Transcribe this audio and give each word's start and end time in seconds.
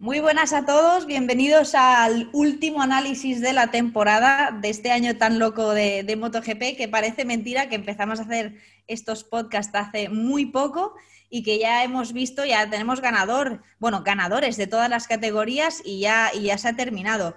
Muy 0.00 0.20
buenas 0.20 0.52
a 0.52 0.64
todos, 0.64 1.06
bienvenidos 1.06 1.74
al 1.74 2.30
último 2.32 2.82
análisis 2.82 3.40
de 3.40 3.52
la 3.52 3.72
temporada 3.72 4.52
de 4.52 4.68
este 4.70 4.92
año 4.92 5.16
tan 5.16 5.40
loco 5.40 5.74
de, 5.74 6.16
MotoGP, 6.16 6.76
que 6.76 6.86
parece 6.88 7.24
mentira 7.24 7.68
que 7.68 7.74
empezamos 7.74 8.20
a 8.20 8.22
hacer 8.22 8.54
estos 8.86 9.24
podcasts 9.24 9.74
hace 9.74 10.08
muy 10.08 10.46
poco 10.46 10.94
y 11.28 11.42
que 11.42 11.58
ya 11.58 11.82
hemos 11.82 12.12
visto, 12.12 12.44
ya 12.44 12.70
tenemos 12.70 13.00
ganador, 13.00 13.64
bueno, 13.80 14.04
ganadores 14.04 14.56
de 14.56 14.68
todas 14.68 14.88
las 14.88 15.08
categorías 15.08 15.82
y 15.84 15.98
ya, 15.98 16.30
y 16.32 16.42
ya 16.42 16.58
se 16.58 16.68
ha 16.68 16.76
terminado. 16.76 17.34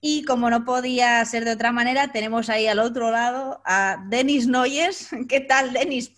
Y 0.00 0.24
como 0.24 0.50
no 0.50 0.64
podía 0.64 1.24
ser 1.24 1.44
de 1.44 1.52
otra 1.52 1.70
manera, 1.70 2.10
tenemos 2.10 2.48
ahí 2.48 2.66
al 2.66 2.80
otro 2.80 3.12
lado 3.12 3.62
a 3.64 4.04
Denis 4.08 4.48
Noyes. 4.48 5.10
¿Qué 5.28 5.38
tal, 5.38 5.72
Denis? 5.72 6.10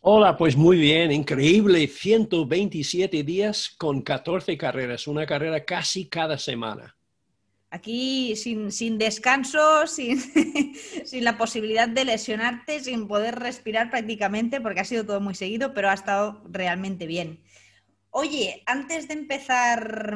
Hola, 0.00 0.36
pues 0.36 0.56
muy 0.56 0.78
bien, 0.78 1.10
increíble, 1.10 1.88
127 1.88 3.24
días 3.24 3.74
con 3.76 4.00
14 4.00 4.56
carreras, 4.56 5.08
una 5.08 5.26
carrera 5.26 5.64
casi 5.64 6.08
cada 6.08 6.38
semana. 6.38 6.96
Aquí 7.70 8.36
sin, 8.36 8.96
descanso, 8.96 9.88
sin, 9.88 10.20
sin, 11.04 11.24
la 11.24 11.36
posibilidad 11.36 11.88
de 11.88 12.04
lesionarte, 12.04 12.78
sin 12.78 13.08
poder 13.08 13.40
respirar 13.40 13.90
prácticamente, 13.90 14.60
porque 14.60 14.80
ha 14.80 14.84
sido 14.84 15.04
todo 15.04 15.20
muy 15.20 15.34
seguido, 15.34 15.74
pero 15.74 15.90
ha 15.90 15.94
estado 15.94 16.42
realmente 16.48 17.06
bien. 17.08 17.42
Oye, 18.10 18.62
antes 18.66 19.08
de 19.08 19.14
empezar 19.14 20.14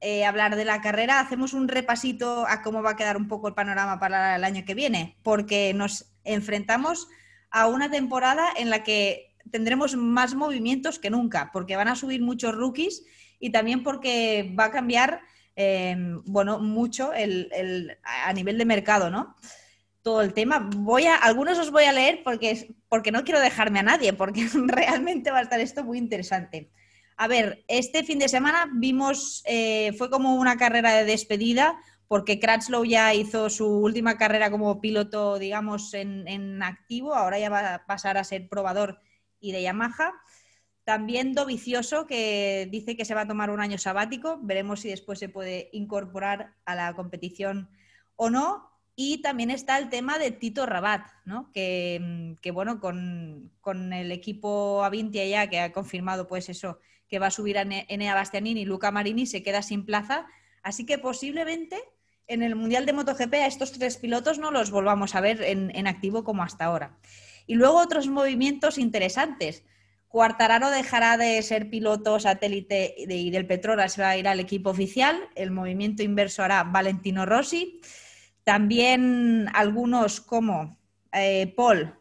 eh, 0.00 0.24
a 0.24 0.28
hablar 0.28 0.54
de 0.54 0.64
la 0.64 0.80
carrera, 0.80 1.18
hacemos 1.18 1.54
un 1.54 1.66
repasito 1.66 2.46
a 2.46 2.62
cómo 2.62 2.82
va 2.82 2.92
a 2.92 2.96
quedar 2.96 3.16
un 3.16 3.26
poco 3.26 3.48
el 3.48 3.54
panorama 3.54 3.98
para 3.98 4.36
el 4.36 4.44
año 4.44 4.64
que 4.64 4.74
viene, 4.74 5.18
porque 5.24 5.74
nos 5.74 6.14
enfrentamos 6.22 7.08
a 7.54 7.68
una 7.68 7.88
temporada 7.88 8.48
en 8.56 8.68
la 8.68 8.82
que 8.82 9.32
tendremos 9.52 9.94
más 9.94 10.34
movimientos 10.34 10.98
que 10.98 11.08
nunca, 11.08 11.50
porque 11.52 11.76
van 11.76 11.86
a 11.86 11.94
subir 11.94 12.20
muchos 12.20 12.52
rookies 12.52 13.04
y 13.38 13.50
también 13.50 13.84
porque 13.84 14.52
va 14.58 14.64
a 14.64 14.70
cambiar, 14.72 15.20
em, 15.54 16.20
bueno, 16.24 16.58
mucho 16.58 17.12
el, 17.12 17.96
a 18.02 18.32
nivel 18.32 18.58
de 18.58 18.64
mercado, 18.64 19.08
¿no? 19.08 19.36
Todo 20.02 20.20
el 20.22 20.34
tema. 20.34 20.68
Voy 20.74 21.06
a, 21.06 21.14
algunos 21.14 21.56
os 21.60 21.70
voy 21.70 21.84
a 21.84 21.92
leer 21.92 22.22
porque, 22.24 22.74
porque 22.88 23.12
no 23.12 23.22
quiero 23.22 23.38
dejarme 23.38 23.78
a 23.78 23.84
nadie, 23.84 24.12
porque 24.14 24.48
realmente 24.66 25.30
va 25.30 25.38
a 25.38 25.42
estar 25.42 25.60
esto 25.60 25.84
muy 25.84 25.98
interesante. 25.98 26.72
A 27.16 27.28
ver, 27.28 27.64
este 27.68 28.02
fin 28.02 28.18
de 28.18 28.28
semana 28.28 28.68
vimos, 28.74 29.44
eh, 29.46 29.92
fue 29.96 30.10
como 30.10 30.34
una 30.34 30.56
carrera 30.56 30.92
de 30.92 31.04
despedida, 31.04 31.76
porque 32.08 32.38
Cratchlow 32.38 32.84
ya 32.84 33.14
hizo 33.14 33.48
su 33.50 33.66
última 33.66 34.16
carrera 34.16 34.50
como 34.50 34.80
piloto, 34.80 35.38
digamos, 35.38 35.94
en, 35.94 36.62
activo, 36.62 37.14
ahora 37.14 37.38
ya 37.38 37.50
va 37.50 37.74
a 37.74 37.86
pasar 37.86 38.18
a 38.18 38.24
ser 38.24 38.48
probador 38.48 39.00
y 39.40 39.52
de 39.52 39.62
Yamaha. 39.62 40.12
También 40.84 41.32
Dovicioso, 41.32 42.06
que 42.06 42.68
dice 42.70 42.96
que 42.96 43.06
se 43.06 43.14
va 43.14 43.22
a 43.22 43.26
tomar 43.26 43.50
un 43.50 43.60
año 43.60 43.78
sabático, 43.78 44.38
veremos 44.42 44.80
si 44.80 44.90
después 44.90 45.18
se 45.18 45.30
puede 45.30 45.70
incorporar 45.72 46.54
a 46.66 46.74
la 46.74 46.94
competición 46.94 47.70
o 48.16 48.28
no. 48.28 48.70
Y 48.96 49.22
también 49.22 49.50
está 49.50 49.78
el 49.78 49.88
tema 49.88 50.18
de 50.18 50.30
Tito 50.30 50.66
Rabat, 50.66 51.08
¿no? 51.24 51.50
que, 51.52 52.38
bueno, 52.52 52.80
con, 52.80 53.50
el 53.92 54.12
equipo 54.12 54.84
Avintia 54.84 55.26
ya, 55.26 55.48
que 55.48 55.58
ha 55.58 55.72
confirmado 55.72 56.28
pues 56.28 56.48
eso, 56.48 56.78
que 57.08 57.18
va 57.18 57.26
a 57.26 57.32
subir 57.32 57.58
a 57.58 57.62
Enea 57.62 58.14
Bastianini 58.14 58.60
y 58.60 58.64
Luca 58.66 58.92
Marini, 58.92 59.26
se 59.26 59.42
queda 59.42 59.62
sin 59.62 59.84
plaza. 59.84 60.26
Así 60.62 60.86
que 60.86 60.98
posiblemente 60.98 61.82
en 62.26 62.42
el 62.42 62.54
Mundial 62.54 62.86
de 62.86 62.92
MotoGP 62.92 63.34
a 63.34 63.46
estos 63.46 63.72
tres 63.72 63.96
pilotos 63.96 64.38
no 64.38 64.50
los 64.50 64.70
volvamos 64.70 65.14
a 65.14 65.20
ver 65.20 65.42
en, 65.42 65.86
activo 65.86 66.24
como 66.24 66.42
hasta 66.42 66.64
ahora. 66.64 66.96
Y 67.46 67.54
luego 67.54 67.78
otros 67.78 68.08
movimientos 68.08 68.78
interesantes. 68.78 69.64
Cuartararo 70.08 70.70
dejará 70.70 71.16
de 71.16 71.42
ser 71.42 71.68
piloto 71.68 72.18
satélite 72.20 72.94
y 72.96 73.30
del 73.30 73.46
Petronas 73.46 73.94
se 73.94 74.02
va 74.02 74.10
a 74.10 74.16
ir 74.16 74.28
al 74.28 74.40
equipo 74.40 74.70
oficial. 74.70 75.28
El 75.34 75.50
movimiento 75.50 76.02
inverso 76.02 76.42
hará 76.42 76.62
Valentino 76.62 77.26
Rossi. 77.26 77.80
También 78.44 79.48
algunos 79.52 80.20
como 80.20 80.78
eh, 81.12 81.52
Paul, 81.56 81.98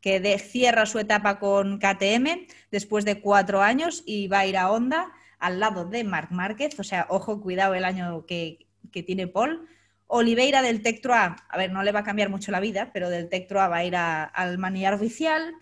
que 0.00 0.38
cierra 0.38 0.86
su 0.86 0.98
etapa 0.98 1.38
con 1.38 1.78
KTM 1.78 2.46
después 2.70 3.04
de 3.04 3.20
cuatro 3.20 3.60
años 3.60 4.02
y 4.06 4.26
va 4.28 4.40
a 4.40 4.46
ir 4.46 4.56
a 4.56 4.70
Honda 4.70 5.12
al 5.38 5.60
lado 5.60 5.84
de 5.84 6.02
Marc 6.02 6.30
Márquez. 6.30 6.80
O 6.80 6.84
sea, 6.84 7.06
ojo, 7.10 7.40
cuidado 7.40 7.74
el 7.74 7.84
año 7.84 8.24
que, 8.26 8.69
que 8.90 9.02
tiene 9.02 9.26
Paul. 9.26 9.66
Oliveira 10.06 10.60
del 10.62 10.82
Tectro 10.82 11.14
A, 11.14 11.36
a 11.48 11.56
ver, 11.56 11.70
no 11.70 11.82
le 11.82 11.92
va 11.92 12.00
a 12.00 12.04
cambiar 12.04 12.30
mucho 12.30 12.50
la 12.50 12.60
vida, 12.60 12.90
pero 12.92 13.10
del 13.10 13.28
Tectro 13.28 13.60
A 13.60 13.68
va 13.68 13.76
a 13.78 13.84
ir 13.84 13.96
al 13.96 14.58
manillar 14.58 14.94
oficial. 14.94 15.54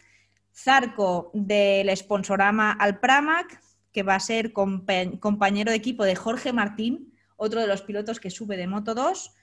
Zarco 0.55 1.31
del 1.35 1.95
Sponsorama 1.97 2.73
al 2.73 2.99
Pramac, 2.99 3.61
que 3.93 4.03
va 4.03 4.15
a 4.15 4.21
ser 4.21 4.53
compañero 4.53 5.71
de 5.71 5.77
equipo 5.77 6.05
de 6.05 6.17
Jorge 6.17 6.53
Martín, 6.53 7.15
otro 7.37 7.61
de 7.61 7.67
los 7.67 7.83
pilotos 7.83 8.21
que 8.21 8.31
sube 8.31 8.57
de 8.57 8.67
Moto 8.67 8.95
2. 8.95 9.35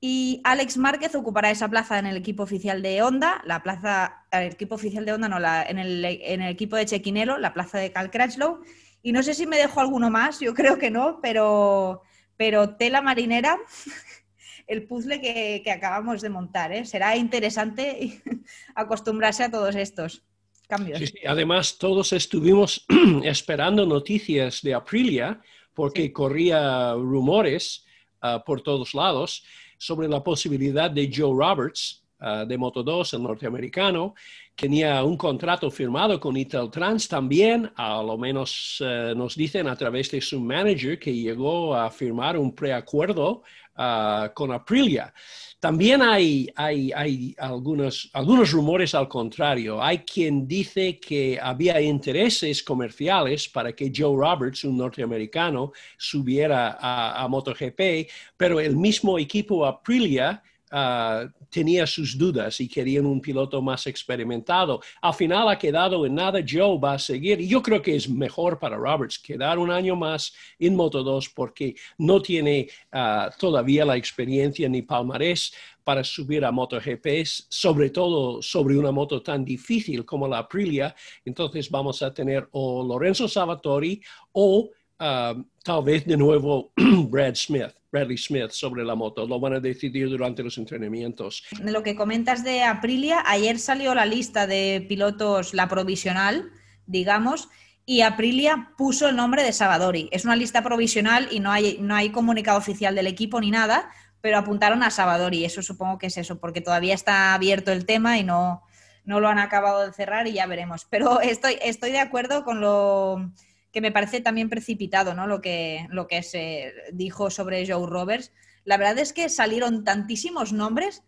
Y 0.00 0.40
Alex 0.44 0.76
Márquez 0.76 1.14
ocupará 1.16 1.50
esa 1.50 1.68
plaza 1.68 1.98
en 1.98 2.06
el 2.06 2.16
equipo 2.16 2.44
oficial 2.44 2.82
de 2.82 3.02
Honda, 3.02 3.42
la 3.44 3.62
plaza, 3.62 4.24
el 4.30 4.52
equipo 4.52 4.76
oficial 4.76 5.04
de 5.04 5.12
Honda, 5.12 5.28
no, 5.28 5.40
la, 5.40 5.64
en, 5.64 5.78
el, 5.78 6.04
en, 6.04 6.42
el, 6.42 6.52
equipo 6.52 6.76
de 6.76 6.86
Chequinelo, 6.86 7.38
la 7.38 7.52
plaza 7.52 7.78
de 7.78 7.90
Cal 7.90 8.10
Crutchlow. 8.10 8.60
Y 9.02 9.12
no 9.12 9.22
sé 9.22 9.34
si 9.34 9.46
me 9.46 9.58
dejo 9.58 9.80
alguno 9.80 10.10
más, 10.10 10.38
yo 10.38 10.54
creo 10.54 10.78
que 10.78 10.90
no, 10.90 11.20
pero 11.20 12.02
pero 12.38 12.76
tela 12.76 13.02
marinera, 13.02 13.58
el 14.66 14.86
puzzle 14.86 15.20
que, 15.20 15.70
acabamos 15.70 16.22
de 16.22 16.30
montar. 16.30 16.72
¿eh? 16.72 16.86
Será 16.86 17.16
interesante 17.16 18.22
acostumbrarse 18.74 19.44
a 19.44 19.50
todos 19.50 19.74
estos 19.74 20.22
cambios. 20.66 21.12
Además, 21.26 21.76
todos 21.76 22.14
estuvimos 22.14 22.86
esperando 23.24 23.84
noticias 23.84 24.62
de 24.62 24.72
Aprilia 24.72 25.40
porque 25.74 26.12
corría 26.12 26.94
rumores 26.94 27.84
ah, 28.20 28.42
por 28.44 28.62
todos 28.62 28.94
lados 28.94 29.44
sobre 29.76 30.08
la 30.08 30.22
posibilidad 30.22 30.90
de 30.90 31.10
Joe 31.14 31.34
Roberts 31.36 32.04
ah, 32.20 32.44
de 32.44 32.58
Moto 32.58 32.82
2, 32.82 33.14
el 33.14 33.22
norteamericano, 33.22 34.14
tenía 34.58 35.04
un 35.04 35.16
contrato 35.16 35.70
firmado 35.70 36.18
con 36.18 36.34
Trans 36.70 37.06
también, 37.06 37.70
a 37.76 38.02
lo 38.02 38.18
menos 38.18 38.82
eh, 38.84 39.14
nos 39.16 39.36
dicen 39.36 39.68
a 39.68 39.76
través 39.76 40.10
de 40.10 40.20
su 40.20 40.40
manager 40.40 40.98
que 40.98 41.14
llegó 41.14 41.76
a 41.76 41.88
firmar 41.90 42.36
un 42.36 42.52
preacuerdo 42.52 43.44
uh, 43.76 44.34
con 44.34 44.50
Aprilia. 44.50 45.14
También 45.60 46.02
hay, 46.02 46.48
hay, 46.56 46.90
hay 46.92 47.34
algunos, 47.38 48.10
algunos 48.12 48.50
rumores 48.50 48.96
al 48.96 49.08
contrario. 49.08 49.80
Hay 49.80 49.98
quien 49.98 50.46
dice 50.46 50.98
que 50.98 51.38
había 51.40 51.80
intereses 51.80 52.62
comerciales 52.62 53.48
para 53.48 53.72
que 53.72 53.92
Joe 53.94 54.16
Roberts, 54.16 54.64
un 54.64 54.76
norteamericano, 54.76 55.72
subiera 55.96 56.78
a 56.80 57.26
MotoGP, 57.28 58.08
pero 58.36 58.58
el 58.58 58.76
mismo 58.76 59.18
equipo 59.18 59.66
Aprilia 59.66 60.42
Ah, 60.70 61.26
tenía 61.50 61.86
sus 61.86 62.18
dudas 62.18 62.60
y 62.60 62.68
querían 62.68 63.06
un 63.06 63.20
piloto 63.20 63.62
más 63.62 63.86
experimentado. 63.86 64.80
Al 65.00 65.14
final 65.14 65.48
ha 65.48 65.58
quedado 65.58 66.04
en 66.04 66.14
nada, 66.14 66.40
Joe 66.46 66.78
va 66.78 66.94
a 66.94 66.98
seguir 66.98 67.40
y 67.40 67.48
yo 67.48 67.62
creo 67.62 67.80
que 67.80 67.96
es 67.96 68.08
mejor 68.08 68.58
para 68.58 68.76
Roberts 68.76 69.18
quedar 69.18 69.58
un 69.58 69.70
año 69.70 69.96
más 69.96 70.34
en 70.58 70.76
Moto 70.76 71.02
2 71.02 71.30
porque 71.30 71.74
no 71.96 72.20
tiene 72.20 72.68
ah, 72.92 73.30
todavía 73.38 73.86
la 73.86 73.96
experiencia 73.96 74.68
ni 74.68 74.82
palmarés 74.82 75.52
para 75.84 76.04
subir 76.04 76.44
a 76.44 76.52
MotoGP, 76.52 77.24
sobre 77.48 77.88
todo 77.88 78.42
sobre 78.42 78.76
una 78.76 78.92
moto 78.92 79.22
tan 79.22 79.42
difícil 79.42 80.04
como 80.04 80.28
la 80.28 80.38
Aprilia. 80.38 80.94
Entonces 81.24 81.70
vamos 81.70 82.02
a 82.02 82.12
tener 82.12 82.46
o 82.52 82.84
Lorenzo 82.86 83.26
Salvatori 83.26 84.02
o 84.32 84.68
ah, 84.98 85.34
tal 85.64 85.82
vez 85.82 86.04
de 86.04 86.18
nuevo 86.18 86.72
Brad 87.08 87.36
Smith. 87.36 87.77
Bradley 87.90 88.18
Smith 88.18 88.50
sobre 88.50 88.84
la 88.84 88.94
moto. 88.94 89.26
Lo 89.26 89.40
van 89.40 89.54
a 89.54 89.60
decidir 89.60 90.08
durante 90.08 90.42
los 90.42 90.58
entrenamientos. 90.58 91.44
Lo 91.62 91.82
que 91.82 91.96
comentas 91.96 92.44
de 92.44 92.62
Aprilia, 92.62 93.22
ayer 93.26 93.58
salió 93.58 93.94
la 93.94 94.06
lista 94.06 94.46
de 94.46 94.84
pilotos, 94.88 95.54
la 95.54 95.68
provisional, 95.68 96.50
digamos, 96.86 97.48
y 97.86 98.02
Aprilia 98.02 98.72
puso 98.76 99.08
el 99.08 99.16
nombre 99.16 99.42
de 99.42 99.52
Savadori. 99.52 100.10
Es 100.12 100.26
una 100.26 100.36
lista 100.36 100.62
provisional 100.62 101.28
y 101.30 101.40
no 101.40 101.50
hay, 101.50 101.78
no 101.80 101.94
hay 101.94 102.10
comunicado 102.10 102.58
oficial 102.58 102.94
del 102.94 103.06
equipo 103.06 103.40
ni 103.40 103.50
nada, 103.50 103.90
pero 104.20 104.36
apuntaron 104.36 104.82
a 104.82 104.90
Savadori. 104.90 105.44
Eso 105.46 105.62
supongo 105.62 105.96
que 105.98 106.08
es 106.08 106.18
eso, 106.18 106.38
porque 106.38 106.60
todavía 106.60 106.94
está 106.94 107.32
abierto 107.32 107.72
el 107.72 107.86
tema 107.86 108.18
y 108.18 108.24
no, 108.24 108.62
no 109.04 109.20
lo 109.20 109.28
han 109.28 109.38
acabado 109.38 109.86
de 109.86 109.92
cerrar 109.94 110.26
y 110.26 110.34
ya 110.34 110.46
veremos. 110.46 110.86
Pero 110.90 111.22
estoy, 111.22 111.56
estoy 111.62 111.92
de 111.92 112.00
acuerdo 112.00 112.44
con 112.44 112.60
lo 112.60 113.32
que 113.72 113.80
me 113.80 113.92
parece 113.92 114.20
también 114.20 114.48
precipitado, 114.48 115.14
¿no? 115.14 115.26
Lo 115.26 115.40
que, 115.40 115.86
lo 115.90 116.06
que 116.06 116.22
se 116.22 116.72
dijo 116.92 117.30
sobre 117.30 117.66
Joe 117.66 117.86
Roberts. 117.86 118.32
La 118.64 118.76
verdad 118.76 118.98
es 118.98 119.12
que 119.12 119.28
salieron 119.28 119.84
tantísimos 119.84 120.52
nombres 120.52 121.02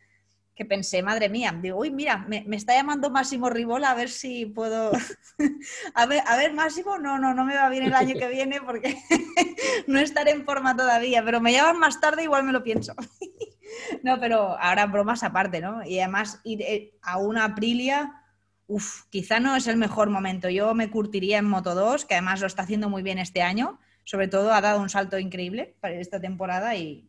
que 0.61 0.67
pensé, 0.67 1.03
madre 1.03 1.31
mía, 1.31 1.59
digo, 1.63 1.79
uy, 1.79 1.91
mira, 1.91 2.19
me, 2.29 2.45
está 2.55 2.75
llamando 2.75 3.09
Máximo 3.09 3.49
Ribola 3.49 3.93
a 3.93 3.95
ver 3.95 4.11
si 4.11 4.45
puedo. 4.45 4.93
a, 5.95 6.07
ver, 6.07 6.23
a 6.27 6.37
ver, 6.37 6.53
Máximo, 6.53 6.99
no, 6.99 7.19
no, 7.19 7.33
no 7.33 7.47
me 7.47 7.57
va 7.57 7.71
bien 7.71 7.85
el 7.85 7.95
año 7.95 8.15
que 8.15 8.29
viene 8.29 8.61
porque 8.61 8.95
no 9.87 9.99
estaré 9.99 10.33
en 10.33 10.45
forma 10.45 10.77
todavía, 10.77 11.25
pero 11.25 11.41
me 11.41 11.53
llaman 11.53 11.79
más 11.79 11.99
tarde, 11.99 12.25
igual 12.25 12.45
me 12.45 12.53
lo 12.53 12.63
pienso. 12.63 12.95
no, 14.03 14.21
pero 14.21 14.59
ahora 14.59 14.85
bromas 14.85 15.23
aparte, 15.23 15.63
¿no? 15.63 15.83
Y 15.83 15.99
además 15.99 16.41
ir 16.45 16.61
eh, 16.61 16.93
a 17.01 17.17
una 17.17 17.45
Aprilia 17.47 18.20
Uf, 18.71 19.03
quizá 19.11 19.41
no 19.41 19.57
es 19.57 19.67
el 19.67 19.77
mejor 19.77 20.11
momento. 20.11 20.49
Yo 20.49 20.75
me 20.75 20.91
curtiría 20.91 21.39
en 21.39 21.45
Moto 21.45 21.75
2, 21.75 22.05
que 22.05 22.15
además 22.15 22.41
lo 22.41 22.47
está 22.47 22.63
haciendo 22.63 22.89
muy 22.89 23.03
bien 23.03 23.19
este 23.19 23.43
año. 23.43 23.81
sobre 24.05 24.29
todo 24.29 24.53
ha 24.53 24.61
dado 24.61 24.81
un 24.81 24.89
salto 24.89 25.19
increíble 25.19 25.75
para 25.81 25.95
esta 25.95 26.21
temporada 26.21 26.77
y, 26.77 27.09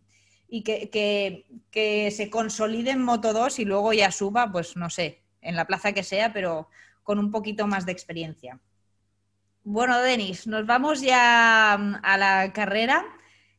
que, 0.49 1.45
se 2.11 2.29
consolide 2.31 2.89
en 2.91 3.03
Moto 3.03 3.31
2 3.31 3.59
y 3.59 3.65
luego 3.65 3.93
ya 3.93 4.11
suba, 4.11 4.51
pues 4.51 4.75
no 4.75 4.89
sé, 4.89 5.21
en 5.39 5.55
la 5.55 5.65
plaza 5.67 5.93
que 5.93 6.01
sea, 6.01 6.33
pero 6.33 6.67
con 7.03 7.19
un 7.19 7.29
poquito 7.29 7.67
más 7.67 7.85
de 7.85 7.91
experiencia. 7.91 8.59
Bueno, 9.63 9.99
Denis, 9.99 10.47
nos 10.47 10.65
vamos 10.65 11.01
ya 11.01 11.77
mm, 11.79 11.95
a 12.01 12.17
la 12.17 12.53
carrera 12.53 13.05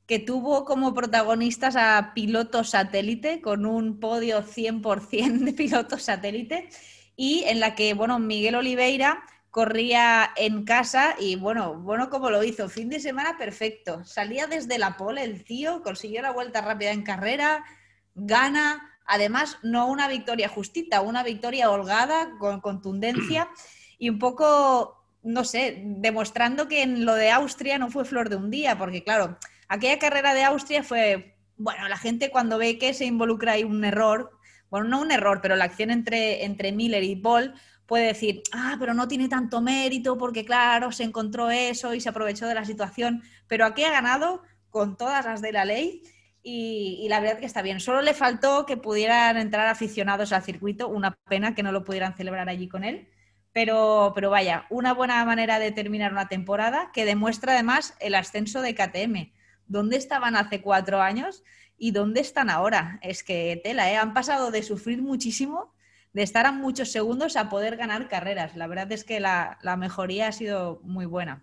que 0.06 0.18
tuvo 0.18 0.64
como 0.64 0.92
protagonistas 0.92 1.76
a 1.76 2.12
pilotos 2.14 2.70
satélite, 2.70 3.40
con 3.40 3.64
un 3.64 4.00
podio 4.00 4.42
100% 4.42 5.38
de 5.44 5.52
pilotos 5.52 6.02
satélite, 6.02 6.68
y 7.16 7.44
en 7.46 7.60
la 7.60 7.74
que, 7.74 7.94
bueno, 7.94 8.18
Miguel 8.18 8.54
Oliveira 8.54 9.24
corría 9.52 10.30
en 10.36 10.64
casa 10.64 11.14
y 11.18 11.36
bueno, 11.36 11.74
bueno, 11.74 12.08
como 12.08 12.30
lo 12.30 12.42
hizo, 12.42 12.70
fin 12.70 12.88
de 12.88 13.00
semana 13.00 13.36
perfecto. 13.36 14.02
Salía 14.04 14.46
desde 14.46 14.78
la 14.78 14.96
pole 14.96 15.22
el 15.24 15.44
tío, 15.44 15.82
consiguió 15.82 16.22
la 16.22 16.32
vuelta 16.32 16.62
rápida 16.62 16.90
en 16.90 17.02
carrera, 17.02 17.62
gana, 18.14 18.90
además 19.04 19.58
no 19.62 19.88
una 19.88 20.08
victoria 20.08 20.48
justita, 20.48 21.02
una 21.02 21.22
victoria 21.22 21.70
holgada, 21.70 22.30
con 22.38 22.62
contundencia 22.62 23.50
y 23.98 24.08
un 24.08 24.18
poco, 24.18 25.04
no 25.22 25.44
sé, 25.44 25.82
demostrando 25.84 26.66
que 26.66 26.82
en 26.82 27.04
lo 27.04 27.14
de 27.14 27.30
Austria 27.30 27.78
no 27.78 27.90
fue 27.90 28.06
flor 28.06 28.30
de 28.30 28.36
un 28.36 28.50
día, 28.50 28.78
porque 28.78 29.04
claro, 29.04 29.38
aquella 29.68 29.98
carrera 29.98 30.32
de 30.32 30.44
Austria 30.44 30.82
fue, 30.82 31.36
bueno, 31.58 31.88
la 31.88 31.98
gente 31.98 32.30
cuando 32.30 32.56
ve 32.56 32.78
que 32.78 32.94
se 32.94 33.04
involucra 33.04 33.52
ahí 33.52 33.64
un 33.64 33.84
error, 33.84 34.30
bueno, 34.72 34.88
no 34.88 35.02
un 35.02 35.12
error, 35.12 35.40
pero 35.42 35.54
la 35.54 35.66
acción 35.66 35.90
entre, 35.90 36.46
entre 36.46 36.72
Miller 36.72 37.04
y 37.04 37.14
Paul 37.14 37.52
puede 37.84 38.06
decir, 38.06 38.42
ah, 38.52 38.76
pero 38.80 38.94
no 38.94 39.06
tiene 39.06 39.28
tanto 39.28 39.60
mérito 39.60 40.16
porque, 40.16 40.46
claro, 40.46 40.92
se 40.92 41.04
encontró 41.04 41.50
eso 41.50 41.92
y 41.92 42.00
se 42.00 42.08
aprovechó 42.08 42.46
de 42.46 42.54
la 42.54 42.64
situación, 42.64 43.22
pero 43.48 43.66
aquí 43.66 43.84
ha 43.84 43.90
ganado 43.90 44.40
con 44.70 44.96
todas 44.96 45.26
las 45.26 45.42
de 45.42 45.52
la 45.52 45.66
ley 45.66 46.02
y, 46.42 47.06
la 47.10 47.20
verdad 47.20 47.38
que 47.38 47.44
está 47.44 47.60
bien. 47.60 47.80
Solo 47.80 48.00
le 48.00 48.14
faltó 48.14 48.64
que 48.64 48.78
pudieran 48.78 49.36
entrar 49.36 49.66
aficionados 49.66 50.32
al 50.32 50.42
circuito, 50.42 50.88
una 50.88 51.18
pena 51.28 51.54
que 51.54 51.62
no 51.62 51.70
lo 51.70 51.84
pudieran 51.84 52.16
celebrar 52.16 52.48
allí 52.48 52.66
con 52.66 52.82
él, 52.82 53.10
pero, 53.52 54.12
pero 54.14 54.30
vaya, 54.30 54.64
una 54.70 54.94
buena 54.94 55.22
manera 55.26 55.58
de 55.58 55.70
terminar 55.70 56.12
una 56.12 56.28
temporada 56.28 56.92
que 56.94 57.04
demuestra 57.04 57.52
además 57.52 57.94
el 58.00 58.14
ascenso 58.14 58.62
de 58.62 58.74
KTM. 58.74 59.34
¿Dónde 59.66 59.98
estaban 59.98 60.34
hace 60.34 60.62
cuatro 60.62 61.02
años 61.02 61.44
y 61.82 61.90
dónde 61.90 62.20
están 62.20 62.48
ahora? 62.48 63.00
Es 63.02 63.24
que 63.24 63.60
tela, 63.64 63.90
¿eh? 63.90 63.96
han 63.96 64.14
pasado 64.14 64.52
de 64.52 64.62
sufrir 64.62 65.02
muchísimo 65.02 65.74
de 66.12 66.22
estar 66.22 66.46
a 66.46 66.52
muchos 66.52 66.92
segundos 66.92 67.34
a 67.34 67.48
poder 67.48 67.76
ganar 67.76 68.08
carreras. 68.08 68.54
La 68.54 68.68
verdad 68.68 68.92
es 68.92 69.02
que 69.02 69.18
la, 69.18 69.58
mejoría 69.76 70.28
ha 70.28 70.32
sido 70.32 70.80
muy 70.84 71.06
buena. 71.06 71.42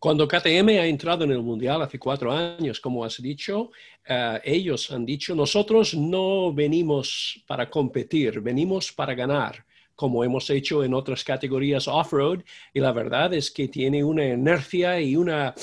Cuando 0.00 0.26
KTM 0.26 0.68
ha 0.80 0.86
entrado 0.86 1.22
en 1.22 1.30
el 1.30 1.42
Mundial 1.42 1.80
hace 1.80 1.96
cuatro 1.96 2.32
años, 2.32 2.80
como 2.80 3.04
has 3.04 3.22
dicho, 3.22 3.70
eh, 4.04 4.40
ellos 4.42 4.90
han 4.90 5.06
dicho, 5.06 5.32
nosotros 5.32 5.94
no 5.94 6.52
venimos 6.52 7.40
para 7.46 7.70
competir, 7.70 8.40
venimos 8.40 8.92
para 8.92 9.14
ganar, 9.14 9.64
como 9.94 10.24
hemos 10.24 10.50
hecho 10.50 10.82
en 10.82 10.92
otras 10.92 11.22
categorías 11.22 11.86
off-road, 11.86 12.40
y 12.74 12.80
la 12.80 12.90
verdad 12.90 13.32
es 13.32 13.48
que 13.48 13.68
tiene 13.68 14.02
una 14.02 14.26
inercia 14.26 15.00
y 15.00 15.14
una... 15.14 15.54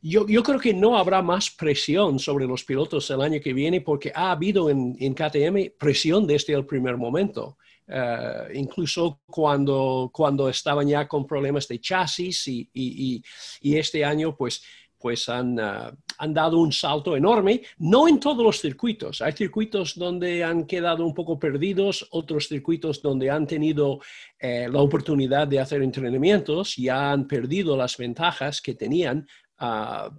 Yo, 0.00 0.24
creo 0.24 0.60
que 0.60 0.74
no 0.74 0.96
habrá 0.96 1.22
más 1.22 1.50
presión 1.50 2.18
sobre 2.18 2.46
los 2.46 2.64
pilotos 2.64 3.10
el 3.10 3.20
año 3.20 3.40
que 3.40 3.52
viene 3.52 3.80
porque 3.80 4.12
ha 4.14 4.30
habido 4.30 4.70
en, 4.70 4.96
en 5.00 5.14
KTM 5.14 5.76
presión 5.78 6.26
desde 6.26 6.54
el 6.54 6.64
primer 6.64 6.96
momento. 6.96 7.58
Eh, 7.90 8.52
incluso 8.54 9.22
cuando, 9.26 10.10
cuando 10.12 10.48
estaban 10.48 10.86
ya 10.86 11.08
con 11.08 11.26
problemas 11.26 11.66
de 11.66 11.80
chasis 11.80 12.46
y, 12.48 12.68
y, 12.74 13.22
y 13.62 13.76
este 13.76 14.04
año 14.04 14.36
pues, 14.36 14.62
pues 14.98 15.28
han, 15.28 15.58
uh, 15.58 15.96
han, 16.18 16.34
dado 16.34 16.58
un 16.58 16.72
salto 16.72 17.16
enorme, 17.16 17.62
no 17.78 18.06
en 18.06 18.20
todos 18.20 18.44
los 18.44 18.60
circuitos. 18.60 19.22
Hay 19.22 19.32
circuitos 19.32 19.96
donde 19.96 20.44
han 20.44 20.66
quedado 20.66 21.06
un 21.06 21.14
poco 21.14 21.38
perdidos, 21.38 22.06
otros 22.10 22.48
circuitos 22.48 23.00
donde 23.00 23.30
han 23.30 23.46
tenido 23.46 24.00
eh, 24.38 24.68
la 24.70 24.80
oportunidad 24.80 25.48
de 25.48 25.60
hacer 25.60 25.82
entrenamientos 25.82 26.76
y 26.78 26.88
han 26.88 27.26
perdido 27.26 27.76
las 27.76 27.96
ventajas 27.96 28.60
que 28.60 28.74
tenían. 28.74 29.26
Uh, 29.60 30.10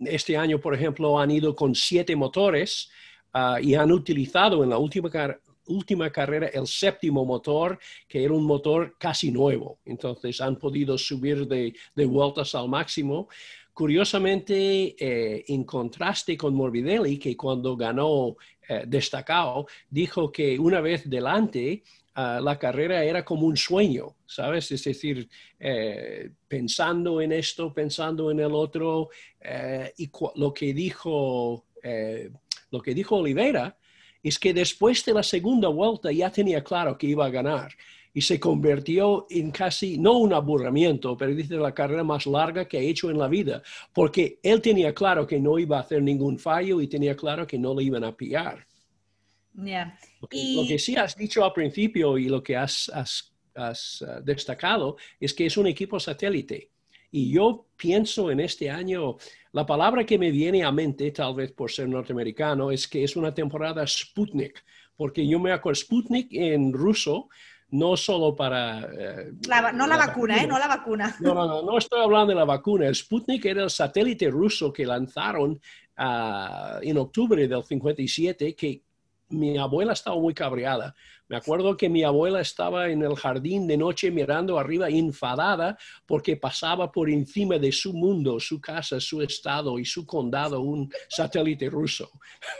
este 0.00 0.36
año, 0.36 0.60
por 0.60 0.74
ejemplo, 0.74 1.18
han 1.18 1.30
ido 1.30 1.54
con 1.54 1.74
siete 1.74 2.14
motores 2.14 2.88
uh, 3.34 3.58
y 3.60 3.74
han 3.74 3.90
utilizado 3.90 4.62
en 4.62 4.70
la 4.70 4.78
última, 4.78 5.10
última 5.66 6.10
carrera 6.10 6.48
el 6.48 6.66
séptimo 6.66 7.24
motor, 7.24 7.78
que 8.08 8.24
era 8.24 8.32
un 8.32 8.44
motor 8.44 8.96
casi 8.98 9.30
nuevo. 9.30 9.78
Entonces 9.84 10.40
han 10.40 10.56
podido 10.56 10.96
subir 10.98 11.46
de, 11.46 11.74
vueltas 12.06 12.54
al 12.54 12.68
máximo. 12.68 13.28
Curiosamente, 13.72 14.96
eh, 14.98 15.44
en 15.48 15.64
contraste 15.64 16.36
con 16.36 16.54
Morbidelli, 16.54 17.18
que 17.18 17.36
cuando 17.36 17.76
ganó 17.76 18.36
eh, 18.68 18.84
destacado, 18.86 19.66
dijo 19.90 20.32
que 20.32 20.58
una 20.58 20.80
vez 20.80 21.08
delante, 21.08 21.82
ah, 22.16 22.40
la 22.42 22.58
carrera 22.58 23.04
era 23.04 23.24
como 23.24 23.46
un 23.46 23.56
sueño, 23.56 24.16
¿sabes? 24.26 24.72
Es 24.72 24.82
decir, 24.82 25.28
eh, 25.60 26.30
pensando 26.48 27.20
en 27.20 27.30
esto, 27.32 27.72
pensando 27.72 28.30
en 28.30 28.40
el 28.40 28.52
otro, 28.52 29.10
y 29.96 30.10
lo 30.34 30.52
que 30.52 30.74
dijo, 30.74 31.66
lo 32.72 32.82
que 32.82 32.94
dijo 32.94 33.16
Oliveira, 33.16 33.76
es 34.22 34.40
que 34.40 34.52
después 34.52 35.04
de 35.04 35.14
la 35.14 35.22
segunda 35.22 35.68
vuelta 35.68 36.10
ya 36.10 36.30
tenía 36.32 36.64
claro 36.64 36.98
que 36.98 37.06
iba 37.06 37.26
a 37.26 37.30
ganar 37.30 37.72
y 38.16 38.22
se 38.22 38.40
convirtió 38.40 39.26
en 39.28 39.50
casi, 39.50 39.98
no 39.98 40.14
un 40.14 40.32
aburrimiento, 40.32 41.18
pero 41.18 41.34
dice 41.34 41.56
la 41.56 41.74
carrera 41.74 42.02
más 42.02 42.24
larga 42.26 42.66
que 42.66 42.78
ha 42.78 42.80
hecho 42.80 43.10
en 43.10 43.18
la 43.18 43.28
vida, 43.28 43.62
porque 43.92 44.40
él 44.42 44.62
tenía 44.62 44.94
claro 44.94 45.26
que 45.26 45.38
no 45.38 45.58
iba 45.58 45.76
a 45.76 45.80
hacer 45.80 46.02
ningún 46.02 46.38
fallo 46.38 46.80
y 46.80 46.88
tenía 46.88 47.14
claro 47.14 47.46
que 47.46 47.58
no 47.58 47.74
le 47.74 47.84
iban 47.84 48.04
a 48.04 48.16
pillar. 48.16 48.66
Lo, 49.56 50.28
que, 50.28 50.78
sí 50.78 50.96
has 50.96 51.16
dicho 51.16 51.44
al 51.44 51.52
principio 51.52 52.18
y 52.18 52.28
lo 52.28 52.42
que 52.42 52.56
has, 52.56 52.90
has 52.92 53.32
uh, 54.02 54.22
destacado 54.22 54.96
es 55.18 55.32
que 55.32 55.46
es 55.46 55.56
un 55.56 55.66
equipo 55.66 55.98
satélite. 55.98 56.70
Y 57.10 57.32
yo 57.32 57.66
pienso 57.76 58.30
en 58.30 58.40
este 58.40 58.68
año, 58.68 59.16
la 59.52 59.64
palabra 59.64 60.04
que 60.04 60.18
me 60.18 60.30
viene 60.30 60.64
a 60.64 60.72
mente, 60.72 61.10
tal 61.12 61.34
vez 61.34 61.52
por 61.52 61.70
ser 61.70 61.88
norteamericano, 61.88 62.70
es 62.70 62.86
que 62.86 63.04
es 63.04 63.16
una 63.16 63.32
temporada 63.32 63.86
Sputnik, 63.86 64.62
porque 64.96 65.26
yo 65.26 65.38
me 65.38 65.52
acuerdo 65.52 65.80
Sputnik 65.80 66.28
en 66.32 66.72
ruso, 66.72 67.28
no 67.70 67.96
solo 67.96 68.34
para... 68.36 68.80
Eh, 68.80 69.32
no 69.72 69.86
la, 69.86 69.96
vacuna, 69.96 70.42
¿eh? 70.42 70.46
No 70.46 70.58
la 70.58 70.68
vacuna. 70.68 71.16
No, 71.20 71.34
no, 71.34 71.46
no, 71.46 71.62
no 71.62 71.78
estoy 71.78 72.00
hablando 72.00 72.28
de 72.28 72.34
la 72.34 72.44
vacuna. 72.44 72.86
El 72.86 72.94
Sputnik 72.94 73.44
era 73.44 73.64
el 73.64 73.70
satélite 73.70 74.30
ruso 74.30 74.72
que 74.72 74.86
lanzaron 74.86 75.60
ah, 75.96 76.78
en 76.82 76.98
octubre 76.98 77.48
del 77.48 77.64
57, 77.64 78.54
que 78.54 78.82
mi 79.28 79.56
abuela 79.58 79.92
estaba 79.92 80.16
muy 80.16 80.34
cabreada. 80.34 80.94
Me 81.28 81.36
acuerdo 81.36 81.76
que 81.76 81.88
mi 81.88 82.04
abuela 82.04 82.40
estaba 82.40 82.88
en 82.88 83.02
el 83.02 83.16
jardín 83.16 83.66
de 83.66 83.76
noche 83.76 84.10
mirando 84.10 84.58
arriba, 84.58 84.88
enfadada, 84.88 85.76
porque 86.06 86.36
pasaba 86.36 86.92
por 86.92 87.10
encima 87.10 87.58
de 87.58 87.72
su 87.72 87.92
mundo, 87.92 88.38
su 88.38 88.60
casa, 88.60 89.00
su 89.00 89.20
estado 89.22 89.78
y 89.78 89.84
su 89.84 90.06
condado 90.06 90.60
un 90.60 90.92
satélite 91.08 91.68
ruso. 91.68 92.10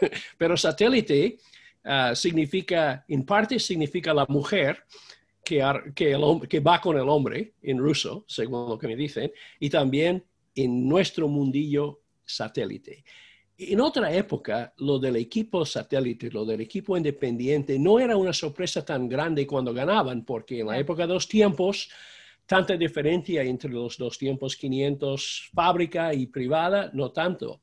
Pero 0.39 0.57
satélite 0.57 1.39
ah, 1.85 2.15
significa, 2.15 3.05
en 3.07 3.25
parte 3.25 3.61
significa 3.61 4.13
la 4.13 4.27
mujer, 4.29 4.85
que, 5.45 5.63
que, 5.95 6.19
que 6.49 6.61
va 6.61 6.81
con 6.81 6.99
el 6.99 7.09
hombre 7.09 7.55
en 7.63 7.79
ruso, 7.79 8.25
según 8.27 8.69
lo 8.69 8.77
que 8.77 8.89
me 8.89 8.97
dicen, 8.97 9.31
y 9.61 9.71
también 9.71 10.25
en 10.57 10.89
nuestro 10.89 11.29
mundillo 11.29 12.01
satélite. 12.25 13.05
En 13.59 13.81
otra 13.81 14.13
época, 14.13 14.75
lo 14.79 14.99
del 14.99 15.17
equipo 15.17 15.65
satélite, 15.65 16.31
lo 16.31 16.45
del 16.45 16.61
equipo 16.61 16.95
independiente, 16.95 17.79
no 17.79 17.99
era 17.99 18.15
una 18.15 18.35
sorpresa 18.35 18.85
tan 18.85 19.09
grande 19.09 19.47
cuando 19.47 19.73
ganaban, 19.73 20.27
porque 20.27 20.61
en 20.61 20.67
la 20.67 20.79
época 20.79 21.07
de 21.07 21.15
los 21.15 21.27
tiempos, 21.27 21.89
tanta 22.45 22.77
diferencia 22.77 23.43
entre 23.43 23.71
los 23.71 23.97
dos 23.97 24.19
tiempos, 24.19 24.57
500 24.57 25.51
fábrica 25.55 26.13
y 26.13 26.27
privada, 26.27 26.91
no 26.93 27.13
tanto. 27.13 27.63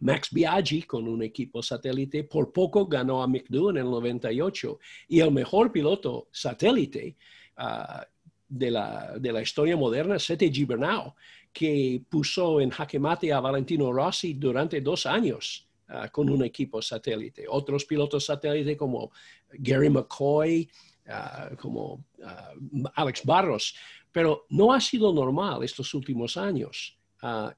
Max 0.00 0.28
Biaggi 0.30 0.82
con 0.82 1.06
un 1.06 1.22
equipo 1.22 1.62
satélite 1.62 2.24
por 2.24 2.50
poco 2.50 2.86
ganó 2.86 3.22
a 3.22 3.26
McDo 3.26 3.70
en 3.70 3.78
el 3.78 3.84
98 3.84 4.78
y 5.08 5.20
el 5.20 5.32
mejor 5.32 5.70
piloto 5.70 6.28
satélite 6.30 7.16
ah, 7.58 8.06
de, 8.48 8.70
la, 8.70 9.18
de, 9.18 9.32
la, 9.32 9.42
historia 9.42 9.76
moderna, 9.76 10.18
Sete 10.18 10.50
Gibernau, 10.50 11.14
que 11.56 12.02
puso 12.10 12.60
en 12.60 12.68
jaque 12.68 12.98
mate 12.98 13.32
a 13.32 13.40
Valentino 13.40 13.90
Rossi 13.90 14.34
durante 14.34 14.82
dos 14.82 15.06
años 15.06 15.66
ah, 15.88 16.06
con 16.10 16.28
un 16.28 16.44
equipo 16.44 16.82
satélite. 16.82 17.46
Otros 17.48 17.86
pilotos 17.86 18.26
satélite 18.26 18.76
como 18.76 19.10
Gary 19.54 19.88
McCoy, 19.88 20.68
ah, 21.08 21.48
como 21.58 22.04
ah, 22.22 22.52
Alex 22.96 23.24
Barros, 23.24 23.74
pero 24.12 24.44
no 24.50 24.70
ha 24.70 24.82
sido 24.82 25.14
normal 25.14 25.64
estos 25.64 25.94
últimos 25.94 26.36
años. 26.36 26.94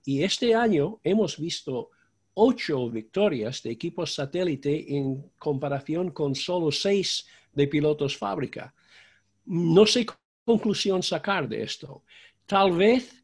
y 0.05 0.23
este 0.23 0.55
año 0.55 1.01
hemos 1.03 1.37
visto 1.37 1.91
ocho 2.35 2.89
victorias 2.91 3.63
de 3.65 3.73
equipos 3.73 4.15
satélite 4.15 4.97
en 4.97 5.33
comparación 5.39 6.13
con 6.13 6.37
solo 6.37 6.71
seis 6.71 7.27
de 7.53 7.67
pilotos 7.67 8.17
fábrica. 8.17 8.73
No 9.47 9.85
sé 9.87 10.07
qué 10.07 10.15
conclusión 10.45 11.03
sacar 11.03 11.49
de 11.49 11.63
esto. 11.65 12.05
Tal 12.47 12.73
vez 12.73 13.18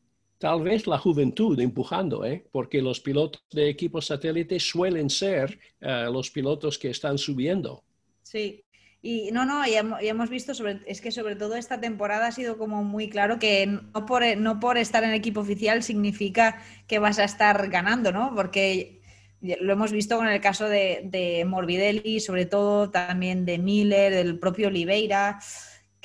tal 0.45 0.61
vez 0.61 0.87
la 0.87 0.99
juventud 0.99 1.59
empujando, 1.59 2.23
¿eh? 2.23 2.45
porque 2.53 2.83
los 2.83 3.01
pilotos 3.01 3.43
de 3.51 3.71
equipos 3.71 4.09
satélite 4.09 4.61
suelen 4.61 5.09
ser 5.09 5.59
eh, 5.81 6.07
los 6.13 6.31
pilotos 6.31 6.79
que 6.79 6.91
están 6.91 7.17
subiendo. 7.17 7.83
Sí, 8.23 8.63
y 9.01 9.31
no, 9.33 9.47
no, 9.47 9.67
ya, 9.67 9.83
hemos 10.03 10.29
visto, 10.29 10.55
sobre, 10.55 10.83
es 10.87 11.01
que 11.01 11.13
sobre 11.13 11.35
todo 11.37 11.57
esta 11.57 11.81
temporada 11.81 12.27
ha 12.27 12.33
sido 12.33 12.59
como 12.59 12.85
muy 12.85 13.09
claro 13.09 13.39
que 13.39 13.67
no 13.67 14.05
por, 14.05 14.23
no 14.37 14.61
por 14.61 14.77
estar 14.77 15.03
en 15.03 15.11
el 15.11 15.17
equipo 15.17 15.41
oficial 15.41 15.83
significa 15.83 16.63
que 16.87 16.99
vas 16.99 17.19
a 17.19 17.25
estar 17.25 17.71
ganando, 17.71 18.13
¿no? 18.13 18.35
Porque 18.35 19.01
lo 19.41 19.73
hemos 19.73 19.93
visto 19.93 20.19
con 20.19 20.29
el 20.29 20.43
caso 20.43 20.69
de, 20.69 21.05
de 21.05 21.47
Morbidelli, 21.47 22.21
sobre 22.21 22.45
todo 22.45 22.91
también 22.91 23.47
de 23.47 23.57
Miller, 23.57 24.13
del 24.13 24.39
propio 24.39 24.69
Oliveira, 24.69 25.39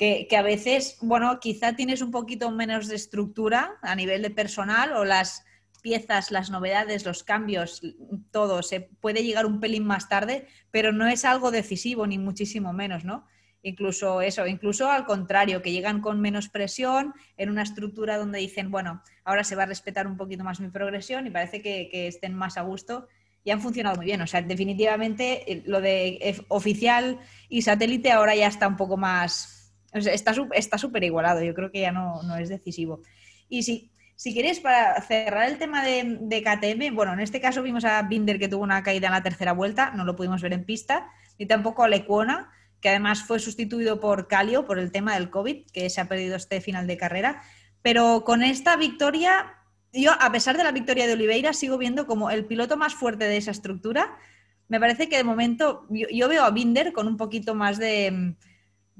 que, 0.00 0.26
que, 0.30 0.36
a 0.38 0.42
veces, 0.42 0.96
bueno, 1.02 1.40
quizá 1.40 1.76
tienes 1.76 2.00
un 2.00 2.10
poquito 2.10 2.50
menos 2.50 2.88
de 2.88 2.96
estructura 2.96 3.76
a 3.82 3.94
nivel 3.94 4.22
de 4.22 4.30
personal 4.30 4.94
o 4.94 5.04
las 5.04 5.44
piezas, 5.82 6.30
las 6.30 6.48
novedades, 6.48 7.04
los 7.04 7.22
cambios, 7.22 7.82
todo 8.30 8.62
se 8.62 8.80
puede 8.80 9.22
llegar 9.22 9.44
un 9.44 9.60
pelín 9.60 9.84
más 9.84 10.08
tarde, 10.08 10.46
pero 10.70 10.90
no 10.90 11.06
es 11.06 11.26
algo 11.26 11.50
decisivo 11.50 12.06
ni 12.06 12.16
muchísimo 12.16 12.72
menos, 12.72 13.04
¿no? 13.04 13.26
Incluso 13.62 14.22
eso, 14.22 14.46
incluso 14.46 14.90
al 14.90 15.04
contrario, 15.04 15.60
que 15.60 15.70
llegan 15.70 16.00
con 16.00 16.18
menos 16.18 16.48
presión 16.48 17.12
en 17.36 17.50
una 17.50 17.62
estructura 17.62 18.16
donde 18.16 18.38
dicen, 18.38 18.70
bueno, 18.70 19.02
ahora 19.22 19.44
se 19.44 19.54
va 19.54 19.64
a 19.64 19.66
respetar 19.66 20.06
un 20.06 20.16
poquito 20.16 20.44
más 20.44 20.60
mi 20.60 20.68
progresión 20.68 21.26
y 21.26 21.30
parece 21.30 21.60
que, 21.60 21.90
estén 22.06 22.32
más 22.34 22.56
a 22.56 22.62
gusto 22.62 23.06
y 23.44 23.50
han 23.50 23.60
funcionado 23.60 23.96
muy 23.96 24.06
bien. 24.06 24.22
O 24.22 24.26
sea, 24.26 24.40
definitivamente 24.40 25.52
eh, 25.52 25.62
lo 25.66 25.82
de 25.82 26.42
oficial 26.48 27.18
y 27.50 27.60
satélite 27.60 28.10
ahora 28.12 28.34
ya 28.34 28.46
está 28.46 28.66
un 28.66 28.78
poco 28.78 28.96
más, 28.96 29.59
está 29.92 30.78
súper 30.78 31.04
igualado, 31.04 31.42
yo 31.42 31.54
creo 31.54 31.70
que 31.70 31.80
ya 31.80 31.92
no, 31.92 32.22
no 32.22 32.36
es 32.36 32.48
decisivo. 32.48 33.02
Y 33.48 33.62
sí, 33.62 33.90
si 34.20 34.34
queréis, 34.34 34.60
para 34.60 35.00
cerrar 35.00 35.48
el 35.48 35.56
tema 35.56 35.82
de, 35.82 36.42
KTM, 36.44 36.94
bueno, 36.94 37.14
en 37.14 37.20
este 37.20 37.40
caso 37.40 37.62
vimos 37.62 37.86
a 37.86 38.02
Binder 38.02 38.38
que 38.38 38.48
tuvo 38.48 38.62
una 38.62 38.82
caída 38.82 39.06
en 39.06 39.14
la 39.14 39.22
tercera 39.22 39.52
vuelta, 39.52 39.92
no 39.92 40.04
lo 40.04 40.14
pudimos 40.14 40.42
ver 40.42 40.52
en 40.52 40.66
pista, 40.66 41.10
ni 41.38 41.46
tampoco 41.46 41.84
a 41.84 41.88
Lecuona, 41.88 42.50
que 42.82 42.90
además 42.90 43.22
fue 43.22 43.38
sustituido 43.38 43.98
por 43.98 44.28
Calio 44.28 44.66
por 44.66 44.78
el 44.78 44.92
tema 44.92 45.14
del 45.14 45.30
COVID, 45.30 45.64
que 45.72 45.88
se 45.88 46.02
ha 46.02 46.04
perdido 46.04 46.36
este 46.36 46.60
final 46.60 46.86
de 46.86 46.98
carrera. 46.98 47.40
Pero 47.80 48.22
con 48.22 48.42
esta 48.42 48.76
victoria, 48.76 49.54
yo, 49.90 50.12
a 50.20 50.30
pesar 50.30 50.54
de 50.58 50.64
la 50.64 50.72
victoria 50.72 51.06
de 51.06 51.14
Oliveira, 51.14 51.54
sigo 51.54 51.78
viendo 51.78 52.06
como 52.06 52.30
el 52.30 52.44
piloto 52.44 52.76
más 52.76 52.94
fuerte 52.94 53.24
de 53.24 53.38
esa 53.38 53.52
estructura. 53.52 54.18
Me 54.68 54.78
parece 54.78 55.08
que 55.08 55.16
de 55.16 55.24
momento 55.24 55.86
yo 55.88 56.28
veo 56.28 56.44
a 56.44 56.50
Binder 56.50 56.92
con 56.92 57.06
un 57.06 57.16
poquito 57.16 57.54
más 57.54 57.78
de 57.78 58.34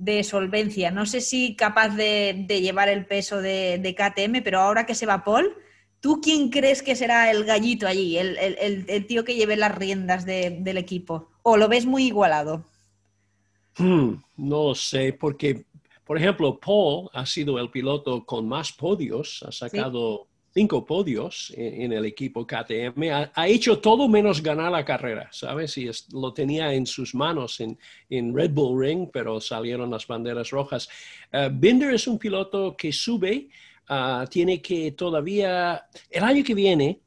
de 0.00 0.24
solvencia. 0.24 0.90
No 0.90 1.04
sé 1.04 1.20
si 1.20 1.54
capaz 1.54 1.90
de, 1.90 2.46
llevar 2.48 2.88
el 2.88 3.04
peso 3.04 3.42
de, 3.42 3.94
KTM, 3.94 4.42
pero 4.42 4.60
ahora 4.60 4.86
que 4.86 4.94
se 4.94 5.04
va 5.04 5.24
Paul, 5.24 5.54
¿tú 6.00 6.20
quién 6.22 6.48
crees 6.48 6.82
que 6.82 6.96
será 6.96 7.30
el 7.30 7.44
gallito 7.44 7.86
allí, 7.86 8.16
el, 8.16 9.06
tío 9.06 9.24
que 9.24 9.34
lleve 9.34 9.56
las 9.56 9.76
riendas 9.76 10.24
del 10.24 10.78
equipo? 10.78 11.28
¿O 11.42 11.58
lo 11.58 11.68
ves 11.68 11.84
muy 11.84 12.06
igualado? 12.06 12.64
Hmm, 13.76 14.14
no 14.38 14.74
sé, 14.74 15.12
porque, 15.12 15.64
por 16.04 16.16
ejemplo, 16.16 16.58
Paul 16.58 17.10
ha 17.12 17.26
sido 17.26 17.58
el 17.58 17.70
piloto 17.70 18.24
con 18.24 18.48
más 18.48 18.72
podios, 18.72 19.44
ha 19.46 19.52
sacado 19.52 20.28
cinco 20.52 20.84
podios 20.84 21.52
en, 21.56 21.92
el 21.92 22.04
equipo 22.04 22.46
KTM. 22.46 23.30
Ha, 23.34 23.48
hecho 23.48 23.78
todo 23.78 24.08
menos 24.08 24.42
ganar 24.42 24.72
la 24.72 24.84
carrera, 24.84 25.28
¿sabes? 25.32 25.76
Y 25.78 25.90
lo 26.12 26.32
tenía 26.32 26.72
en 26.74 26.86
sus 26.86 27.14
manos 27.14 27.60
en, 27.60 28.34
Red 28.34 28.50
Bull 28.50 28.80
Ring, 28.80 29.08
pero 29.12 29.40
salieron 29.40 29.90
las 29.90 30.06
banderas 30.06 30.50
rojas. 30.50 30.88
Uh, 31.32 31.50
Binder 31.52 31.94
es 31.94 32.06
un 32.06 32.18
piloto 32.18 32.76
que 32.76 32.92
sube, 32.92 33.48
uh, 33.88 34.26
tiene 34.28 34.60
que 34.60 34.92
todavía, 34.92 35.86
el 36.10 36.24
año 36.24 36.42
que 36.44 36.54
viene, 36.54 37.00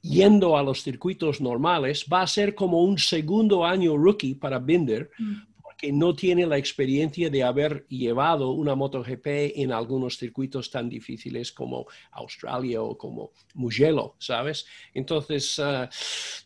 yendo 0.00 0.56
a 0.56 0.62
los 0.62 0.82
circuitos 0.82 1.40
normales, 1.40 2.06
va 2.10 2.22
a 2.22 2.26
ser 2.26 2.54
como 2.54 2.82
un 2.82 2.98
segundo 2.98 3.64
año 3.64 3.96
rookie 3.96 4.34
para 4.34 4.58
Binder, 4.58 5.10
mm 5.18 5.47
que 5.78 5.92
no 5.92 6.14
tiene 6.14 6.44
la 6.44 6.58
experiencia 6.58 7.30
de 7.30 7.44
haber 7.44 7.86
llevado 7.86 8.50
una 8.50 8.74
MotoGP 8.74 9.26
en 9.54 9.72
algunos 9.72 10.18
circuitos 10.18 10.72
tan 10.72 10.88
difíciles 10.88 11.52
como 11.52 11.86
Australia 12.10 12.82
o 12.82 12.98
como 12.98 13.30
Mugello, 13.54 14.16
¿sabes? 14.18 14.66
Entonces, 14.92 15.56
ah, 15.60 15.88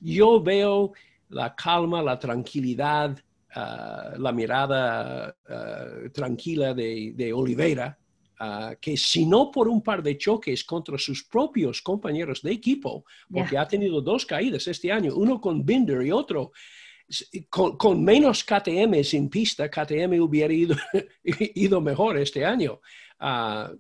yo 0.01 0.43
veo 0.43 0.93
la 1.31 1.55
calma, 1.55 2.03
la 2.03 2.19
tranquilidad, 2.19 3.19
ah, 3.55 4.13
la 4.19 4.33
mirada 4.33 5.35
ah, 5.49 5.87
tranquila 6.13 6.75
de, 6.75 7.33
Oliveira, 7.35 7.99
que 8.81 8.97
si 8.97 9.25
no 9.25 9.53
por 9.53 9.69
un 9.69 9.81
par 9.81 10.03
de 10.03 10.19
choques 10.19 10.65
contra 10.65 10.99
sus 10.99 11.23
propios 11.23 11.81
compañeros 11.81 12.43
de 12.43 12.51
equipo, 12.51 13.05
porque 13.33 13.57
ha 13.57 13.69
tenido 13.69 14.01
dos 14.01 14.27
caídas 14.27 14.67
este 14.67 14.91
año, 14.91 15.15
uno 15.15 15.41
con 15.41 15.65
Binder 15.65 16.03
y 16.03 16.11
otro 16.11 16.51
con, 17.49 18.05
menos 18.05 18.45
KTM 18.45 19.03
sin 19.05 19.29
pista, 19.29 19.71
KTM 19.71 20.21
hubiera 20.21 20.53
ido, 21.25 21.81
mejor 21.81 22.19
este 22.19 22.45
año. 22.45 22.81
Ah, 23.19 23.73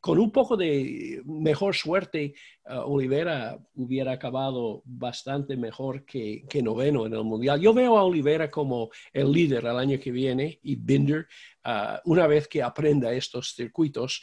con 0.00 0.18
un 0.18 0.30
poco 0.30 0.56
de 0.56 1.20
mejor 1.24 1.74
suerte, 1.74 2.34
uh, 2.66 2.92
Olivera 2.92 3.58
hubiera 3.74 4.12
acabado 4.12 4.82
bastante 4.84 5.56
mejor 5.56 6.04
que, 6.04 6.46
noveno 6.62 7.06
en 7.06 7.14
el 7.14 7.24
Mundial. 7.24 7.60
Yo 7.60 7.74
veo 7.74 7.98
a 7.98 8.04
Olivera 8.04 8.50
como 8.50 8.90
el 9.12 9.32
líder 9.32 9.64
el 9.66 9.78
año 9.78 9.98
que 9.98 10.12
viene 10.12 10.60
y 10.62 10.76
Binder, 10.76 11.26
ah, 11.64 12.00
una 12.04 12.26
vez 12.26 12.46
que 12.46 12.62
aprenda 12.62 13.12
estos 13.12 13.54
circuitos, 13.54 14.22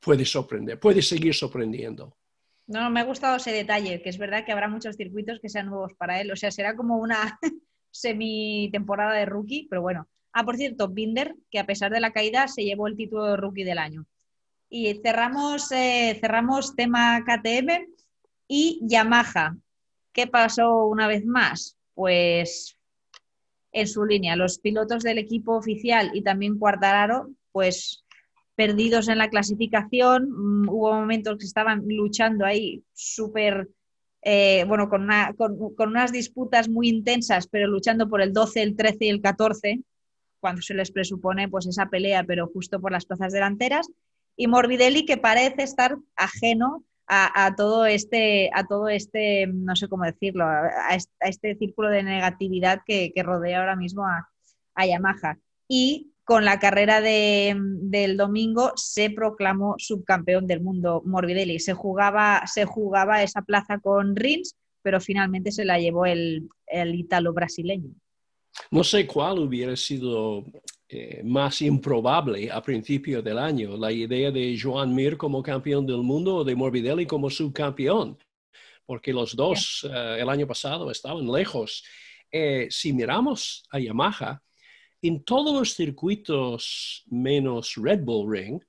puede 0.00 0.24
sorprender, 0.24 0.78
puede 0.78 1.02
seguir 1.02 1.34
sorprendiendo. 1.34 2.16
No, 2.66 2.90
me 2.90 3.00
ha 3.00 3.04
gustado 3.04 3.36
ese 3.36 3.52
detalle, 3.52 4.02
que 4.02 4.08
es 4.08 4.18
verdad 4.18 4.44
que 4.44 4.52
habrá 4.52 4.68
muchos 4.68 4.96
circuitos 4.96 5.38
que 5.40 5.48
sean 5.48 5.66
nuevos 5.66 5.94
para 5.94 6.20
él. 6.20 6.32
O 6.32 6.36
sea, 6.36 6.50
será 6.50 6.74
como 6.74 6.96
una 6.96 7.38
semi-temporada 7.90 9.14
de 9.14 9.26
rookie, 9.26 9.66
pero 9.70 9.82
bueno. 9.82 10.08
Ah, 10.32 10.44
por 10.44 10.56
cierto, 10.56 10.88
Binder, 10.88 11.34
que 11.50 11.58
a 11.58 11.66
pesar 11.66 11.92
de 11.92 12.00
la 12.00 12.12
caída 12.12 12.48
se 12.48 12.64
llevó 12.64 12.88
el 12.88 12.96
título 12.96 13.24
de 13.24 13.36
rookie 13.36 13.64
del 13.64 13.78
año. 13.78 14.06
Y 14.68 14.94
cerramos, 15.02 15.70
eh, 15.72 16.18
cerramos 16.20 16.74
tema 16.74 17.24
KTM 17.24 17.86
y 18.48 18.80
Yamaha. 18.82 19.56
¿Qué 20.12 20.26
pasó 20.26 20.86
una 20.86 21.06
vez 21.06 21.24
más? 21.24 21.76
Pues 21.94 22.76
en 23.72 23.86
su 23.86 24.04
línea, 24.04 24.36
los 24.36 24.58
pilotos 24.58 25.02
del 25.02 25.18
equipo 25.18 25.56
oficial 25.56 26.10
y 26.14 26.22
también 26.22 26.58
Cuartararo, 26.58 27.30
pues 27.52 28.05
perdidos 28.56 29.08
en 29.08 29.18
la 29.18 29.28
clasificación. 29.28 30.28
Mm, 30.30 30.68
hubo 30.68 30.92
momentos 30.92 31.38
que 31.38 31.44
estaban 31.44 31.84
luchando 31.86 32.44
ahí 32.44 32.82
súper, 32.92 33.68
eh, 34.22 34.64
bueno, 34.66 34.88
con, 34.88 35.08
unas 35.78 36.12
disputas 36.12 36.68
muy 36.68 36.88
intensas, 36.88 37.46
pero 37.46 37.68
luchando 37.68 38.08
por 38.08 38.20
el 38.22 38.32
12, 38.32 38.62
el 38.62 38.76
13 38.76 39.04
y 39.04 39.08
el 39.10 39.20
14, 39.20 39.80
cuando 40.40 40.62
se 40.62 40.74
les 40.74 40.90
presupone 40.90 41.48
pues 41.48 41.66
esa 41.66 41.86
pelea, 41.86 42.24
pero 42.24 42.48
justo 42.48 42.80
por 42.80 42.92
las 42.92 43.04
plazas 43.04 43.32
delanteras. 43.32 43.88
Y 44.36 44.48
Morbidelli, 44.48 45.04
que 45.04 45.16
parece 45.16 45.62
estar 45.62 45.96
ajeno 46.16 46.84
a, 47.08 47.54
todo 47.56 47.86
este, 47.86 48.50
a 48.52 48.64
todo 48.66 48.88
este, 48.88 49.46
no 49.46 49.76
sé 49.76 49.88
cómo 49.88 50.04
decirlo, 50.04 50.44
a, 50.44 50.68
este, 51.20 51.54
círculo 51.56 51.88
de 51.88 52.02
negatividad 52.02 52.80
que, 52.84 53.12
rodea 53.22 53.60
ahora 53.60 53.76
mismo 53.76 54.04
a, 54.04 54.28
a 54.74 54.86
Yamaha. 54.86 55.38
Y 55.68 56.12
con 56.26 56.44
la 56.44 56.58
carrera 56.58 57.00
del 57.00 58.16
domingo 58.16 58.72
se 58.74 59.10
proclamó 59.10 59.76
subcampeón 59.78 60.48
del 60.48 60.60
mundo 60.60 61.00
Morbidelli. 61.06 61.60
Se 61.60 61.72
jugaba, 61.72 62.42
se 62.52 62.64
jugaba 62.64 63.22
esa 63.22 63.42
plaza 63.42 63.78
con 63.78 64.16
Rins, 64.16 64.56
pero 64.82 65.00
finalmente 65.00 65.52
se 65.52 65.64
la 65.64 65.78
llevó 65.78 66.04
el, 66.04 66.48
el 66.66 66.96
ítalo 66.96 67.32
brasileño. 67.32 67.90
No 68.72 68.82
sé 68.82 69.06
cuál 69.06 69.38
hubiera 69.38 69.76
sido 69.76 70.44
eh, 70.88 71.22
más 71.22 71.62
improbable 71.62 72.50
a 72.50 72.60
principio 72.60 73.22
del 73.22 73.38
año, 73.38 73.76
la 73.76 73.92
idea 73.92 74.32
de 74.32 74.58
Joan 74.60 74.96
Mir 74.96 75.16
como 75.16 75.44
campeón 75.44 75.86
del 75.86 76.02
mundo 76.02 76.38
o 76.38 76.44
de 76.44 76.56
Morbidelli 76.56 77.06
como 77.06 77.30
subcampeón, 77.30 78.18
porque 78.84 79.12
los 79.12 79.36
dos 79.36 79.88
eh, 79.88 80.16
el 80.18 80.28
año 80.28 80.48
pasado 80.48 80.90
estaban 80.90 81.30
lejos. 81.30 81.84
Eh, 82.32 82.66
si 82.68 82.92
miramos 82.92 83.64
a 83.70 83.78
Yamaha, 83.78 84.42
en 85.02 85.22
todos 85.24 85.54
los 85.54 85.74
circuitos 85.74 87.04
menos 87.06 87.74
Red 87.76 88.00
Bull 88.00 88.30
Ring, 88.30 88.62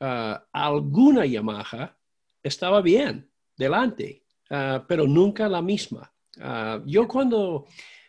ah, 0.00 0.44
alguna 0.52 1.26
Yamaha 1.26 1.96
estaba 2.42 2.80
bien 2.80 3.28
delante, 3.56 4.24
ah, 4.50 4.84
pero 4.86 5.06
nunca 5.06 5.48
la 5.48 5.62
misma. 5.62 6.12
Ah, 6.40 6.80
yo 6.84 7.06
cuando, 7.06 7.66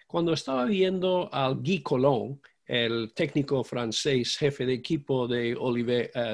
cuando 0.08 0.34
estaba 0.34 0.66
viendo 0.66 1.30
al 1.32 1.56
Guy 1.56 1.82
Colón, 1.82 2.42
el 2.66 3.14
técnico 3.14 3.64
francés, 3.64 4.38
jefe 4.38 4.66
de 4.66 4.74
equipo 4.74 5.28
de, 5.28 5.54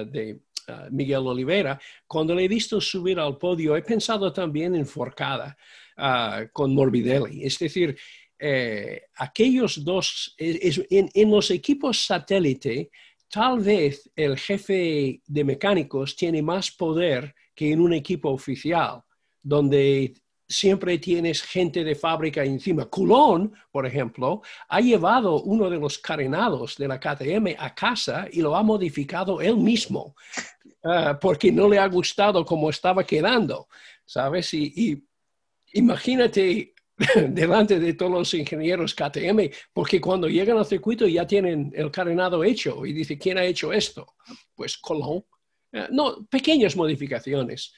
de 0.10 0.39
Miguel 0.89 1.27
Oliveira, 1.27 1.77
cuando 2.07 2.33
le 2.33 2.45
he 2.45 2.48
visto 2.48 2.79
subir 2.79 3.19
al 3.19 3.38
podio, 3.38 3.75
he 3.75 3.81
pensado 3.81 4.31
también 4.31 4.74
en 4.75 4.86
Forcada 4.86 5.57
con 6.53 6.74
Morbidelli. 6.74 7.43
Es 7.43 7.60
decir, 7.60 7.98
eh, 8.43 9.03
aquellos 9.17 9.83
dos, 9.83 10.33
en, 10.39 11.29
los 11.29 11.51
equipos 11.51 12.07
satélite, 12.07 12.89
tal 13.29 13.60
vez 13.60 14.10
el 14.15 14.36
jefe 14.36 15.21
de 15.27 15.43
mecánicos 15.43 16.15
tiene 16.15 16.41
más 16.41 16.71
poder 16.71 17.36
que 17.53 17.71
en 17.71 17.79
un 17.79 17.93
equipo 17.93 18.31
oficial, 18.31 19.03
donde 19.43 20.15
siempre 20.48 20.98
tienes 20.98 21.43
gente 21.43 21.83
de 21.83 21.93
fábrica 21.93 22.43
encima. 22.43 22.89
Coulon, 22.89 23.53
por 23.71 23.86
ejemplo, 23.86 24.41
ha 24.69 24.81
llevado 24.81 25.43
uno 25.43 25.69
de 25.69 25.77
los 25.77 26.00
carenados 26.00 26.77
de 26.77 26.88
la 26.88 27.00
KTM 27.00 27.55
a 27.60 27.75
casa 27.75 28.27
y 28.31 28.41
lo 28.41 28.55
ha 28.55 28.63
modificado 28.63 29.39
él 29.39 29.57
mismo, 29.57 30.15
ah, 30.83 31.15
porque 31.21 31.51
no 31.51 31.69
le 31.69 31.77
ha 31.77 31.88
gustado 31.88 32.43
cómo 32.43 32.71
estaba 32.71 33.03
quedando, 33.03 33.67
¿sabes? 34.03 34.51
y 34.55 35.05
imagínate 35.74 36.74
delante 37.29 37.79
de 37.79 37.93
todos 37.93 38.12
los 38.12 38.34
ingenieros 38.34 38.93
KTM, 38.93 39.50
porque 39.74 40.00
cuando 40.00 40.27
llegan 40.27 40.58
al 40.58 40.65
circuito 40.65 41.08
ya 41.08 41.25
tienen 41.25 41.72
el 41.75 41.91
carenado 41.91 42.43
hecho 42.43 42.86
y 42.86 42.93
dice, 42.93 43.17
¿quién 43.17 43.38
ha 43.38 43.43
hecho 43.43 43.74
esto? 43.74 44.15
Pues 44.55 44.77
Colón. 44.77 45.24
Eh, 45.72 45.88
no, 45.91 46.25
pequeñas 46.25 46.75
modificaciones. 46.75 47.74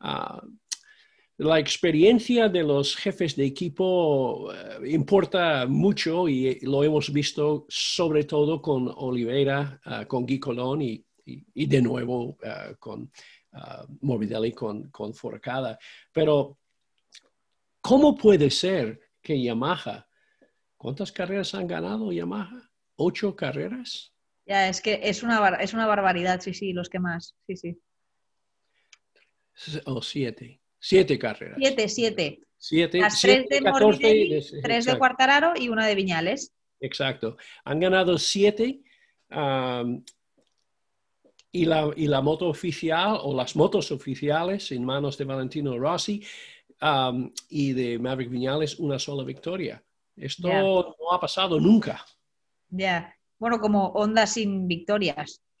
Ah, 0.00 0.42
la 1.36 1.58
experiencia 1.58 2.48
de 2.48 2.62
los 2.62 2.96
jefes 2.96 3.34
de 3.36 3.44
equipo 3.44 4.52
eh, 4.52 4.90
importa 4.90 5.66
mucho 5.66 6.28
y 6.28 6.60
lo 6.60 6.84
hemos 6.84 7.12
visto 7.12 7.66
sobre 7.68 8.24
todo 8.24 8.62
con 8.62 8.90
Oliveira, 8.96 9.80
ah, 9.84 10.04
con 10.06 10.24
Guy 10.26 10.40
Colón 10.40 10.82
y, 10.82 11.04
de 11.26 11.80
nuevo 11.80 12.36
ah, 12.44 12.74
con 12.78 13.10
Morbidelli, 14.00 14.52
con, 14.52 14.90
con 14.90 15.14
Forcada. 15.14 15.78
Pero 16.12 16.58
¿Cómo 17.84 18.16
puede 18.16 18.50
ser 18.50 18.98
que 19.20 19.42
Yamaha, 19.42 20.08
¿cuántas 20.78 21.12
carreras 21.12 21.54
han 21.54 21.66
ganado 21.66 22.10
Yamaha? 22.12 22.70
¿Ocho 22.96 23.36
carreras? 23.36 24.10
Ya, 24.46 24.70
es 24.70 24.80
que 24.80 25.00
es 25.02 25.22
una, 25.22 25.56
es 25.56 25.74
una 25.74 25.86
barbaridad, 25.86 26.40
sí, 26.40 26.54
sí, 26.54 26.72
los 26.72 26.88
que 26.88 26.98
más, 26.98 27.34
sí, 27.46 27.56
sí. 27.58 27.78
O 29.84 30.00
siete. 30.00 30.62
Siete 30.78 31.18
carreras. 31.18 31.58
Siete, 31.58 31.88
siete. 31.90 32.40
Siete, 32.56 33.00
Las 33.00 33.20
tres 33.20 33.46
de 33.50 33.60
Morbidelli, 33.60 34.40
tres 34.62 34.86
de 34.86 34.96
Cuartararo 34.96 35.52
y 35.54 35.68
una 35.68 35.86
de 35.86 35.94
Viñales. 35.94 36.54
Exacto. 36.80 37.36
Han 37.64 37.80
ganado 37.80 38.16
siete. 38.16 38.80
y, 41.52 41.64
la, 41.66 41.92
y 41.94 42.06
la 42.06 42.22
moto 42.22 42.48
oficial 42.48 43.18
o 43.20 43.36
las 43.36 43.54
motos 43.56 43.92
oficiales 43.92 44.72
en 44.72 44.86
manos 44.86 45.18
de 45.18 45.24
Valentino 45.26 45.78
Rossi 45.78 46.24
y 47.48 47.72
de 47.72 47.98
Maverick 47.98 48.30
Viñales 48.30 48.78
una 48.78 48.98
sola 48.98 49.24
victoria. 49.24 49.82
Esto 50.16 50.48
no 50.48 51.12
ha 51.12 51.20
pasado 51.20 51.58
nunca. 51.58 52.04
Ya, 52.68 53.14
bueno, 53.38 53.60
como 53.60 53.88
Honda 53.88 54.26
sin 54.26 54.68
victorias. 54.68 55.42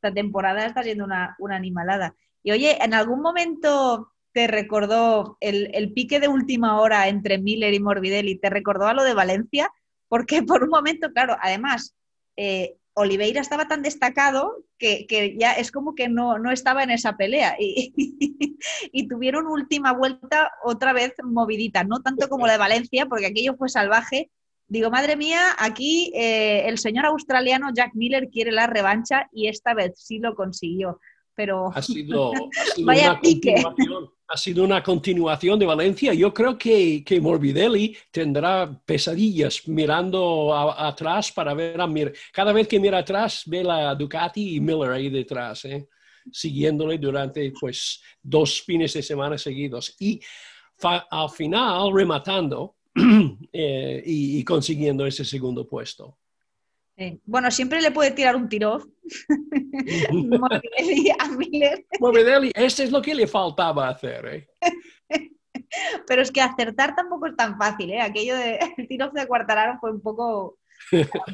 esta 0.00 0.14
temporada 0.14 0.64
está 0.64 0.82
siendo 0.82 1.04
una, 1.04 1.36
animalada. 1.50 2.14
Y 2.42 2.52
oye, 2.52 2.82
¿en 2.82 2.94
algún 2.94 3.20
momento 3.20 4.12
te 4.32 4.46
recordó 4.46 5.36
el, 5.40 5.92
pique 5.92 6.20
de 6.20 6.28
última 6.28 6.80
hora 6.80 7.08
entre 7.08 7.38
Miller 7.38 7.74
y 7.74 7.80
Morbidelli? 7.80 8.38
¿Te 8.38 8.48
recordó 8.48 8.86
a 8.86 8.94
lo 8.94 9.04
de 9.04 9.14
Valencia? 9.14 9.70
Porque 10.08 10.42
por 10.42 10.64
un 10.64 10.70
momento, 10.70 11.12
claro, 11.12 11.36
además, 11.40 11.94
eh, 12.36 12.76
Oliveira 12.94 13.40
estaba 13.40 13.68
tan 13.68 13.82
destacado 13.82 14.64
que, 14.78 15.36
ya 15.38 15.52
es 15.52 15.70
como 15.70 15.94
que 15.94 16.08
no, 16.08 16.36
estaba 16.50 16.82
en 16.82 16.90
esa 16.90 17.16
pelea 17.16 17.56
y, 17.58 19.08
tuvieron 19.08 19.46
última 19.46 19.92
vuelta 19.92 20.52
otra 20.64 20.92
vez 20.92 21.14
movidita, 21.22 21.84
no 21.84 22.00
tanto 22.00 22.28
como 22.28 22.46
la 22.46 22.52
de 22.52 22.58
Valencia, 22.58 23.06
porque 23.06 23.26
aquello 23.26 23.56
fue 23.56 23.68
salvaje. 23.68 24.30
Digo, 24.68 24.90
madre 24.90 25.16
mía, 25.16 25.40
aquí 25.58 26.12
eh, 26.14 26.68
el 26.68 26.78
señor 26.78 27.06
australiano 27.06 27.70
Jack 27.74 27.94
Miller 27.94 28.28
quiere 28.30 28.52
la 28.52 28.66
revancha 28.68 29.28
y 29.32 29.48
esta 29.48 29.74
vez 29.74 29.94
sí 29.96 30.18
lo 30.18 30.34
consiguió. 30.34 31.00
Pero 31.34 31.72
ha 31.74 31.82
sido, 31.82 32.32
vaya 32.84 33.18
pique 33.20 33.62
ha 34.32 34.36
sido 34.36 34.62
una 34.62 34.80
continuación 34.80 35.58
de 35.58 35.66
Valencia. 35.66 36.14
Yo 36.14 36.32
creo 36.32 36.56
que, 36.56 37.02
que 37.04 37.20
Morbidelli 37.20 37.96
tendrá 38.12 38.80
pesadillas 38.86 39.66
mirando 39.66 40.54
atrás 40.54 41.32
para 41.32 41.52
ver 41.52 41.80
a 41.80 41.86
Mir. 41.88 42.14
Cada 42.32 42.52
vez 42.52 42.68
que 42.68 42.78
mira 42.78 42.98
atrás 42.98 43.42
ve 43.46 43.64
la 43.64 43.92
Ducati 43.96 44.54
y 44.54 44.60
Miller 44.60 44.92
ahí 44.92 45.10
detrás, 45.10 45.64
¿eh? 45.64 45.88
siguiéndole 46.30 46.98
durante 46.98 47.52
pues 47.58 48.00
dos 48.22 48.62
fines 48.62 48.92
de 48.92 49.02
semana 49.02 49.36
seguidos. 49.36 49.96
Y 49.98 50.20
al 50.80 51.30
final 51.30 51.92
rematando 51.92 52.76
eh, 53.52 54.02
y 54.06 54.44
consiguiendo 54.44 55.06
ese 55.06 55.24
segundo 55.24 55.66
puesto. 55.66 56.19
Bueno, 57.24 57.50
siempre 57.50 57.80
le 57.80 57.90
puede 57.90 58.10
tirar 58.10 58.36
un 58.36 58.48
tiro 58.48 58.82
a 61.18 61.28
Miller. 61.28 61.86
Morbidelli, 61.98 62.52
eso 62.54 62.82
es 62.82 62.90
lo 62.90 63.00
que 63.00 63.14
le 63.14 63.26
faltaba 63.26 63.88
hacer. 63.88 64.26
¿eh? 64.26 64.48
Pero 66.06 66.22
es 66.22 66.30
que 66.30 66.42
acertar 66.42 66.94
tampoco 66.94 67.26
es 67.26 67.36
tan 67.36 67.56
fácil, 67.56 67.90
¿eh? 67.90 68.00
Aquello 68.00 68.36
de 68.36 68.58
el 68.76 68.88
tiro 68.88 69.10
de 69.10 69.26
Cuartararo 69.26 69.78
fue 69.80 69.92
un 69.92 70.00
poco 70.00 70.58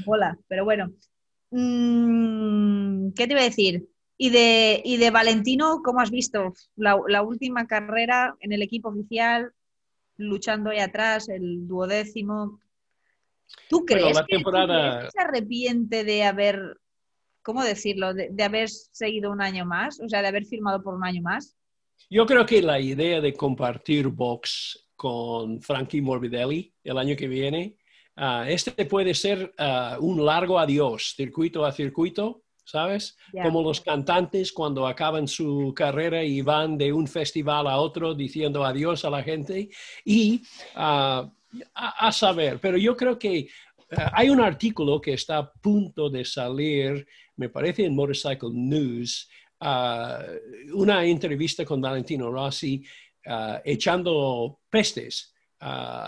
bola, 0.05 0.37
pero 0.49 0.65
bueno. 0.65 0.91
Mm, 1.51 3.13
¿Qué 3.13 3.27
te 3.27 3.33
iba 3.33 3.41
a 3.41 3.45
decir? 3.45 3.89
Y 4.19 4.31
de, 4.31 4.83
y 4.85 4.97
de 4.97 5.11
Valentino, 5.11 5.83
¿cómo 5.85 6.01
has 6.01 6.11
visto? 6.11 6.55
La, 6.75 6.99
la, 7.07 7.23
última 7.23 7.67
carrera 7.67 8.35
en 8.41 8.53
el 8.53 8.63
equipo 8.63 8.89
oficial, 8.89 9.53
luchando 10.17 10.71
ahí 10.71 10.81
atrás, 10.81 11.29
el 11.29 11.69
duodécimo. 11.69 12.61
¿Tú 13.69 13.85
crees, 13.85 14.21
que, 14.29 14.39
se 14.39 15.21
arrepiente 15.21 16.05
de 16.05 16.25
haber, 16.25 16.79
¿cómo 17.43 17.65
decirlo?, 17.65 18.15
de, 18.15 18.43
haber 18.43 18.69
seguido 18.69 19.31
un 19.31 19.43
año 19.43 19.65
más, 19.65 20.01
o 20.01 20.09
sea, 20.09 20.23
de 20.23 20.29
haber 20.29 20.45
firmado 20.45 20.83
por 20.83 20.95
un 20.95 21.05
año 21.05 21.23
más. 21.23 21.57
Yo 22.11 22.27
creo 22.27 22.47
que 22.47 22.63
la 22.63 22.79
idea 22.79 23.21
de 23.21 23.33
compartir 23.33 24.09
box 24.09 24.89
con 24.95 25.61
Frankie 25.61 26.01
Morbidelli 26.01 26.73
el 26.85 26.99
año 26.99 27.17
que 27.17 27.29
viene, 27.29 27.77
ah, 28.17 28.45
este 28.49 28.87
puede 28.87 29.15
ser 29.15 29.53
ah, 29.59 29.99
un 30.01 30.25
largo 30.25 30.59
adiós, 30.59 31.15
circuito 31.17 31.65
a 31.65 31.73
circuito, 31.73 32.45
¿sabes? 32.67 33.17
Como 33.43 33.63
los 33.63 33.81
cantantes 33.81 34.53
cuando 34.53 34.87
acaban 34.87 35.29
su 35.29 35.73
carrera 35.75 36.25
y 36.25 36.43
van 36.43 36.77
de 36.77 36.93
un 36.93 37.07
festival 37.07 37.69
a 37.69 37.79
otro 37.79 38.13
diciendo 38.15 38.65
adiós 38.65 39.05
a 39.05 39.11
la 39.11 39.23
gente. 39.23 39.71
Y 40.05 40.43
uh, 40.75 41.31
a, 41.75 42.13
saber, 42.13 42.59
pero 42.61 42.77
yo 42.77 42.97
creo 42.97 43.19
que 43.19 43.39
eh, 43.39 43.49
hay 44.13 44.31
un 44.31 44.41
artículo 44.41 45.01
que 45.01 45.15
está 45.15 45.39
a 45.39 45.53
punto 45.53 46.11
de 46.11 46.25
salir, 46.25 47.07
me 47.37 47.49
parece 47.49 47.85
en 47.85 47.95
Motorcycle 47.95 48.51
News, 48.53 49.29
una 50.75 51.05
entrevista 51.05 51.65
con 51.65 51.81
Valentino 51.81 52.31
Rossi 52.31 52.85
echando 53.65 54.61
pestes 54.69 55.35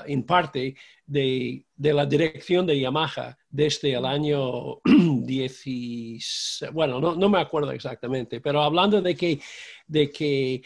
en 0.06 0.22
parte 0.24 0.76
de, 1.06 1.64
la 1.76 2.04
dirección 2.04 2.66
de 2.66 2.78
Yamaha 2.78 3.36
desde 3.48 3.94
el 3.94 4.04
año 4.04 4.80
10, 4.84 6.60
bueno, 6.72 7.00
no, 7.00 7.14
no, 7.14 7.28
me 7.28 7.40
acuerdo 7.40 7.72
exactamente, 7.72 8.40
pero 8.40 8.62
hablando 8.62 9.00
de 9.00 9.16
que, 9.16 9.40
de 9.86 10.10
que 10.10 10.62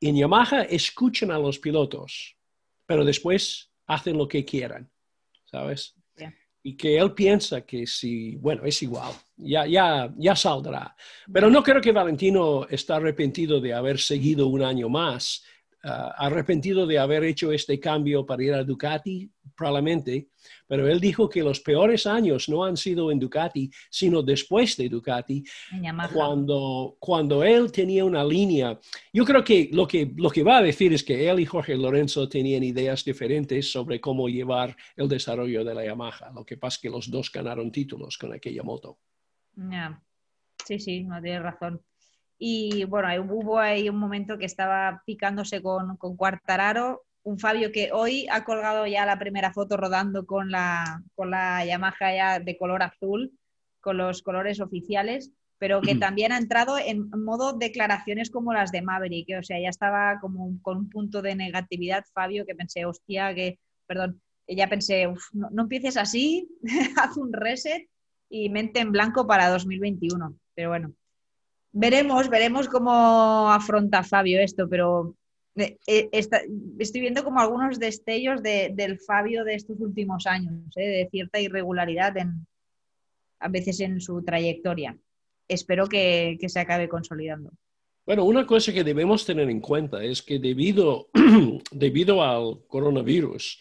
en 0.00 0.16
Yamaha 0.16 0.62
escuchan 0.62 1.30
a 1.30 1.38
los 1.38 1.58
pilotos, 1.58 2.36
pero 2.86 3.04
después 3.04 3.70
hacen 3.86 4.16
lo 4.16 4.28
que 4.28 4.44
quieran, 4.44 4.90
¿sabes? 5.44 5.94
Y 6.66 6.78
que 6.78 6.96
él 6.96 7.12
piensa 7.12 7.60
que 7.60 7.86
si, 7.86 8.36
bueno, 8.36 8.64
es 8.64 8.82
igual, 8.82 9.12
ya, 9.36 9.66
ya, 9.66 10.10
ya 10.16 10.34
saldrá. 10.34 10.96
Pero 11.30 11.50
no 11.50 11.62
creo 11.62 11.78
que 11.78 11.92
Valentino 11.92 12.66
está 12.70 12.96
arrepentido 12.96 13.60
de 13.60 13.74
haber 13.74 13.98
seguido 13.98 14.46
un 14.46 14.62
año 14.62 14.88
más 14.88 15.44
arrepentido 15.84 16.86
de 16.86 16.98
haber 16.98 17.24
hecho 17.24 17.52
este 17.52 17.78
cambio 17.78 18.24
para 18.24 18.42
ir 18.42 18.54
a 18.54 18.64
Ducati, 18.64 19.30
probablemente, 19.54 20.28
pero 20.66 20.88
él 20.88 20.98
dijo 21.00 21.28
que 21.28 21.42
los 21.42 21.60
peores 21.60 22.06
años 22.06 22.48
no 22.48 22.64
han 22.64 22.76
sido 22.76 23.10
en 23.10 23.18
Ducati, 23.18 23.70
sino 23.90 24.22
después 24.22 24.76
de 24.76 24.88
Ducati, 24.88 25.44
cuando, 26.12 26.96
cuando 26.98 27.44
él 27.44 27.70
tenía 27.70 28.04
una 28.04 28.24
línea. 28.24 28.78
Yo 29.12 29.24
creo 29.24 29.44
que 29.44 29.68
lo, 29.72 29.86
que 29.86 30.12
lo 30.16 30.30
que 30.30 30.42
va 30.42 30.58
a 30.58 30.62
decir 30.62 30.92
es 30.92 31.04
que 31.04 31.28
él 31.28 31.40
y 31.40 31.46
Jorge 31.46 31.76
Lorenzo 31.76 32.28
tenían 32.28 32.62
ideas 32.62 33.04
diferentes 33.04 33.70
sobre 33.70 34.00
cómo 34.00 34.28
llevar 34.28 34.76
el 34.96 35.08
desarrollo 35.08 35.64
de 35.64 35.74
la 35.74 35.84
Yamaha. 35.84 36.32
Lo 36.34 36.44
que 36.44 36.56
pasa 36.56 36.76
es 36.76 36.82
que 36.82 36.90
los 36.90 37.10
dos 37.10 37.30
ganaron 37.30 37.70
títulos 37.70 38.16
con 38.16 38.32
aquella 38.32 38.62
moto. 38.62 38.98
Sí, 40.64 40.78
sí, 40.78 41.04
no 41.04 41.20
tienes 41.20 41.42
razón. 41.42 41.82
Y 42.38 42.84
bueno, 42.84 43.08
hubo 43.30 43.58
ahí 43.58 43.88
un 43.88 43.96
momento 43.96 44.38
que 44.38 44.44
estaba 44.44 45.02
picándose 45.06 45.62
con, 45.62 45.96
con 45.96 46.16
Cuartararo, 46.16 47.04
un 47.22 47.38
Fabio 47.38 47.72
que 47.72 47.90
hoy 47.92 48.26
ha 48.30 48.44
colgado 48.44 48.86
ya 48.86 49.06
la 49.06 49.18
primera 49.18 49.52
foto 49.52 49.76
rodando 49.76 50.26
con 50.26 50.50
la, 50.50 51.02
con 51.14 51.30
la 51.30 51.64
Yamaha 51.64 52.14
ya 52.14 52.40
de 52.40 52.56
color 52.56 52.82
azul, 52.82 53.32
con 53.80 53.96
los 53.96 54.22
colores 54.22 54.60
oficiales, 54.60 55.32
pero 55.58 55.80
que 55.80 55.94
también 55.94 56.32
ha 56.32 56.38
entrado 56.38 56.76
en 56.78 57.08
modo 57.10 57.54
declaraciones 57.54 58.30
como 58.30 58.52
las 58.52 58.72
de 58.72 58.82
Maverick, 58.82 59.38
o 59.38 59.42
sea, 59.42 59.58
ya 59.58 59.70
estaba 59.70 60.18
como 60.20 60.58
con 60.60 60.76
un 60.76 60.90
punto 60.90 61.22
de 61.22 61.34
negatividad 61.34 62.04
Fabio 62.12 62.44
que 62.44 62.54
pensé, 62.54 62.84
hostia, 62.84 63.34
que, 63.34 63.58
perdón, 63.86 64.20
ya 64.46 64.68
pensé, 64.68 65.06
no, 65.32 65.48
no 65.50 65.62
empieces 65.62 65.96
así, 65.96 66.48
haz 66.96 67.16
un 67.16 67.32
reset 67.32 67.88
y 68.28 68.50
mente 68.50 68.80
en 68.80 68.92
blanco 68.92 69.26
para 69.26 69.48
2021. 69.48 70.36
Pero 70.54 70.68
bueno, 70.68 70.92
veremos, 71.74 72.30
veremos 72.30 72.68
cómo 72.68 73.50
afronta 73.50 74.02
Fabio 74.02 74.40
esto, 74.40 74.68
pero 74.68 75.14
eh, 75.56 75.76
eh, 75.86 76.08
estoy 76.78 77.00
viendo 77.00 77.22
como 77.24 77.40
algunos 77.40 77.78
destellos 77.78 78.42
del 78.42 78.98
Fabio 79.00 79.44
de 79.44 79.56
estos 79.56 79.78
últimos 79.80 80.26
años, 80.26 80.54
eh, 80.76 80.88
de 80.88 81.08
cierta 81.10 81.40
irregularidad 81.40 82.16
en, 82.16 82.46
a 83.40 83.48
veces 83.48 83.80
en 83.80 84.00
su 84.00 84.22
trayectoria. 84.22 84.96
Espero 85.48 85.86
que, 85.88 86.38
se 86.46 86.60
acabe 86.60 86.88
consolidando. 86.88 87.50
Bueno, 88.06 88.24
una 88.24 88.46
cosa 88.46 88.72
que 88.72 88.84
debemos 88.84 89.26
tener 89.26 89.50
en 89.50 89.60
cuenta 89.60 90.02
es 90.02 90.22
que 90.22 90.38
debido, 90.38 91.08
debido 91.72 92.22
al 92.22 92.66
coronavirus 92.68 93.60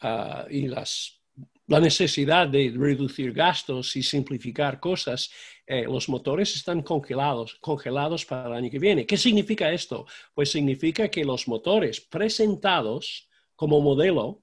ah, 0.00 0.46
y 0.50 0.66
las 0.66 1.21
la 1.66 1.80
necesidad 1.80 2.48
de 2.48 2.72
reducir 2.76 3.32
gastos 3.32 3.96
y 3.96 4.02
simplificar 4.02 4.80
cosas, 4.80 5.30
eh, 5.66 5.84
los 5.84 6.08
motores 6.08 6.54
están 6.56 6.82
congelados, 6.82 7.56
congelados 7.60 8.24
para 8.26 8.48
el 8.48 8.52
año 8.54 8.70
que 8.70 8.78
viene. 8.78 9.06
¿Qué 9.06 9.16
significa 9.16 9.70
esto? 9.72 10.06
Pues 10.34 10.50
significa 10.50 11.08
que 11.08 11.24
los 11.24 11.46
motores 11.46 12.00
presentados 12.00 13.28
como 13.54 13.80
modelo, 13.80 14.42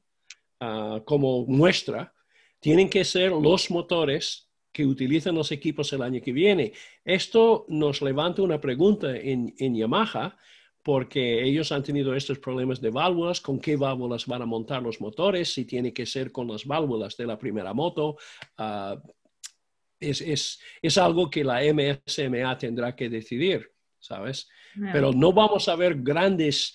ah, 0.60 1.01
como 1.05 1.45
muestra, 1.45 2.13
tienen 2.60 2.89
que 2.89 3.03
ser 3.03 3.32
los 3.32 3.69
motores 3.69 4.49
que 4.71 4.86
utilizan 4.86 5.36
los 5.36 5.51
equipos 5.51 5.91
el 5.93 6.01
año 6.01 6.21
que 6.21 6.32
viene. 6.32 6.73
Esto 7.03 7.65
nos 7.67 8.01
levanta 8.01 8.41
una 8.41 8.62
pregunta 8.62 9.15
en, 9.15 9.53
en 9.58 9.75
Yamaha 9.75 10.38
porque 10.83 11.43
ellos 11.43 11.71
han 11.71 11.83
tenido 11.83 12.15
estos 12.15 12.39
problemas 12.39 12.79
de 12.79 12.89
válvulas, 12.89 13.41
con 13.41 13.59
qué 13.59 13.75
válvulas 13.75 14.25
van 14.25 14.41
a 14.41 14.45
montar 14.45 14.81
los 14.81 15.01
motores, 15.01 15.53
si 15.53 15.65
tiene 15.65 15.93
que 15.93 16.05
ser 16.05 16.31
con 16.31 16.47
las 16.47 16.65
válvulas 16.65 17.17
de 17.17 17.27
la 17.27 17.37
primera 17.37 17.73
moto. 17.73 18.17
Ah, 18.57 19.01
es, 19.99 20.97
algo 20.97 21.29
que 21.29 21.43
la 21.43 21.61
MSMA 21.61 22.57
tendrá 22.57 22.95
que 22.95 23.09
decidir, 23.09 23.69
¿sabes? 23.99 24.47
Pero 24.93 25.11
no 25.11 25.33
vamos 25.33 25.67
a 25.67 25.75
ver 25.75 25.95
grandes 26.01 26.73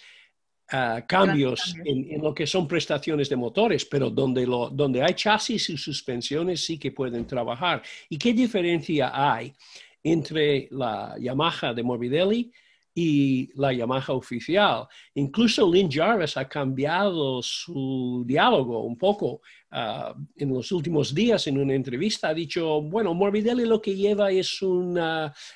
ah, 0.70 1.02
cambios 1.08 1.74
en, 1.84 2.20
lo 2.22 2.34
que 2.34 2.46
son 2.46 2.68
prestaciones 2.68 3.30
de 3.30 3.36
motores, 3.36 3.86
pero 3.86 4.10
donde, 4.10 4.46
lo, 4.46 4.68
donde 4.68 5.02
hay 5.02 5.14
chasis 5.14 5.70
y 5.70 5.78
suspensiones 5.78 6.62
sí 6.62 6.78
que 6.78 6.92
pueden 6.92 7.26
trabajar. 7.26 7.82
¿Y 8.10 8.18
qué 8.18 8.34
diferencia 8.34 9.10
hay 9.12 9.54
entre 10.02 10.68
la 10.70 11.16
Yamaha 11.18 11.72
de 11.72 11.82
Morbidelli 11.82 12.52
y 12.94 13.50
la 13.57 13.72
Yamaha 13.72 14.12
oficial. 14.12 14.87
Incluso 15.14 15.68
Lynn 15.70 15.90
Jarvis 15.90 16.37
ha 16.37 16.48
cambiado 16.48 17.42
su 17.42 18.22
diálogo 18.24 18.85
un 18.85 18.96
poco 18.96 19.40
ah, 19.72 20.14
en 20.37 20.54
los 20.54 20.70
últimos 20.70 21.12
días 21.12 21.44
en 21.48 21.59
una 21.59 21.74
entrevista. 21.74 22.28
Ha 22.28 22.35
dicho, 22.35 22.80
bueno, 22.83 23.12
Morbidelli 23.12 23.64
lo 23.64 23.83
que 23.83 23.96
lleva 23.96 24.30
es, 24.30 24.61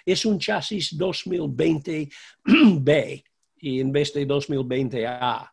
es 0.04 0.26
un 0.26 0.38
chasis 0.38 0.98
2020B 0.98 3.24
y 3.60 3.80
en 3.80 3.92
vez 3.92 4.12
de 4.12 4.26
2020A. 4.26 5.48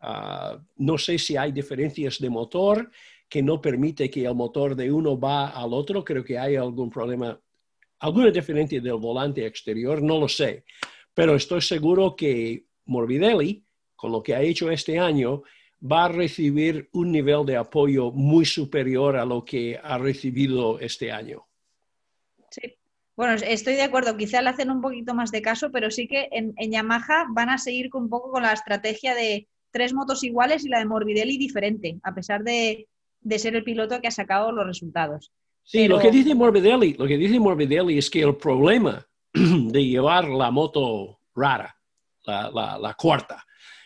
Ah, 0.00 0.58
no 0.76 0.98
sé 0.98 1.18
si 1.18 1.36
hay 1.36 1.52
diferencias 1.52 2.18
de 2.18 2.30
motor 2.30 2.90
que 3.28 3.42
no 3.42 3.60
permite 3.60 4.10
que 4.10 4.24
el 4.24 4.34
motor 4.34 4.74
de 4.74 4.90
uno 4.90 5.18
va 5.18 5.50
al 5.50 5.72
otro. 5.72 6.04
Creo 6.04 6.24
que 6.24 6.36
hay 6.36 6.56
algún 6.56 6.90
problema, 6.90 7.40
alguna 8.00 8.32
diferencia 8.32 8.80
del 8.80 8.94
volante 8.94 9.46
exterior, 9.46 10.02
no 10.02 10.18
lo 10.18 10.28
sé 10.28 10.64
pero 11.18 11.34
estoy 11.34 11.60
seguro 11.60 12.14
que 12.14 12.66
Morbidelli, 12.84 13.64
con 13.96 14.12
lo 14.12 14.22
que 14.22 14.36
ha 14.36 14.40
hecho 14.40 14.70
este 14.70 15.00
año, 15.00 15.42
va 15.82 16.04
a 16.04 16.08
recibir 16.08 16.88
un 16.92 17.10
nivel 17.10 17.44
de 17.44 17.56
apoyo 17.56 18.12
muy 18.12 18.44
superior 18.44 19.16
a 19.16 19.24
lo 19.24 19.44
que 19.44 19.80
ha 19.82 19.98
recibido 19.98 20.78
este 20.78 21.10
año. 21.10 21.44
Sí, 22.50 22.72
bueno, 23.16 23.32
estoy 23.32 23.74
de 23.74 23.82
acuerdo. 23.82 24.16
Quizá 24.16 24.40
le 24.42 24.50
hacen 24.50 24.70
un 24.70 24.80
poquito 24.80 25.12
más 25.12 25.32
de 25.32 25.42
caso, 25.42 25.72
pero 25.72 25.90
sí 25.90 26.06
que 26.06 26.28
en, 26.30 26.54
Yamaha 26.56 27.26
van 27.30 27.50
a 27.50 27.58
seguir 27.58 27.90
un 27.94 28.08
poco 28.08 28.30
con 28.30 28.44
la 28.44 28.52
estrategia 28.52 29.16
de 29.16 29.48
tres 29.72 29.92
motos 29.92 30.22
iguales 30.22 30.64
y 30.64 30.68
la 30.68 30.78
de 30.78 30.86
Morbidelli 30.86 31.36
diferente, 31.36 31.98
a 32.04 32.14
pesar 32.14 32.44
de, 32.44 32.86
ser 33.38 33.56
el 33.56 33.64
piloto 33.64 34.00
que 34.00 34.06
ha 34.06 34.12
sacado 34.12 34.52
los 34.52 34.64
resultados. 34.64 35.32
Sí, 35.64 35.88
lo 35.88 35.98
que 35.98 36.12
dice 36.12 36.32
Morbidelli, 36.32 36.94
lo 36.94 37.08
que 37.08 37.18
dice 37.18 37.40
Morbidelli 37.40 37.98
es 37.98 38.08
que 38.08 38.22
el 38.22 38.36
problema 38.36 39.04
de 39.32 39.84
llevar 39.84 40.28
la 40.28 40.50
moto 40.50 41.20
rara, 41.34 41.76
la, 42.24 42.94
cuarta. 42.98 43.44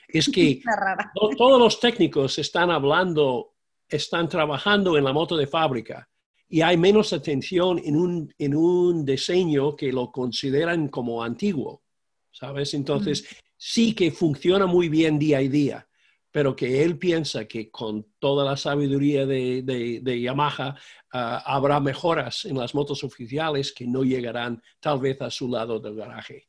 Es 0.09 0.29
que 0.29 0.61
todos 1.37 1.59
los 1.59 1.81
técnicos 1.81 2.39
están 2.39 2.71
hablando, 2.71 3.55
están 3.89 4.29
trabajando 4.29 4.97
en 4.97 5.05
la 5.05 5.13
moto 5.13 5.37
de 5.37 5.47
fábrica 5.47 6.09
y 6.49 6.61
hay 6.61 6.77
menos 6.77 7.13
atención 7.13 7.81
en 7.83 7.97
un, 7.97 8.35
en 8.37 8.55
un 8.55 9.05
diseño 9.07 9.75
que 9.75 9.91
lo 9.91 10.13
consideran 10.13 10.89
como 10.89 11.23
antiguo, 11.23 11.83
¿sabes? 12.31 12.75
Entonces, 12.75 13.27
sí 13.57 13.95
que 13.95 14.11
funciona 14.11 14.67
muy 14.67 14.91
bien 14.91 15.19
día 15.19 15.39
a 15.39 15.41
día, 15.41 15.89
pero 16.33 16.57
que 16.57 16.83
él 16.83 16.99
piensa 16.99 17.45
que 17.45 17.71
con 17.71 18.07
toda 18.19 18.45
la 18.45 18.57
sabiduría 18.57 19.27
de, 19.27 20.21
Yamaha 20.21 20.75
ah, 21.13 21.43
habrá 21.47 21.79
mejoras 21.79 22.47
en 22.47 22.59
las 22.59 22.75
motos 22.75 23.05
oficiales 23.05 23.73
que 23.73 23.87
no 23.87 24.03
llegarán 24.03 24.63
tal 24.81 24.99
vez 24.99 25.21
a 25.21 25.31
su 25.31 25.49
lado 25.49 25.79
del 25.79 25.95
garaje. 25.95 26.49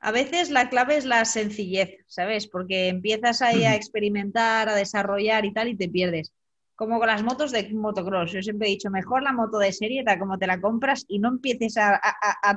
A 0.00 0.10
veces 0.10 0.50
la 0.50 0.68
clave 0.68 0.96
es 0.96 1.06
la 1.06 1.24
sencillez, 1.24 2.04
¿sabes? 2.06 2.46
Porque 2.46 2.88
empiezas 2.88 3.40
ahí 3.40 3.64
a 3.64 3.74
experimentar, 3.74 4.68
a 4.68 4.74
desarrollar 4.74 5.46
y 5.46 5.54
tal 5.54 5.68
y 5.68 5.76
te 5.76 5.88
pierdes. 5.88 6.30
Como 6.74 6.98
con 6.98 7.06
las 7.06 7.22
motos 7.22 7.52
de 7.52 7.72
motocross. 7.72 8.32
Yo 8.32 8.42
siempre 8.42 8.66
he 8.66 8.72
dicho, 8.72 8.90
mejor 8.90 9.22
la 9.22 9.32
moto 9.32 9.56
de 9.58 9.72
serie, 9.72 10.04
tal 10.04 10.18
como 10.18 10.36
te 10.36 10.46
la 10.46 10.60
compras 10.60 11.06
y 11.08 11.20
no 11.20 11.28
empieces 11.28 11.78
a, 11.78 12.00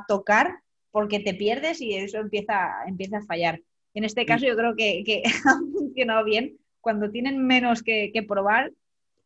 tocar 0.09 0.59
porque 0.91 1.19
te 1.19 1.35
pierdes 1.35 1.79
y 1.79 1.93
eso 1.93 2.17
empieza, 2.17 2.83
empieza 2.85 3.19
a 3.19 3.25
fallar. 3.25 3.61
En 3.97 4.03
este 4.03 4.27
caso 4.27 4.45
yo 4.45 4.55
creo 4.55 4.75
que, 4.75 5.23
ha 5.45 5.57
funcionado 5.73 6.23
bien. 6.23 6.55
Cuando 6.81 7.09
tienen 7.09 7.43
menos 7.43 7.81
que, 7.81 8.25
probar, 8.27 8.71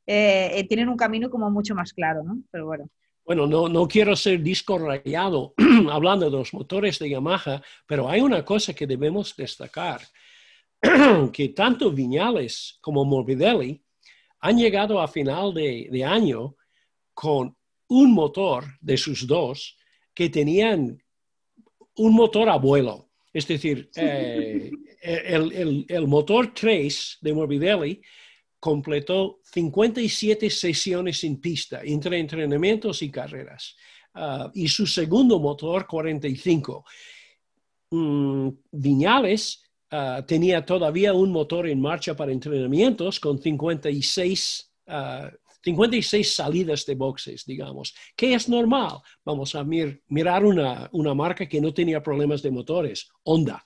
eh, 0.08 0.52
eh, 0.56 0.64
tienen 0.64 0.88
un 0.88 0.96
camino 0.96 1.30
como 1.30 1.52
mucho 1.52 1.76
más 1.76 1.92
claro, 1.92 2.24
¿no? 2.24 2.42
Pero 2.52 2.68
bueno. 2.68 2.90
Bueno, 3.26 3.46
no, 3.48 3.68
no 3.68 3.86
quiero 3.86 4.16
ser 4.16 4.42
disco 4.42 4.78
rayado 4.80 5.54
hablando 5.92 6.30
de 6.30 6.38
los 6.38 6.54
motores 6.54 6.98
de 7.00 7.10
Yamaha, 7.10 7.62
pero 7.86 8.10
hay 8.10 8.22
una 8.22 8.46
cosa 8.46 8.74
que 8.74 8.88
debemos 8.88 9.36
destacar, 9.36 10.00
que 11.34 11.50
tanto 11.50 11.92
Viñales 11.92 12.80
como 12.80 13.04
Morbidelli 13.04 13.84
han 14.40 14.58
llegado 14.58 15.02
a 15.02 15.08
final 15.10 15.54
de, 15.54 15.90
de 15.92 16.06
año 16.06 16.56
con 17.14 17.58
un 17.90 18.14
motor 18.14 18.64
de 18.80 18.96
sus 18.96 19.28
dos 19.28 19.78
que 20.14 20.30
tenían 20.30 21.04
un 21.98 22.14
motor 22.14 22.48
abuelo. 22.48 23.11
Es 23.34 23.48
decir, 23.48 23.90
eh, 23.96 24.72
el, 25.02 26.08
motor 26.08 26.54
3 26.54 27.18
de 27.22 27.34
Morbidelli 27.34 28.02
completó 28.60 29.40
57 29.44 30.50
sesiones 30.50 31.24
en 31.24 31.40
pista, 31.40 31.82
entre 31.84 32.20
entrenamientos 32.20 33.02
y 33.02 33.10
carreras. 33.10 33.76
Ah, 34.14 34.52
y 34.54 34.68
su 34.68 34.86
segundo 34.86 35.40
motor, 35.40 35.88
45. 35.88 36.86
Mm, 37.92 38.50
Viñales 38.72 39.64
ah, 39.90 40.24
tenía 40.28 40.66
todavía 40.66 41.14
un 41.14 41.32
motor 41.32 41.68
en 41.68 41.82
marcha 41.82 42.16
para 42.16 42.32
entrenamientos 42.32 43.20
con 43.20 43.42
56 43.42 44.68
56 45.64 46.36
salidas 46.36 46.86
de 46.86 46.96
boxes, 46.96 47.46
digamos, 47.46 47.94
que 48.16 48.34
es 48.34 48.50
normal. 48.50 49.00
Vamos 49.24 49.56
a 49.56 49.64
mirar 49.64 50.46
una, 50.46 51.14
marca 51.14 51.48
que 51.48 51.62
no 51.62 51.74
tenía 51.74 52.02
problemas 52.02 52.42
de 52.42 52.52
motores, 52.52 53.10
Honda, 53.24 53.64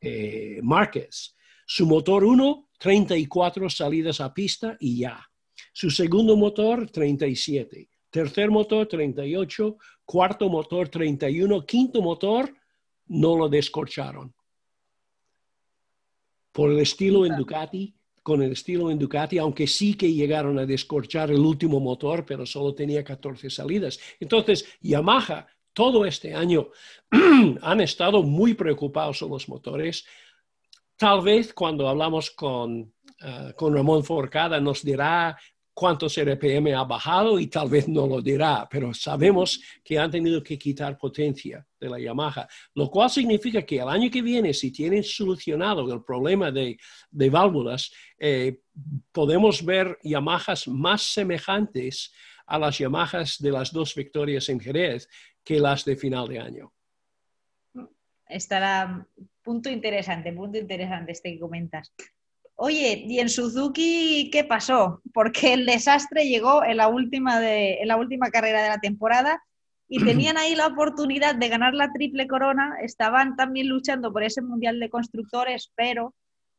eh, 0.00 0.60
Márquez. 0.62 1.34
Su 1.66 1.86
motor 1.86 2.24
1, 2.24 2.68
34 2.78 3.70
salidas 3.70 4.20
a 4.20 4.34
pista 4.34 4.76
y 4.78 4.98
ya. 4.98 5.26
Su 5.72 5.90
segundo 5.90 6.36
motor, 6.36 6.90
37. 6.90 7.88
Tercer 8.10 8.50
motor, 8.50 8.86
38. 8.86 9.76
Cuarto 10.04 10.48
motor, 10.50 10.88
31. 10.88 11.64
Quinto 11.64 12.02
motor, 12.02 12.54
no 13.06 13.36
lo 13.36 13.48
descorcharon. 13.48 14.34
Por 16.52 16.70
el 16.70 16.80
estilo 16.80 17.26
en 17.26 17.36
Ducati, 17.36 17.94
con 18.24 18.42
el 18.42 18.52
estilo 18.52 18.90
en 18.90 18.98
Ducati, 18.98 19.36
aunque 19.36 19.66
sí 19.66 19.94
que 19.94 20.10
llegaron 20.10 20.58
a 20.58 20.64
descorchar 20.64 21.30
el 21.30 21.40
último 21.40 21.78
motor, 21.78 22.24
pero 22.24 22.46
solo 22.46 22.74
tenía 22.74 23.04
14 23.04 23.50
salidas. 23.50 24.00
Entonces, 24.18 24.66
Yamaha, 24.80 25.46
todo 25.74 26.06
este 26.06 26.34
año, 26.34 26.70
han 27.60 27.80
estado 27.82 28.22
muy 28.22 28.54
preocupados 28.54 29.20
en 29.20 29.28
los 29.28 29.46
motores. 29.46 30.06
Tal 30.96 31.20
vez 31.20 31.52
cuando 31.52 31.86
hablamos 31.86 32.30
con, 32.30 32.80
uh, 32.80 33.52
con 33.54 33.74
Ramón 33.74 34.02
Forcada 34.02 34.58
nos 34.58 34.82
dirá 34.82 35.36
cuántos 35.74 36.16
RPM 36.16 36.72
ha 36.72 36.84
bajado 36.84 37.38
y 37.38 37.48
tal 37.48 37.68
vez 37.68 37.88
no 37.88 38.06
lo 38.06 38.22
dirá, 38.22 38.66
pero 38.70 38.94
sabemos 38.94 39.60
que 39.82 39.98
han 39.98 40.10
tenido 40.10 40.42
que 40.42 40.56
quitar 40.56 40.96
potencia 40.96 41.66
de 41.78 41.88
la 41.88 41.98
Yamaha, 41.98 42.48
lo 42.74 42.88
cual 42.88 43.10
significa 43.10 43.62
que 43.62 43.80
el 43.80 43.88
año 43.88 44.08
que 44.10 44.22
viene, 44.22 44.54
si 44.54 44.70
tienen 44.70 45.02
solucionado 45.02 45.92
el 45.92 46.04
problema 46.04 46.52
de, 46.52 46.78
válvulas, 47.10 47.92
eh, 48.18 48.60
podemos 49.10 49.64
ver 49.64 49.98
Yamahas 50.02 50.68
más 50.68 51.02
semejantes 51.02 52.12
a 52.46 52.58
las 52.58 52.78
Yamahas 52.78 53.38
de 53.40 53.50
las 53.50 53.72
dos 53.72 53.94
victorias 53.94 54.48
en 54.48 54.60
Jerez 54.60 55.08
que 55.42 55.58
las 55.58 55.84
de 55.84 55.96
final 55.96 56.28
de 56.28 56.38
año. 56.38 56.72
Estará 58.28 59.06
punto 59.42 59.68
interesante, 59.68 60.32
punto 60.32 60.58
interesante 60.58 61.12
este 61.12 61.32
que 61.32 61.40
comentas. 61.40 61.92
Oye, 62.56 63.04
¿y 63.06 63.18
en 63.18 63.28
Suzuki 63.28 64.30
qué 64.32 64.44
pasó? 64.44 65.02
Porque 65.12 65.54
el 65.54 65.66
desastre 65.66 66.28
llegó 66.28 66.64
en 66.64 66.76
la 66.76 66.88
última, 66.88 67.40
de, 67.40 67.80
en 67.80 67.88
la 67.88 67.96
última 67.96 68.30
carrera 68.30 68.62
de 68.62 68.68
la 68.68 68.78
temporada 68.78 69.42
y 69.88 70.04
tenían 70.04 70.38
ahí 70.38 70.54
la 70.54 70.68
oportunidad 70.68 71.34
de 71.34 71.48
ganar 71.48 71.74
la 71.74 71.92
triple 71.92 72.26
corona, 72.26 72.76
estaban 72.80 73.36
también 73.36 73.68
luchando 73.68 74.12
por 74.12 74.22
ese 74.22 74.40
mundial 74.40 74.80
de 74.80 74.88
constructores, 74.88 75.72
pero, 75.74 76.14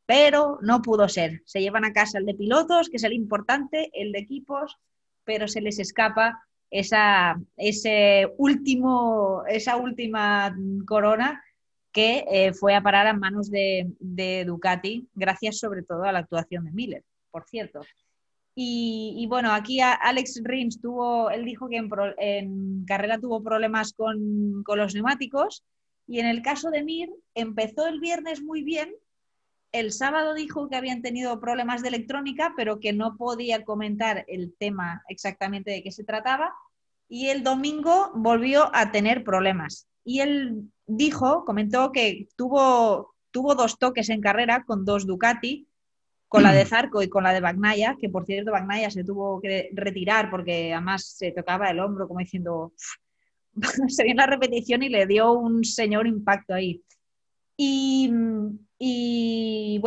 pero 0.06 0.60
no 0.62 0.82
pudo 0.82 1.10
ser. 1.10 1.42
Se 1.46 1.62
llevan 1.62 1.86
a 1.86 1.94
casa 1.94 2.20
el 2.20 2.26
de 2.26 2.36
pilotos, 2.36 2.90
que 2.90 2.98
es 2.98 3.04
el 3.04 3.14
importante, 3.14 3.90
el 3.94 4.12
de 4.12 4.20
equipos, 4.20 4.78
pero 5.24 5.48
se 5.48 5.62
les 5.62 5.80
escapa 5.80 6.44
esa, 6.70 7.40
ese 7.58 8.32
último, 8.38 9.44
esa 9.48 9.78
última 9.78 10.56
corona 10.86 11.44
que 11.96 12.26
eh, 12.30 12.52
fue 12.52 12.76
a 12.76 12.84
parar 12.84 13.08
a 13.08 13.14
manos 13.14 13.50
de, 13.50 14.44
Ducati, 14.46 15.08
gracias 15.16 15.60
sobre 15.60 15.82
todo 15.82 16.04
a 16.04 16.12
la 16.12 16.20
actuación 16.20 16.66
de 16.66 16.72
Miller, 16.72 17.04
por 17.32 17.46
cierto. 17.46 17.80
Y, 18.54 19.26
bueno, 19.30 19.54
aquí 19.54 19.80
Alex 19.80 20.42
Rins 20.44 20.82
tuvo, 20.82 21.30
él 21.30 21.46
dijo 21.46 21.70
que 21.70 21.78
en, 22.18 22.86
carrera 22.86 23.18
tuvo 23.18 23.42
problemas 23.42 23.94
con, 23.94 24.62
los 24.68 24.94
neumáticos 24.94 25.64
y 26.06 26.20
en 26.20 26.26
el 26.26 26.42
caso 26.42 26.70
de 26.70 26.84
Mir 26.84 27.10
empezó 27.34 27.88
el 27.88 28.02
viernes 28.02 28.42
muy 28.42 28.62
bien, 28.62 28.94
el 29.72 29.94
sábado 29.94 30.34
dijo 30.34 30.68
que 30.68 30.76
habían 30.76 31.02
tenido 31.02 31.40
problemas 31.40 31.82
de 31.82 31.88
electrónica, 31.90 32.54
pero 32.58 32.82
que 32.82 32.92
no 32.92 33.16
podía 33.16 33.64
comentar 33.64 34.26
el 34.28 34.54
tema 34.58 35.02
exactamente 35.08 35.72
de 35.72 35.82
qué 35.82 35.92
se 35.92 36.04
trataba 36.04 36.54
y 37.08 37.28
el 37.28 37.42
domingo 37.42 38.12
volvió 38.16 38.70
a 38.76 38.92
tener 38.92 39.24
problemas. 39.24 39.88
Y 40.06 40.22
él 40.22 40.72
dijo, 40.86 41.44
comentó 41.44 41.92
que 41.92 42.30
tuvo, 42.38 43.16
tuvo 43.32 43.56
dos 43.56 43.78
toques 43.78 44.10
en 44.10 44.22
carrera 44.22 44.64
con 44.64 44.86
dos 44.86 45.06
Ducati, 45.06 45.68
con 46.28 46.44
la 46.44 46.54
de 46.54 46.66
Zarco 46.66 47.02
y 47.02 47.10
con 47.10 47.24
la 47.24 47.34
de 47.34 47.40
Bagnaya, 47.42 47.98
que 48.00 48.10
por 48.10 48.26
cierto 48.26 48.52
Bagnaya 48.52 48.90
se 48.92 49.04
tuvo 49.04 49.42
que 49.42 49.70
retirar 49.74 50.30
porque 50.30 50.74
además 50.74 51.06
se 51.18 51.32
tocaba 51.32 51.70
el 51.70 51.80
hombro 51.80 52.08
como 52.08 52.20
diciendo, 52.20 52.74
se 53.88 54.04
vio 54.04 54.12
en 54.12 54.18
la 54.18 54.28
repetición 54.28 54.84
y 54.84 54.90
le 54.90 55.08
dio 55.08 55.34
un 55.34 55.64
señor 55.64 56.08
impacto 56.08 56.54
ahí. 56.54 56.84
Y, 57.58 58.12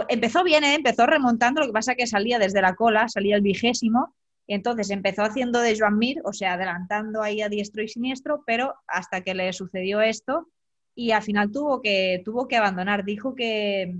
empezó 0.08 0.42
bien, 0.42 0.64
¿eh? 0.64 0.74
empezó 0.74 1.06
remontando, 1.06 1.60
lo 1.60 1.66
que 1.66 1.72
pasa 1.72 1.94
que 1.94 2.06
salía 2.06 2.38
desde 2.38 2.62
la 2.62 2.74
cola, 2.74 3.08
salía 3.08 3.36
el 3.36 3.42
vigésimo, 3.42 4.14
y 4.14 4.17
entonces 4.54 4.90
empezó 4.90 5.22
haciendo 5.22 5.60
de 5.60 5.78
Joan 5.78 5.98
Mir, 5.98 6.20
o 6.24 6.32
sea, 6.32 6.54
adelantando 6.54 7.22
ahí 7.22 7.42
a 7.42 7.50
diestro 7.50 7.82
y 7.82 7.88
siniestro, 7.88 8.42
pero 8.46 8.74
hasta 8.86 9.20
que 9.20 9.34
le 9.34 9.52
sucedió 9.52 10.00
esto, 10.00 10.48
y 10.94 11.12
al 11.12 11.22
final 11.22 11.52
tuvo 11.52 11.80
que, 11.80 12.22
tuvo 12.24 12.48
que 12.48 12.56
abandonar. 12.56 13.04
Dijo 13.04 13.34
que, 13.36 13.94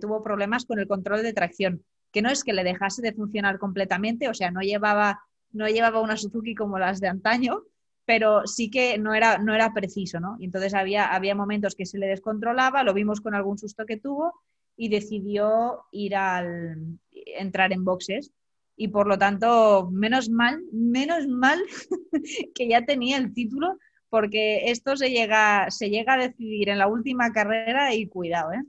tuvo 0.00 0.22
problemas 0.22 0.64
con 0.64 0.78
el 0.80 0.88
control 0.88 1.22
de 1.22 1.32
tracción, 1.32 1.84
que 2.10 2.20
no 2.20 2.30
es 2.30 2.42
que 2.42 2.52
le 2.52 2.64
dejase 2.64 3.00
de 3.00 3.12
funcionar 3.12 3.58
completamente, 3.58 4.28
o 4.28 4.34
sea, 4.34 4.50
no 4.50 4.60
llevaba, 4.60 5.20
no 5.52 5.68
llevaba 5.68 6.00
una 6.00 6.16
Suzuki 6.16 6.54
como 6.54 6.78
las 6.78 7.00
de 7.00 7.08
antaño, 7.08 7.62
pero 8.04 8.46
sí 8.46 8.70
que 8.70 8.98
no 8.98 9.14
era, 9.14 9.38
no 9.38 9.54
era 9.54 9.72
preciso, 9.72 10.20
¿no? 10.20 10.36
Y 10.40 10.46
entonces 10.46 10.74
había, 10.74 11.06
había 11.06 11.34
momentos 11.34 11.74
que 11.74 11.86
se 11.86 11.98
le 11.98 12.06
descontrolaba, 12.06 12.82
lo 12.82 12.92
vimos 12.92 13.20
con 13.20 13.34
algún 13.34 13.56
susto 13.56 13.86
que 13.86 13.96
tuvo 13.96 14.32
y 14.76 14.88
decidió 14.88 15.84
ir 15.92 16.16
al 16.16 16.98
entrar 17.12 17.72
en 17.72 17.84
boxes 17.84 18.32
y 18.76 18.88
por 18.88 19.06
lo 19.06 19.18
tanto, 19.18 19.88
menos 19.90 20.28
mal, 20.28 20.62
menos 20.72 21.26
mal 21.26 21.58
que 22.54 22.68
ya 22.68 22.84
tenía 22.84 23.16
el 23.16 23.32
título 23.32 23.78
porque 24.08 24.70
esto 24.70 24.96
se 24.96 25.10
llega, 25.10 25.70
se 25.70 25.90
llega 25.90 26.14
a 26.14 26.28
decidir 26.28 26.68
en 26.68 26.78
la 26.78 26.86
última 26.86 27.32
carrera 27.32 27.94
y 27.94 28.06
cuidado. 28.06 28.52
¿eh? 28.52 28.62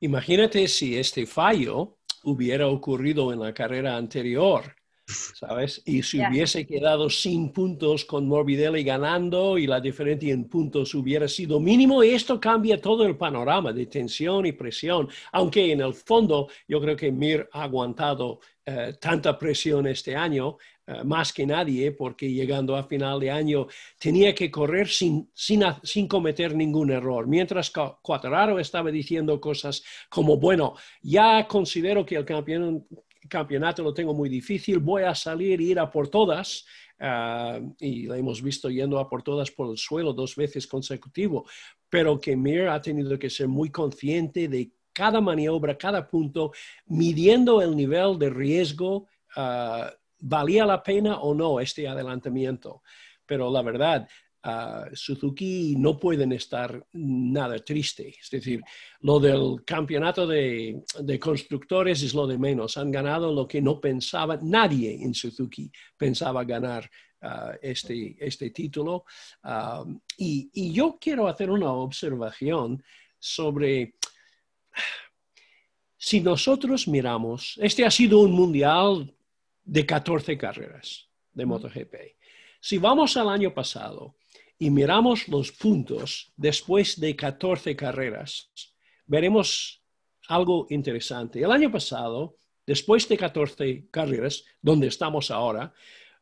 Imagínate 0.00 0.66
si 0.68 0.96
este 0.96 1.26
fallo 1.26 1.98
hubiera 2.24 2.68
ocurrido 2.68 3.32
en 3.32 3.40
la 3.40 3.52
carrera 3.52 3.96
anterior, 3.96 4.74
¿sabes? 5.06 5.82
Y 5.84 6.02
si 6.02 6.20
hubiese 6.20 6.66
quedado 6.66 7.10
sin 7.10 7.52
puntos 7.52 8.04
con 8.04 8.26
Morbidelli 8.26 8.82
ganando 8.82 9.58
y 9.58 9.66
la 9.66 9.80
diferencia 9.80 10.32
en 10.32 10.48
puntos 10.48 10.94
hubiera 10.94 11.28
sido 11.28 11.60
mínimo, 11.60 12.02
esto 12.02 12.40
cambia 12.40 12.80
todo 12.80 13.04
el 13.04 13.16
panorama 13.16 13.72
de 13.72 13.86
tensión 13.86 14.46
y 14.46 14.52
presión, 14.52 15.08
aunque 15.32 15.72
en 15.72 15.80
el 15.80 15.94
fondo 15.94 16.48
yo 16.66 16.80
creo 16.80 16.96
que 16.96 17.12
Mir 17.12 17.48
ha 17.52 17.64
aguantado 17.64 18.40
eh, 18.64 18.94
tanta 18.98 19.38
presión 19.38 19.86
este 19.86 20.16
año 20.16 20.56
eh, 20.86 21.04
más 21.04 21.32
que 21.32 21.46
nadie, 21.46 21.92
porque 21.92 22.30
llegando 22.30 22.76
a 22.76 22.84
final 22.84 23.20
de 23.20 23.30
año 23.30 23.66
tenía 23.98 24.34
que 24.34 24.50
correr 24.50 24.88
sin, 24.88 25.30
sin, 25.34 26.08
cometer 26.08 26.54
ningún 26.54 26.90
error, 26.90 27.26
mientras 27.26 27.70
Cuatraro 27.70 28.58
estaba 28.58 28.90
diciendo 28.90 29.40
cosas 29.40 29.82
como, 30.08 30.38
bueno, 30.38 30.74
ya 31.02 31.46
considero 31.46 32.04
que 32.06 32.16
el 32.16 32.24
campeonato 33.28 33.82
lo 33.82 33.94
tengo 33.94 34.14
muy 34.14 34.28
difícil, 34.28 34.78
voy 34.78 35.02
a 35.02 35.14
salir 35.14 35.60
e 35.60 35.64
ir 35.64 35.78
a 35.78 35.90
por 35.90 36.08
todas. 36.08 36.64
Eh, 36.98 37.68
y 37.80 38.06
la 38.06 38.16
hemos 38.16 38.42
visto 38.42 38.70
yendo 38.70 38.98
a 38.98 39.08
por 39.08 39.22
todas 39.22 39.50
por 39.50 39.70
el 39.70 39.76
suelo 39.76 40.12
dos 40.12 40.36
veces 40.36 40.66
consecutivo, 40.66 41.44
pero 41.88 42.20
que 42.20 42.36
Mir 42.36 42.68
ha 42.68 42.80
tenido 42.80 43.18
que 43.18 43.30
ser 43.30 43.48
muy 43.48 43.70
consciente 43.70 44.48
de 44.48 44.70
cada 44.92 45.20
maniobra, 45.20 45.76
cada 45.76 46.06
punto, 46.06 46.52
midiendo 46.86 47.60
el 47.60 47.74
nivel 47.74 48.16
de 48.18 48.30
riesgo 48.30 49.08
uh, 49.36 49.90
valía 50.20 50.64
la 50.64 50.82
pena 50.82 51.18
o 51.18 51.34
no 51.34 51.60
este 51.60 51.86
adelantamiento. 51.86 52.82
Pero 53.26 53.50
la 53.50 53.62
verdad, 53.62 54.08
Suzuki 54.92 55.74
no 55.76 55.98
pueden 55.98 56.32
estar 56.32 56.86
nada 56.92 57.58
triste. 57.58 58.14
Es 58.20 58.30
decir, 58.30 58.60
lo 59.00 59.18
del 59.18 59.64
campeonato 59.64 60.26
de, 60.26 60.82
constructores 61.20 62.02
es 62.02 62.14
lo 62.14 62.26
de 62.26 62.38
menos. 62.38 62.76
Han 62.76 62.90
ganado 62.90 63.32
lo 63.32 63.48
que 63.48 63.62
no 63.62 63.80
pensaba 63.80 64.38
nadie 64.42 65.02
en 65.02 65.14
Suzuki 65.14 65.70
pensaba 65.96 66.44
ganar 66.44 66.90
este, 67.62 68.16
este 68.18 68.50
título. 68.50 69.04
y, 70.18 70.50
y 70.52 70.72
yo 70.72 70.98
quiero 71.00 71.26
hacer 71.26 71.50
una 71.50 71.72
observación 71.72 72.82
sobre 73.18 73.94
si 75.96 76.20
nosotros 76.20 76.86
miramos, 76.86 77.58
este 77.62 77.86
ha 77.86 77.90
sido 77.90 78.20
un 78.20 78.32
mundial 78.32 79.14
de 79.64 79.86
14 79.86 80.36
carreras 80.36 81.08
de 81.32 81.46
MotoGP. 81.46 81.94
Si 82.60 82.76
vamos 82.76 83.16
al 83.16 83.30
año 83.30 83.54
pasado 83.54 84.16
y 84.64 84.70
miramos 84.70 85.28
los 85.28 85.52
puntos 85.52 86.32
después 86.38 86.98
de 86.98 87.14
14 87.14 87.76
carreras, 87.76 88.50
veremos 89.04 89.84
algo 90.28 90.66
interesante. 90.70 91.42
El 91.42 91.52
año 91.52 91.70
pasado, 91.70 92.38
después 92.66 93.06
de 93.06 93.18
14 93.18 93.88
carreras, 93.90 94.42
donde 94.62 94.86
estamos 94.86 95.30
ahora, 95.30 95.70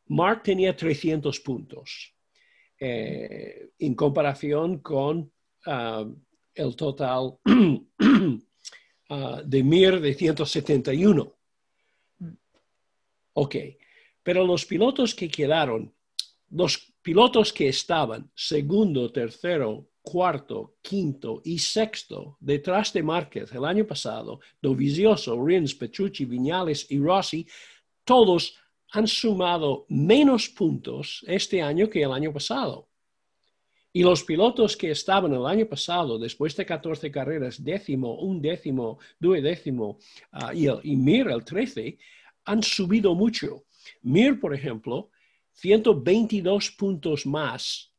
Mark 0.07 0.43
tenía 0.43 0.75
300 0.75 1.39
puntos 1.39 2.13
eh, 2.81 3.69
en 3.79 3.95
comparación 3.95 4.79
con 4.79 5.31
ah, 5.65 6.05
el 6.53 6.75
total 6.75 7.37
ah, 9.09 9.41
de 9.45 9.63
Mir 9.63 10.01
de 10.01 10.13
171. 10.13 11.33
Ok, 13.35 13.55
pero 14.21 14.45
los 14.45 14.65
pilotos 14.65 15.15
que 15.15 15.29
quedaron, 15.29 15.95
los 16.49 16.92
pilotos 17.03 17.51
que 17.51 17.67
estaban 17.67 18.31
segundo, 18.33 19.11
tercero, 19.11 19.89
cuarto, 20.01 20.77
quinto 20.81 21.41
y 21.43 21.59
sexto 21.59 22.37
detrás 22.39 22.93
de 22.93 23.03
Márquez 23.03 23.51
el 23.53 23.65
año 23.65 23.85
pasado, 23.85 24.39
Dovizioso, 24.61 25.45
Rins, 25.45 25.75
Petrucci, 25.75 26.25
Viñales 26.25 26.89
y 26.89 26.97
Rossi, 26.99 27.45
todos 28.03 28.57
han 28.91 29.07
sumado 29.07 29.85
menos 29.89 30.49
puntos 30.49 31.23
este 31.27 31.61
año 31.61 31.89
que 31.89 32.03
el 32.03 32.11
año 32.11 32.31
pasado. 32.31 32.89
Y 33.91 34.01
los 34.01 34.23
pilotos 34.23 34.75
que 34.75 34.89
estaban 34.89 35.33
el 35.33 35.45
año 35.45 35.67
pasado, 35.67 36.17
después 36.17 36.55
de 36.55 36.65
14 36.65 37.11
carreras, 37.11 37.63
décimo, 37.63 38.15
un 38.19 38.41
décimo, 38.41 38.97
duodécimo, 39.19 39.99
uh, 40.33 40.51
y, 40.53 40.65
el, 40.65 40.79
y 40.83 40.95
Mir 40.95 41.27
el 41.27 41.43
13, 41.43 41.97
han 42.45 42.63
subido 42.63 43.13
mucho. 43.13 43.65
Mir, 44.01 44.39
por 44.39 44.53
ejemplo, 44.55 45.11
122 45.53 46.71
puntos 46.71 47.25
más 47.25 47.91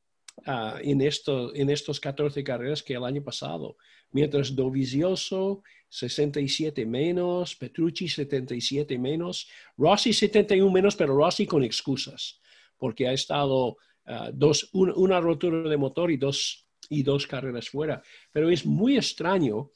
ah, 0.47 0.79
en, 0.83 1.01
en 1.01 1.71
estos 1.71 2.01
14 2.01 2.45
carreras 2.45 2.83
que 2.83 2.95
el 2.95 3.05
año 3.05 3.23
pasado, 3.23 3.77
mientras 4.11 4.55
Dovizioso 4.55 5.63
67 5.89 6.85
menos, 6.87 7.55
Petrucci 7.55 8.09
77 8.09 8.99
menos, 8.99 9.49
Rossi 9.77 10.13
71 10.13 10.71
menos, 10.71 10.97
pero 10.97 11.17
Rossi 11.17 11.47
con 11.47 11.63
excusas, 11.63 12.41
porque 12.77 13.07
ha 13.07 13.13
estado 13.13 13.77
ah, 14.07 14.31
dos, 14.33 14.69
una 14.73 15.21
rotura 15.21 15.69
de 15.69 15.77
motor 15.77 16.11
y 16.11 16.17
dos, 16.17 16.67
y 16.89 17.03
dos 17.03 17.27
carreras 17.27 17.69
fuera. 17.69 18.03
Pero 18.33 18.51
es 18.51 18.67
muy 18.67 18.97
extraño 18.97 19.71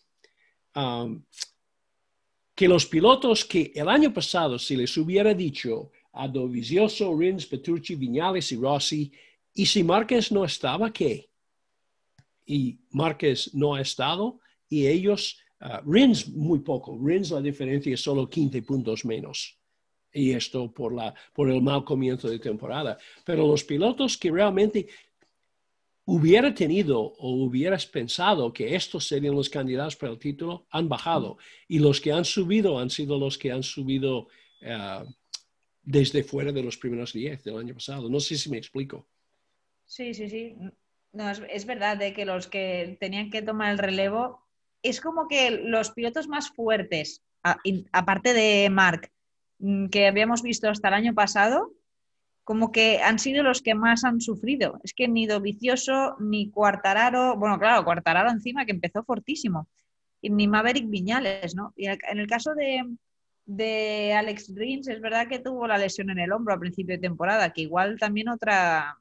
que 2.54 2.68
los 2.68 2.86
pilotos 2.86 3.44
que 3.44 3.72
el 3.74 3.88
año 3.88 4.12
pasado, 4.12 4.58
si 4.58 4.76
les 4.76 4.96
hubiera 4.96 5.34
dicho 5.34 5.90
a 6.18 7.16
Rins, 7.16 7.46
Petrucci, 7.46 7.94
Viñales 7.94 8.50
y 8.52 8.56
Rossi. 8.56 9.12
Y 9.54 9.66
si 9.66 9.82
Márquez 9.84 10.32
no 10.32 10.44
estaba, 10.44 10.92
¿qué? 10.92 11.30
Y 12.46 12.78
Márquez 12.90 13.54
no 13.54 13.74
ha 13.74 13.80
estado 13.80 14.40
y 14.68 14.86
ellos, 14.86 15.38
uh, 15.60 15.90
Rins 15.90 16.28
muy 16.28 16.60
poco, 16.60 16.98
Rins 17.00 17.30
la 17.30 17.40
diferencia 17.40 17.94
es 17.94 18.00
solo 18.00 18.28
15 18.28 18.62
puntos 18.62 19.04
menos. 19.04 19.56
Y 20.12 20.32
esto 20.32 20.72
por, 20.72 20.94
la, 20.94 21.14
por 21.34 21.50
el 21.50 21.62
mal 21.62 21.84
comienzo 21.84 22.28
de 22.28 22.38
temporada. 22.38 22.98
Pero 23.24 23.46
los 23.46 23.62
pilotos 23.62 24.16
que 24.16 24.30
realmente 24.30 24.88
hubiera 26.06 26.54
tenido 26.54 26.98
o 27.00 27.44
hubieras 27.44 27.84
pensado 27.86 28.50
que 28.52 28.74
estos 28.74 29.06
serían 29.06 29.34
los 29.34 29.50
candidatos 29.50 29.94
para 29.94 30.12
el 30.12 30.18
título, 30.18 30.66
han 30.70 30.88
bajado. 30.88 31.36
Y 31.68 31.78
los 31.78 32.00
que 32.00 32.12
han 32.12 32.24
subido 32.24 32.78
han 32.78 32.88
sido 32.88 33.18
los 33.18 33.36
que 33.36 33.52
han 33.52 33.62
subido 33.62 34.28
uh, 34.62 35.04
desde 35.88 36.22
fuera 36.22 36.52
de 36.52 36.62
los 36.62 36.76
primeros 36.76 37.14
10 37.14 37.44
del 37.44 37.56
año 37.56 37.72
pasado. 37.72 38.10
No 38.10 38.20
sé 38.20 38.36
si 38.36 38.50
me 38.50 38.58
explico. 38.58 39.08
Sí, 39.86 40.12
sí, 40.12 40.28
sí. 40.28 40.54
No, 41.12 41.30
es, 41.30 41.64
verdad 41.64 41.96
de 41.96 42.12
que 42.12 42.26
los 42.26 42.46
que 42.46 42.98
tenían 43.00 43.30
que 43.30 43.40
tomar 43.40 43.72
el 43.72 43.78
relevo, 43.78 44.46
es 44.82 45.00
como 45.00 45.28
que 45.28 45.50
los 45.50 45.92
pilotos 45.92 46.28
más 46.28 46.50
fuertes, 46.50 47.24
aparte 47.42 48.34
de 48.34 48.68
Mark, 48.68 49.10
mm, 49.60 49.86
que 49.86 50.06
habíamos 50.06 50.42
visto 50.42 50.68
hasta 50.68 50.88
el 50.88 50.94
año 50.94 51.14
pasado, 51.14 51.72
como 52.44 52.70
que 52.70 53.00
han 53.02 53.18
sido 53.18 53.42
los 53.42 53.62
que 53.62 53.74
más 53.74 54.04
han 54.04 54.20
sufrido. 54.20 54.80
Es 54.84 54.92
que 54.92 55.08
ni 55.08 55.26
Dovicioso, 55.26 56.16
ni 56.20 56.50
Cuartararo, 56.50 57.38
bueno, 57.38 57.58
claro, 57.58 57.82
Cuartararo 57.84 58.30
encima 58.30 58.66
que 58.66 58.72
empezó 58.72 59.04
fortísimo, 59.04 59.68
ni 60.20 60.48
Maverick 60.48 60.90
Viñales, 60.90 61.54
¿no? 61.54 61.72
Y 61.76 61.86
en 61.86 62.18
el 62.18 62.26
caso 62.26 62.54
de, 62.54 62.84
de 63.48 64.12
Alex 64.12 64.54
Rins, 64.54 64.88
es 64.88 65.00
verdad 65.00 65.26
que 65.26 65.38
tuvo 65.38 65.66
la 65.66 65.78
lesión 65.78 66.10
en 66.10 66.18
el 66.18 66.32
hombro 66.32 66.52
a 66.52 66.60
principio 66.60 66.94
de 66.94 67.00
temporada, 67.00 67.50
que 67.50 67.62
igual 67.62 67.98
también 67.98 68.28
otra, 68.28 68.98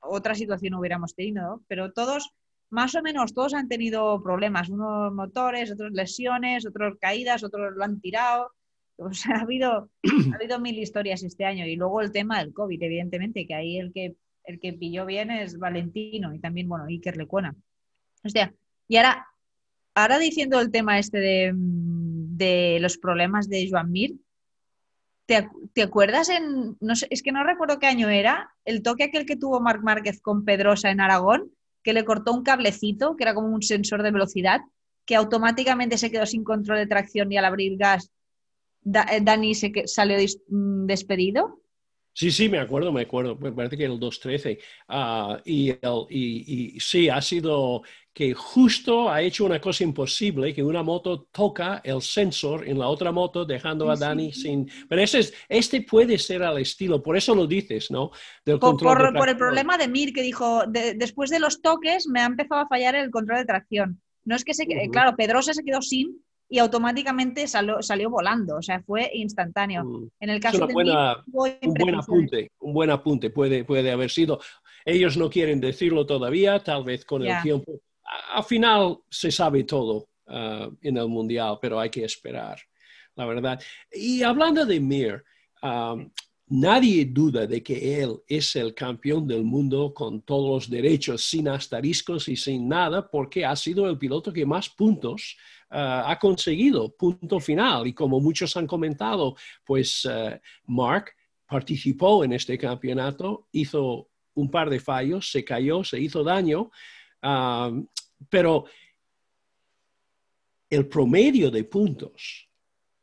otra 0.00 0.34
situación 0.34 0.74
hubiéramos 0.74 1.14
tenido, 1.14 1.62
pero 1.68 1.92
todos, 1.92 2.32
más 2.70 2.94
o 2.94 3.02
menos 3.02 3.34
todos 3.34 3.52
han 3.52 3.68
tenido 3.68 4.22
problemas, 4.22 4.70
unos 4.70 5.12
motores, 5.12 5.70
otros 5.70 5.92
lesiones, 5.92 6.66
otros 6.66 6.96
caídas, 6.98 7.44
otros 7.44 7.76
lo 7.76 7.84
han 7.84 8.00
tirado. 8.00 8.50
O 8.96 9.12
sea, 9.12 9.36
ha 9.36 9.40
habido, 9.42 9.90
ha 10.32 10.34
habido 10.36 10.58
mil 10.58 10.78
historias 10.78 11.22
este 11.22 11.44
año. 11.44 11.66
Y 11.66 11.76
luego 11.76 12.00
el 12.00 12.12
tema 12.12 12.38
del 12.38 12.54
COVID, 12.54 12.82
evidentemente, 12.82 13.46
que 13.46 13.54
ahí 13.54 13.78
el 13.78 13.92
que, 13.92 14.16
el 14.44 14.58
que 14.58 14.72
pilló 14.72 15.04
bien 15.04 15.30
es 15.30 15.58
Valentino 15.58 16.34
y 16.34 16.38
también, 16.38 16.66
bueno, 16.66 16.86
Iker 16.86 17.18
Lecuona. 17.18 17.54
O 18.24 18.28
sea, 18.30 18.54
y 18.88 18.96
ahora, 18.96 19.26
ahora 19.94 20.18
diciendo 20.18 20.58
el 20.60 20.70
tema 20.70 20.98
este 20.98 21.18
de 21.18 21.52
de 22.40 22.78
los 22.80 22.98
problemas 22.98 23.48
de 23.48 23.68
Joan 23.70 23.92
Mir. 23.92 24.16
¿Te, 25.26 25.82
acuerdas 25.82 26.28
en, 26.28 26.76
no 26.80 26.96
sé, 26.96 27.06
es 27.10 27.22
que 27.22 27.30
no 27.30 27.44
recuerdo 27.44 27.78
qué 27.78 27.86
año 27.86 28.08
era, 28.08 28.50
el 28.64 28.82
toque 28.82 29.04
aquel 29.04 29.26
que 29.26 29.36
tuvo 29.36 29.60
Marc 29.60 29.80
Márquez 29.80 30.20
con 30.20 30.44
Pedrosa 30.44 30.90
en 30.90 31.00
Aragón, 31.00 31.52
que 31.84 31.92
le 31.92 32.04
cortó 32.04 32.32
un 32.32 32.42
cablecito, 32.42 33.16
que 33.16 33.22
era 33.22 33.34
como 33.34 33.46
un 33.46 33.62
sensor 33.62 34.02
de 34.02 34.10
velocidad, 34.10 34.62
que 35.04 35.14
automáticamente 35.14 35.98
se 35.98 36.10
quedó 36.10 36.26
sin 36.26 36.42
control 36.42 36.78
de 36.78 36.88
tracción 36.88 37.30
y 37.30 37.36
al 37.36 37.44
abrir 37.44 37.76
gas 37.76 38.10
Dani 38.82 39.54
se 39.54 39.72
salió 39.86 40.16
mm, 40.48 40.86
despedido? 40.86 41.60
Sí, 42.12 42.30
sí, 42.30 42.48
me 42.48 42.58
acuerdo, 42.58 42.92
me 42.92 43.02
acuerdo. 43.02 43.36
Me 43.36 43.52
parece 43.52 43.76
que 43.76 43.84
el 43.84 43.98
213. 43.98 44.58
Uh, 44.88 45.36
y, 45.44 45.70
y, 45.70 46.74
y, 46.76 46.80
sí, 46.80 47.08
ha 47.08 47.20
sido 47.22 47.82
que 48.12 48.34
justo 48.34 49.08
ha 49.08 49.22
hecho 49.22 49.44
una 49.44 49.60
cosa 49.60 49.84
imposible, 49.84 50.52
que 50.52 50.62
una 50.62 50.82
moto 50.82 51.28
toca 51.30 51.80
el 51.84 52.02
sensor 52.02 52.68
en 52.68 52.78
la 52.78 52.88
otra 52.88 53.12
moto, 53.12 53.44
dejando 53.44 53.90
a 53.90 53.96
Dani 53.96 54.32
sin... 54.32 54.68
Pero 54.88 55.00
ese 55.00 55.20
es, 55.20 55.34
este 55.48 55.82
puede 55.82 56.18
ser 56.18 56.42
al 56.42 56.58
estilo, 56.58 57.02
por 57.02 57.16
eso 57.16 57.34
lo 57.34 57.46
dices, 57.46 57.90
¿no? 57.90 58.10
Del 58.44 58.58
por, 58.58 58.70
control 58.70 59.14
por, 59.14 59.28
el 59.28 59.36
problema 59.36 59.78
de 59.78 59.88
Mir, 59.88 60.12
que 60.12 60.22
dijo, 60.22 60.64
después 60.66 61.30
de 61.30 61.38
los 61.38 61.62
toques 61.62 62.08
me 62.08 62.20
ha 62.20 62.26
empezado 62.26 62.62
a 62.62 62.68
fallar 62.68 62.96
el 62.96 63.10
control 63.10 63.38
de 63.38 63.44
tracción. 63.46 64.02
No 64.24 64.34
es 64.34 64.44
que 64.44 64.54
se... 64.54 64.64
Uh 64.64 64.90
Claro, 64.90 65.14
Pedrosa 65.16 65.54
se 65.54 65.62
quedó 65.62 65.80
sin, 65.80 66.20
y 66.52 66.58
automáticamente 66.58 67.46
salió, 67.46 67.80
salió 67.80 68.10
volando, 68.10 68.56
o 68.56 68.62
sea, 68.62 68.82
fue 68.82 69.08
instantáneo. 69.14 69.84
Mm. 69.84 70.08
En 70.18 70.30
el 70.30 70.40
caso 70.40 70.66
de 70.66 70.74
buena, 70.74 71.22
un 71.32 71.74
buen 71.74 71.94
apunte, 71.94 72.50
un 72.58 72.74
buen 72.74 72.90
apunte 72.90 73.30
puede, 73.30 73.64
puede 73.64 73.92
haber 73.92 74.10
sido. 74.10 74.40
Ellos 74.84 75.16
no 75.16 75.30
quieren 75.30 75.60
decirlo 75.60 76.04
todavía, 76.04 76.58
tal 76.58 76.82
vez 76.82 77.04
con 77.04 77.24
el 77.24 77.40
tiempo. 77.42 77.80
Al 78.34 78.42
final 78.42 78.98
se 79.08 79.30
sabe 79.30 79.62
todo 79.62 80.08
ah, 80.26 80.68
en 80.82 80.96
el 80.96 81.06
mundial, 81.06 81.58
pero 81.62 81.78
hay 81.78 81.88
que 81.88 82.04
esperar, 82.04 82.58
la 83.14 83.26
verdad. 83.26 83.62
Y 83.92 84.24
hablando 84.24 84.66
de 84.66 84.80
Mir, 84.80 85.22
nadie 86.48 87.04
duda 87.04 87.46
de 87.46 87.62
que 87.62 88.02
él 88.02 88.16
es 88.26 88.56
el 88.56 88.74
campeón 88.74 89.28
del 89.28 89.44
mundo 89.44 89.94
con 89.94 90.22
todos 90.22 90.50
los 90.50 90.70
derechos, 90.70 91.22
sin 91.22 91.46
asteriscos 91.46 92.28
y 92.28 92.34
sin 92.34 92.68
nada, 92.68 93.08
porque 93.08 93.44
ha 93.44 93.54
sido 93.54 93.88
el 93.88 93.98
piloto 93.98 94.32
que 94.32 94.44
más 94.44 94.68
puntos 94.68 95.36
ha 95.70 96.18
conseguido, 96.18 96.94
punto 96.96 97.38
final. 97.40 97.86
Y 97.86 97.92
como 97.92 98.20
muchos 98.20 98.56
han 98.56 98.66
comentado, 98.66 99.36
pues 99.64 100.06
eh, 100.10 100.40
Mark 100.66 101.12
participó 101.46 102.24
en 102.24 102.32
este 102.32 102.58
campeonato, 102.58 103.48
hizo 103.52 104.08
un 104.34 104.50
par 104.50 104.70
de 104.70 104.80
fallos, 104.80 105.30
se 105.30 105.44
cayó, 105.44 105.82
se 105.84 106.00
hizo 106.00 106.22
daño, 106.22 106.70
ah, 107.22 107.70
pero 108.28 108.66
el 110.68 110.86
promedio 110.86 111.50
de 111.50 111.64
puntos 111.64 112.48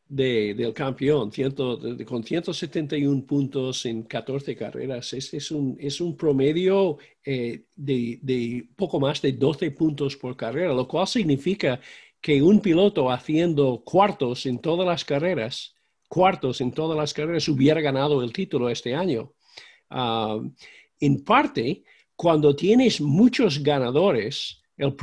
del 0.08 0.74
campeón, 0.74 1.32
con 2.06 2.24
171 2.24 3.26
puntos 3.26 3.86
en 3.86 4.04
14 4.04 4.56
carreras, 4.56 5.12
este 5.12 5.38
es 5.38 5.52
un, 5.52 5.76
es 5.80 6.00
un 6.00 6.16
promedio 6.16 6.98
eh, 7.26 7.66
de, 7.76 8.18
de, 8.22 8.70
poco 8.78 9.02
más 9.02 9.22
de 9.22 9.34
12 9.34 9.72
puntos 9.72 10.16
por 10.16 10.38
carrera, 10.38 10.74
lo 10.74 10.88
cual 10.88 11.08
significa 11.08 11.82
que 12.22 12.42
un 12.42 12.60
piloto 12.60 13.12
haciendo 13.12 13.84
cuartos 13.84 14.46
en 14.46 14.60
todas 14.60 14.88
las 14.88 15.06
carreras, 15.06 15.76
cuartos 16.08 16.62
en 16.62 16.72
todas 16.72 16.98
las 16.98 17.14
carreras, 17.14 17.48
hubiera 17.48 17.82
ganado 17.82 18.24
el 18.24 18.34
título 18.34 18.70
este 18.70 18.96
año. 18.96 19.34
Ah, 19.90 20.40
en 21.00 21.24
parte, 21.24 21.84
cuando 22.16 22.56
tienes 22.56 23.00
muchos 23.00 23.62
ganadores, 23.62 24.62
el, 24.78 24.96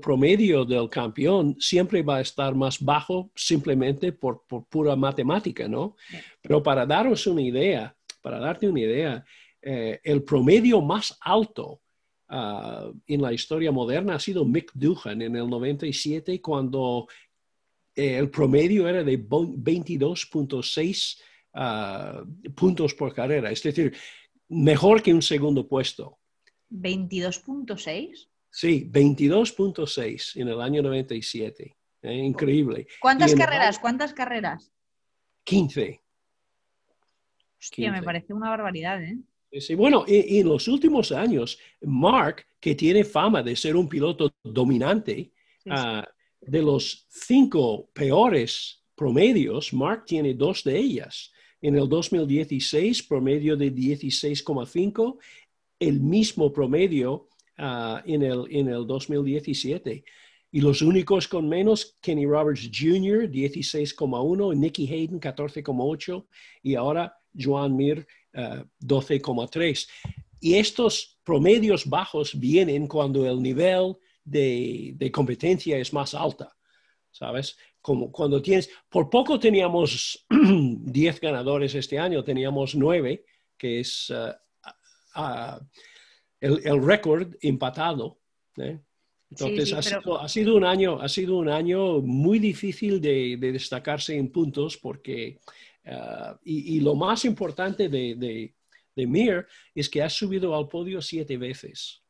promedio 0.00 0.64
del 0.64 0.88
campeón 0.88 1.56
siempre 1.58 2.02
va 2.02 2.16
a 2.16 2.20
estar 2.22 2.54
más 2.54 2.82
bajo 2.82 3.30
simplemente 3.34 4.12
por, 4.12 4.44
pura 4.68 4.96
matemática, 4.96 5.68
¿no? 5.68 5.96
Pero 6.40 6.62
para 6.62 6.86
daros 6.86 7.26
una 7.26 7.42
idea, 7.42 7.94
para 8.22 8.38
darte 8.38 8.68
una 8.68 8.80
idea, 8.80 9.24
eh, 9.60 10.00
el 10.02 10.22
promedio 10.22 10.80
más 10.80 11.18
alto 11.20 11.82
Ah, 12.32 12.88
en 13.08 13.22
la 13.22 13.32
historia 13.32 13.72
moderna 13.72 14.14
ha 14.14 14.20
sido 14.20 14.44
Mick 14.44 14.70
Duhan 14.72 15.20
en 15.20 15.34
el 15.34 15.50
97 15.50 16.40
cuando 16.40 17.08
eh, 17.92 18.18
el 18.18 18.30
promedio 18.30 18.86
era 18.86 19.02
de 19.02 19.20
22.6 19.20 21.20
ah, 21.54 22.22
puntos 22.54 22.94
por 22.94 23.12
carrera, 23.12 23.50
es 23.50 23.60
decir, 23.60 23.96
mejor 24.48 25.02
que 25.02 25.12
un 25.12 25.22
segundo 25.22 25.66
puesto. 25.66 26.20
¿22.6? 26.70 28.28
Sí, 28.48 28.88
22.6 28.88 30.40
en 30.40 30.48
el 30.48 30.60
año 30.60 30.82
97. 30.82 31.76
Eh, 32.02 32.14
increíble. 32.14 32.86
¿Cuántas 33.00 33.34
carreras? 33.34 33.80
¿Cuántas 33.80 34.14
carreras? 34.14 34.70
15. 35.42 36.00
Hostia, 37.58 37.90
me 37.90 38.04
parece 38.04 38.32
una 38.32 38.50
barbaridad, 38.50 39.02
¿eh? 39.02 39.18
Sí, 39.58 39.74
bueno, 39.74 40.04
en, 40.06 40.48
los 40.48 40.68
últimos 40.68 41.10
años, 41.10 41.58
Mark, 41.82 42.46
que 42.60 42.74
tiene 42.74 43.02
fama 43.02 43.42
de 43.42 43.56
ser 43.56 43.74
un 43.74 43.88
piloto 43.88 44.32
dominante, 44.44 45.32
ah, 45.68 46.06
de 46.40 46.62
los 46.62 47.06
cinco 47.08 47.90
peores 47.92 48.84
promedios, 48.94 49.72
Mark 49.72 50.04
tiene 50.06 50.34
dos 50.34 50.62
de 50.62 50.78
ellas. 50.78 51.32
En 51.60 51.76
el 51.76 51.88
2016, 51.88 53.02
promedio 53.02 53.56
de 53.56 53.74
16,5, 53.74 55.18
el 55.80 56.00
mismo 56.00 56.52
promedio 56.52 57.28
ah, 57.58 58.02
en, 58.06 58.22
el, 58.22 58.46
en 58.50 58.68
el 58.68 58.86
2017. 58.86 60.04
Y 60.52 60.60
los 60.60 60.80
únicos 60.80 61.26
con 61.26 61.48
menos, 61.48 61.96
Kenny 62.00 62.24
Roberts 62.24 62.70
Jr., 62.72 63.28
16,1, 63.28 64.56
Nicky 64.56 64.86
Hayden, 64.92 65.20
14,8, 65.20 66.26
y 66.62 66.74
ahora 66.76 67.19
Joan 67.36 67.76
Mir, 67.76 68.06
12,3. 68.32 69.88
Y 70.40 70.54
estos 70.54 71.18
promedios 71.22 71.86
bajos 71.86 72.38
vienen 72.38 72.86
cuando 72.86 73.26
el 73.28 73.42
nivel 73.42 73.96
de, 74.24 75.10
competencia 75.12 75.76
es 75.76 75.92
más 75.92 76.14
alta, 76.14 76.56
¿sabes? 77.10 77.56
Como 77.80 78.10
cuando 78.10 78.40
tienes, 78.40 78.70
por 78.88 79.10
poco 79.10 79.38
teníamos 79.38 80.26
10 80.30 81.20
ganadores 81.20 81.74
este 81.74 81.98
año, 81.98 82.24
teníamos 82.24 82.74
9, 82.74 83.24
que 83.56 83.80
es 83.80 84.10
uh, 84.10 84.32
uh, 85.20 85.60
el, 86.40 86.82
récord 86.82 87.34
empatado. 87.42 88.20
¿eh? 88.56 88.80
Entonces 89.30 89.72
ha, 89.72 90.28
sido, 90.28 90.56
un 90.56 90.64
año, 90.64 91.00
ha 91.00 91.08
sido 91.08 91.36
un 91.36 91.48
año 91.48 92.00
muy 92.00 92.38
difícil 92.38 93.00
de, 93.00 93.36
de 93.38 93.52
destacarse 93.52 94.16
en 94.16 94.32
puntos 94.32 94.76
porque 94.76 95.38
Ah, 95.86 96.38
y, 96.44 96.80
lo 96.80 96.94
más 96.94 97.24
importante 97.24 97.88
de, 97.88 98.14
de, 98.14 98.54
de, 98.94 99.06
Mir 99.06 99.46
es 99.74 99.88
que 99.88 100.02
ha 100.02 100.10
subido 100.10 100.54
al 100.54 100.68
podio 100.68 101.00
siete 101.00 101.36
veces. 101.38 102.02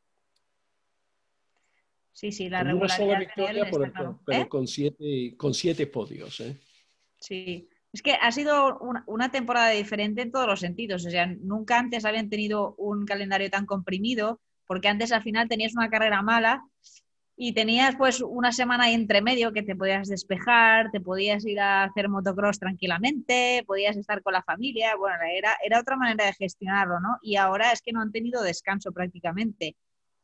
Sí, 2.12 2.32
sí, 2.32 2.48
la 2.48 2.62
regularidad. 2.62 2.98
Una 2.98 3.06
sola 3.06 3.18
victoria, 3.18 3.70
pero, 3.70 4.20
¿Eh? 4.28 4.48
con, 4.48 4.66
siete, 4.66 5.34
con 5.36 5.54
siete 5.54 5.86
podios. 5.86 6.40
¿eh? 6.40 6.60
Sí, 7.18 7.68
es 7.92 8.02
que 8.02 8.12
ha 8.12 8.30
sido 8.32 8.78
una, 9.06 9.30
temporada 9.30 9.70
diferente 9.70 10.22
en 10.22 10.30
todos 10.30 10.46
los 10.46 10.60
sentidos. 10.60 11.06
O 11.06 11.10
sea, 11.10 11.26
nunca 11.26 11.78
antes 11.78 12.04
habían 12.04 12.28
tenido 12.28 12.74
un 12.76 13.06
calendario 13.06 13.48
tan 13.50 13.66
comprimido, 13.66 14.40
porque 14.66 14.88
antes 14.88 15.12
al 15.12 15.22
final 15.22 15.48
tenías 15.48 15.74
una 15.74 15.90
carrera 15.90 16.22
mala 16.22 16.64
y 17.42 17.54
tenías 17.54 17.96
pues 17.96 18.20
una 18.20 18.52
semana 18.52 18.90
entre 18.90 19.22
medio 19.22 19.50
que 19.50 19.62
te 19.62 19.74
podías 19.74 20.08
despejar, 20.08 20.90
te 20.90 21.00
podías 21.00 21.42
ir 21.46 21.58
a 21.58 21.84
hacer 21.84 22.10
motocross 22.10 22.58
tranquilamente, 22.58 23.64
podías 23.66 23.96
estar 23.96 24.22
con 24.22 24.34
la 24.34 24.42
familia, 24.42 24.94
bueno, 24.94 25.16
era, 25.32 25.56
era 25.64 25.80
otra 25.80 25.96
manera 25.96 26.26
de 26.26 26.34
gestionarlo, 26.34 27.00
¿no? 27.00 27.16
Y 27.22 27.36
ahora 27.36 27.72
es 27.72 27.80
que 27.80 27.92
no 27.92 28.02
han 28.02 28.12
tenido 28.12 28.42
descanso 28.42 28.92
prácticamente. 28.92 29.74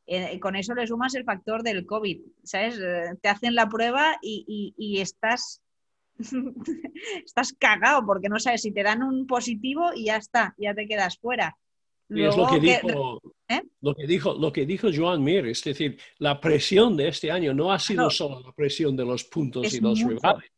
Eh, 0.06 0.38
con 0.40 0.56
eso 0.56 0.74
le 0.74 0.86
sumas 0.86 1.14
el 1.14 1.24
factor 1.24 1.62
del 1.62 1.86
COVID, 1.86 2.20
¿sabes? 2.42 2.78
Eh, 2.78 3.14
te 3.22 3.30
hacen 3.30 3.54
la 3.54 3.66
prueba 3.66 4.18
y, 4.20 4.74
y, 4.76 5.00
estás, 5.00 5.62
estás 7.24 7.54
cagado 7.54 8.04
porque 8.04 8.28
no 8.28 8.38
sabes 8.38 8.60
si 8.60 8.72
te 8.72 8.82
dan 8.82 9.02
un 9.02 9.26
positivo 9.26 9.90
y 9.94 10.04
ya 10.04 10.16
está, 10.16 10.54
ya 10.58 10.74
te 10.74 10.86
quedas 10.86 11.16
fuera 11.16 11.56
es 12.08 12.36
lo 12.36 12.46
que, 12.46 12.60
dijo, 12.60 13.20
¿eh? 13.48 13.62
lo 13.80 13.94
que, 13.94 14.06
dijo, 14.06 14.34
lo 14.34 14.52
que 14.52 14.66
dijo 14.66 14.88
Joan 14.94 15.22
Mir, 15.22 15.46
es 15.46 15.62
decir, 15.62 15.98
la 16.18 16.40
presión 16.40 16.96
de 16.96 17.08
este 17.08 17.30
año 17.30 17.54
no 17.54 17.72
ha 17.72 17.78
sido 17.78 18.10
solo 18.10 18.40
la 18.40 18.52
presión 18.52 18.96
de 18.96 19.04
los 19.04 19.24
puntos 19.24 19.72
y 19.74 19.80
los 19.80 20.00
rivales. 20.00 20.50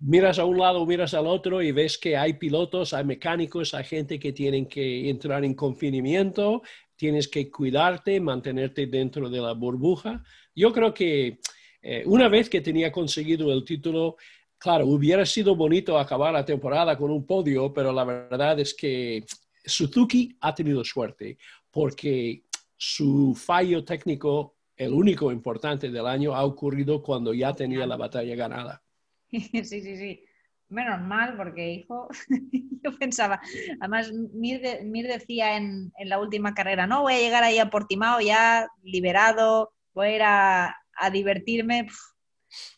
Miras 0.00 0.38
a 0.38 0.44
un 0.44 0.58
lado, 0.58 0.86
miras 0.86 1.12
al 1.14 1.26
otro 1.26 1.60
y 1.60 1.72
ves 1.72 1.98
que 1.98 2.16
hay 2.16 2.34
pilotos, 2.34 2.92
hay 2.94 3.04
mecánicos, 3.04 3.74
hay 3.74 3.82
gente 3.82 4.18
que 4.18 4.32
tienen 4.32 4.66
que 4.66 5.10
entrar 5.10 5.44
en 5.44 5.54
confinamiento, 5.54 6.62
tienes 6.94 7.26
que 7.26 7.50
cuidarte, 7.50 8.20
mantenerte 8.20 8.86
dentro 8.86 9.28
de 9.28 9.40
la 9.40 9.54
burbuja. 9.54 10.22
Yo 10.54 10.72
creo 10.72 10.94
que 10.94 11.40
eh, 11.82 12.04
una 12.06 12.28
vez 12.28 12.48
que 12.48 12.60
tenía 12.60 12.92
conseguido 12.92 13.52
el 13.52 13.64
título, 13.64 14.16
claro, 14.56 14.86
hubiera 14.86 15.26
sido 15.26 15.56
bonito 15.56 15.98
acabar 15.98 16.32
la 16.32 16.44
temporada 16.44 16.96
con 16.96 17.10
un 17.10 17.26
podio, 17.26 17.72
pero 17.72 17.92
la 17.92 18.04
verdad 18.04 18.60
es 18.60 18.74
que 18.74 19.24
Suzuki 19.64 20.36
ha 20.40 20.54
tenido 20.54 20.84
suerte 20.84 21.38
porque 21.78 22.42
su 22.76 23.36
fallo 23.36 23.84
técnico, 23.84 24.56
el 24.76 24.92
único 24.92 25.30
importante 25.30 25.88
del 25.92 26.08
año, 26.08 26.34
ha 26.34 26.44
ocurrido 26.44 27.00
cuando 27.00 27.32
ya 27.32 27.54
tenía 27.54 27.86
la 27.86 27.96
batalla 27.96 28.34
ganada. 28.34 28.82
Sí, 29.30 29.62
sí, 29.62 29.96
sí. 29.96 30.24
Menos 30.70 31.00
mal, 31.02 31.36
porque 31.36 31.74
hijo, 31.74 32.08
yo 32.82 32.98
pensaba, 32.98 33.40
además 33.78 34.10
Mir, 34.12 34.60
decía 35.06 35.56
en, 35.56 35.92
la 36.04 36.18
última 36.18 36.52
carrera, 36.52 36.88
no, 36.88 37.02
voy 37.02 37.14
a 37.14 37.20
llegar 37.20 37.44
ahí 37.44 37.58
a 37.58 37.70
Portimao 37.70 38.20
ya 38.20 38.66
liberado, 38.82 39.72
voy 39.94 40.08
a 40.08 40.14
ir 40.16 40.22
a, 40.24 41.10
divertirme. 41.12 41.86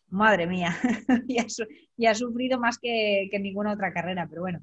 madre 0.08 0.46
mía, 0.46 0.76
y, 1.26 2.06
ha, 2.06 2.14
sufrido 2.14 2.60
más 2.60 2.76
que, 2.78 3.28
que 3.30 3.38
ninguna 3.38 3.72
otra 3.72 3.94
carrera, 3.94 4.26
pero 4.28 4.42
bueno. 4.42 4.62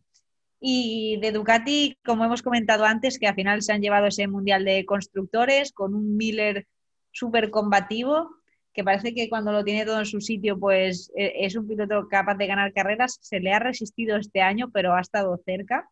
Y 0.60 1.18
de 1.22 1.32
Ducati, 1.32 1.98
como 2.04 2.26
hemos 2.26 2.42
comentado 2.42 2.86
antes, 2.86 3.20
que 3.20 3.28
al 3.28 3.36
final 3.36 3.62
se 3.62 3.74
han 3.74 3.82
llevado 3.82 4.08
ese 4.08 4.28
Mundial 4.28 4.66
de 4.66 4.86
Constructores 4.86 5.72
con 5.72 5.94
un 5.94 6.18
Miller 6.18 6.68
súper 7.12 7.50
combativo, 7.52 8.30
que 8.74 8.84
parece 8.84 9.16
que 9.16 9.28
cuando 9.28 9.52
lo 9.52 9.64
tiene 9.64 9.86
todo 9.86 10.00
en 10.00 10.06
su 10.06 10.22
sitio, 10.22 10.60
pues 10.60 11.12
e, 11.16 11.46
es 11.46 11.56
un 11.56 11.68
piloto 11.68 12.08
capaz 12.08 12.36
de 12.36 12.48
ganar 12.48 12.74
carreras. 12.74 13.18
Se 13.22 13.40
le 13.40 13.52
ha 13.52 13.60
resistido 13.60 14.18
este 14.18 14.42
año, 14.42 14.70
pero 14.72 14.96
ha 14.96 15.02
estado 15.02 15.36
cerca. 15.46 15.90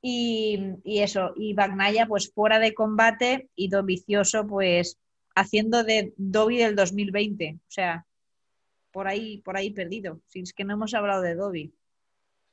Y, 0.00 0.76
eso, 0.84 1.32
y 1.36 1.54
Bagnaya 1.54 2.06
pues 2.06 2.32
fuera 2.32 2.60
de 2.60 2.72
combate 2.72 3.48
y 3.56 3.68
Dovicioso 3.68 4.46
pues 4.46 4.96
haciendo 5.34 5.84
de 5.84 6.14
Dobby 6.16 6.58
del 6.58 6.76
2020. 6.76 7.56
O 7.58 7.70
sea, 7.70 8.06
por 8.90 9.08
ahí, 9.08 9.38
por 9.38 9.56
ahí 9.56 9.70
perdido. 9.70 10.20
Si 10.28 10.40
es 10.40 10.52
que 10.52 10.64
no 10.64 10.74
hemos 10.74 10.94
hablado 10.94 11.22
de 11.22 11.34
Dobby. 11.34 11.72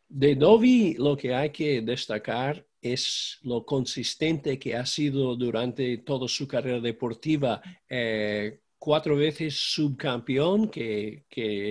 De 0.08 0.36
Dovi 0.36 0.96
lo 0.96 1.18
que 1.18 1.34
hay 1.34 1.50
que 1.50 1.82
destacar 1.82 2.66
es 2.82 3.40
lo 3.42 3.66
consistente 3.66 4.60
que 4.60 4.76
ha 4.76 4.86
sido 4.86 5.36
durante 5.36 5.98
toda 6.00 6.28
su 6.28 6.48
carrera 6.48 6.80
deportiva. 6.80 7.62
Eh, 7.90 8.60
cuatro 8.78 9.16
veces 9.16 9.56
subcampeón, 9.56 10.70
que, 10.70 11.26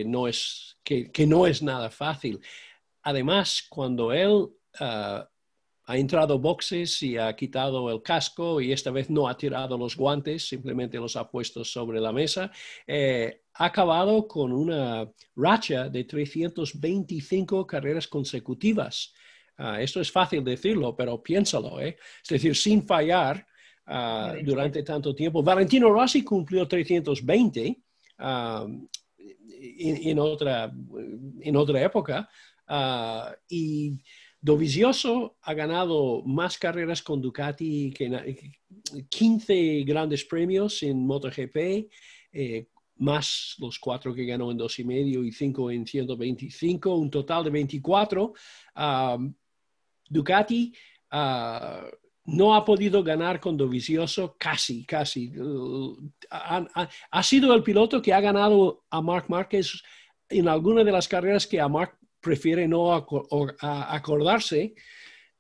no 0.07 0.27
es, 0.27 0.77
que, 0.83 1.27
no 1.27 1.47
es 1.47 1.63
nada 1.63 1.91
fácil. 1.91 2.41
Además, 3.03 3.65
cuando 3.69 4.13
él 4.13 4.49
ah, 4.81 5.29
ha 5.87 5.97
entrado 5.97 6.39
boxes 6.39 7.03
y 7.03 7.17
ha 7.17 7.35
quitado 7.37 7.91
el 7.91 8.03
casco 8.03 8.61
y 8.61 8.73
esta 8.73 8.91
vez 8.91 9.11
no 9.11 9.29
ha 9.29 9.37
tirado 9.37 9.79
los 9.79 9.97
guantes, 9.97 10.49
simplemente 10.49 10.99
los 10.99 11.15
ha 11.15 11.31
puesto 11.31 11.65
sobre 11.65 12.01
la 12.01 12.13
mesa, 12.13 12.51
eh, 12.87 13.44
ha 13.55 13.65
acabado 13.67 14.27
con 14.27 14.53
una 14.53 15.09
racha 15.37 15.89
de 15.89 16.05
325 16.05 17.67
carreras 17.67 18.09
consecutivas. 18.09 19.13
Ah, 19.57 19.81
esto 19.81 20.01
es 20.01 20.11
fácil 20.11 20.43
decirlo, 20.43 20.97
pero 20.97 21.23
piénsalo, 21.23 21.81
¿eh? 21.81 21.97
es 22.23 22.29
decir, 22.29 22.57
sin 22.57 22.85
fallar 22.85 23.47
ah, 23.87 24.35
durante 24.43 24.83
tanto 24.83 25.15
tiempo. 25.15 25.43
Valentino 25.43 25.91
Rossi 25.91 26.25
cumplió 26.25 26.67
320 26.67 27.81
ah, 28.19 28.67
en, 29.17 30.19
otra, 30.19 30.73
en 31.41 31.57
otra 31.57 31.83
época 31.83 32.29
y 33.49 33.99
Dovizioso 34.45 35.39
ha 35.41 35.55
ganado 35.55 36.23
más 36.27 36.59
carreras 36.59 37.03
con 37.03 37.23
Ducati 37.23 37.91
que 37.97 38.53
15 39.09 39.85
grandes 39.85 40.23
premios 40.27 40.83
en 40.83 41.07
MotoGP, 41.07 41.89
eh, 42.31 42.67
más 42.97 43.57
los 43.59 43.79
cuatro 43.79 44.15
que 44.15 44.25
ganó 44.25 44.51
en 44.51 44.57
dos 44.57 44.79
y 44.79 44.85
medio 44.85 45.25
y 45.25 45.33
cinco 45.33 45.71
en 45.71 45.87
125, 45.87 46.95
un 46.95 47.11
total 47.11 47.45
de 47.45 47.51
24. 47.51 48.33
Ducati 50.09 50.75
ah, 51.11 51.87
no 52.27 52.55
ha 52.55 52.65
podido 52.65 53.03
ganar 53.03 53.41
con 53.41 53.57
Dovizioso 53.57 54.37
casi, 54.39 54.85
casi. 54.85 55.33
ha, 56.31 57.23
sido 57.23 57.55
el 57.55 57.63
piloto 57.63 58.01
que 58.01 58.15
ha 58.15 58.21
ganado 58.21 58.85
a 58.91 59.03
Marc 59.03 59.29
Márquez 59.29 59.83
en 60.29 60.49
alguna 60.49 60.85
de 60.85 60.93
las 60.93 61.07
carreras 61.07 61.47
que 61.47 61.61
a 61.61 61.69
Marc 61.69 61.99
prefiere 62.21 62.67
no 62.67 62.95
acordarse 62.95 64.75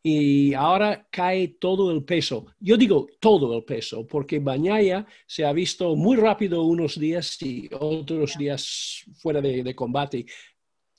y 0.06 0.52
ahora 0.52 1.08
cae 1.10 1.56
todo 1.58 1.90
el 1.90 2.04
peso. 2.04 2.44
Yo 2.60 2.76
digo 2.76 3.06
todo 3.18 3.56
el 3.56 3.64
peso, 3.64 4.06
porque 4.06 4.38
Bañaya 4.38 5.06
se 5.26 5.46
ha 5.46 5.52
visto 5.52 5.96
muy 5.96 6.18
rápido 6.18 6.62
unos 6.64 6.98
días 6.98 7.40
y 7.40 7.70
otros 7.72 8.36
días 8.36 9.02
fuera 9.14 9.40
de 9.40 9.74
combate. 9.74 10.26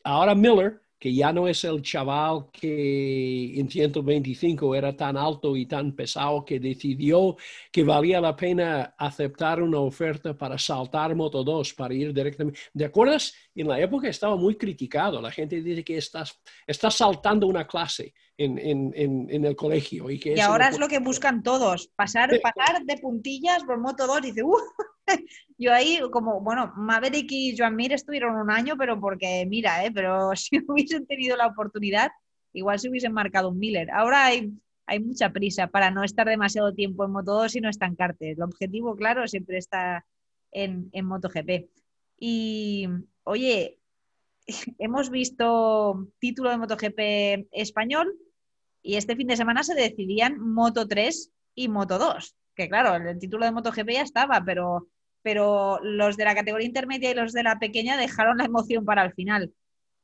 Ahora 0.04 0.34
Miller 0.34 0.82
que 0.98 1.14
ya 1.14 1.32
no 1.32 1.48
es 1.48 1.64
el 1.64 1.84
chaval 1.84 2.48
que 2.52 3.60
en 3.60 3.70
125 3.70 4.74
era 4.74 4.96
tan 4.96 5.18
alto 5.18 5.56
y 5.56 5.68
tan 5.68 5.92
pesado 5.92 6.44
que 6.44 6.60
decidió 6.60 7.36
que 7.72 7.84
valía 7.84 8.20
la 8.20 8.36
pena 8.36 8.96
aceptar 8.98 9.62
una 9.62 9.80
oferta 9.82 10.36
para 10.36 10.58
saltar 10.58 11.14
Moto 11.14 11.44
2, 11.44 11.74
para 11.74 11.94
ir 11.94 12.12
directamente. 12.12 12.60
¿De 12.74 12.86
acuerdas? 12.86 13.36
En 13.54 13.68
la 13.68 13.80
época 13.80 14.08
estaba 14.08 14.36
muy 14.36 14.56
criticado. 14.56 15.22
La 15.22 15.30
gente 15.30 15.62
dice 15.62 15.84
que 15.84 15.98
estás, 15.98 16.42
estás 16.66 16.96
saltando 16.96 17.46
una 17.46 17.68
clase 17.68 18.14
en, 18.38 18.58
en, 18.60 19.28
en, 19.30 19.46
el 19.46 19.56
colegio. 19.56 20.10
Y, 20.10 20.20
que 20.20 20.34
y 20.34 20.40
ahora 20.40 20.68
es 20.70 20.80
lo 20.80 20.88
que 20.88 21.00
buscan 21.00 21.44
todos, 21.44 21.88
pasar, 21.96 22.30
pasar 22.42 22.84
de 22.84 22.98
puntillas 22.98 23.64
por 23.64 23.80
Moto 23.80 24.08
2 24.08 24.20
y 24.20 24.22
dice, 24.28 24.44
¡uh! 24.44 24.58
Yo 25.58 25.74
ahí, 25.74 26.00
como, 26.12 26.42
bueno, 26.42 26.74
Maverick 26.76 27.32
y 27.32 27.56
Joan 27.58 27.76
Mir 27.76 27.94
estuvieron 27.94 28.36
un 28.36 28.52
año, 28.52 28.76
pero 28.78 29.00
porque, 29.00 29.46
mira, 29.48 29.86
¿eh? 29.86 29.92
pero 29.92 30.32
si 30.36 30.60
hubiesen 30.68 31.06
tenido 31.06 31.38
la 31.38 31.48
oportunidad, 31.48 32.12
igual 32.54 32.80
se 32.80 32.90
hubiesen 32.90 33.14
marcado 33.14 33.50
un 33.50 33.60
Miller. 33.60 33.90
Ahora 33.92 34.26
hay, 34.26 34.52
hay 34.86 35.00
mucha 35.00 35.30
prisa 35.32 35.68
para 35.68 35.92
no 35.92 36.04
estar 36.04 36.28
demasiado 36.28 36.74
tiempo 36.74 37.06
en 37.06 37.12
Moto 37.12 37.34
2 37.34 37.56
y 37.56 37.62
no 37.62 37.70
estancarte. 37.70 38.32
El 38.32 38.42
objetivo, 38.42 38.96
claro, 38.96 39.28
siempre 39.28 39.58
está 39.58 40.06
en, 40.52 40.90
en 40.92 41.06
MotoGP. 41.06 41.70
Y, 42.20 42.88
oye, 43.24 43.80
hemos 44.78 45.10
visto 45.10 46.08
título 46.20 46.50
de 46.50 46.58
MotoGP 46.58 47.48
español 47.52 48.14
y 48.86 48.96
este 48.96 49.16
fin 49.16 49.28
de 49.28 49.38
semana 49.38 49.64
se 49.64 49.74
decidían 49.74 50.40
Moto 50.40 50.88
3 50.88 51.32
y 51.56 51.70
Moto 51.70 51.98
2. 51.98 52.36
Que 52.56 52.70
claro, 52.70 52.96
el 52.96 53.20
título 53.20 53.46
de 53.46 53.52
MotoGP 53.52 53.90
ya 53.90 54.02
estaba, 54.02 54.44
pero 54.46 54.88
pero 55.26 55.80
los 55.82 56.18
de 56.18 56.24
la 56.24 56.36
categoría 56.36 56.68
intermedia 56.68 57.10
y 57.10 57.16
los 57.16 57.34
de 57.34 57.42
la 57.42 57.58
pequeña 57.58 57.98
dejaron 57.98 58.38
la 58.38 58.46
emoción 58.46 58.86
para 58.86 59.04
el 59.04 59.12
final. 59.14 59.52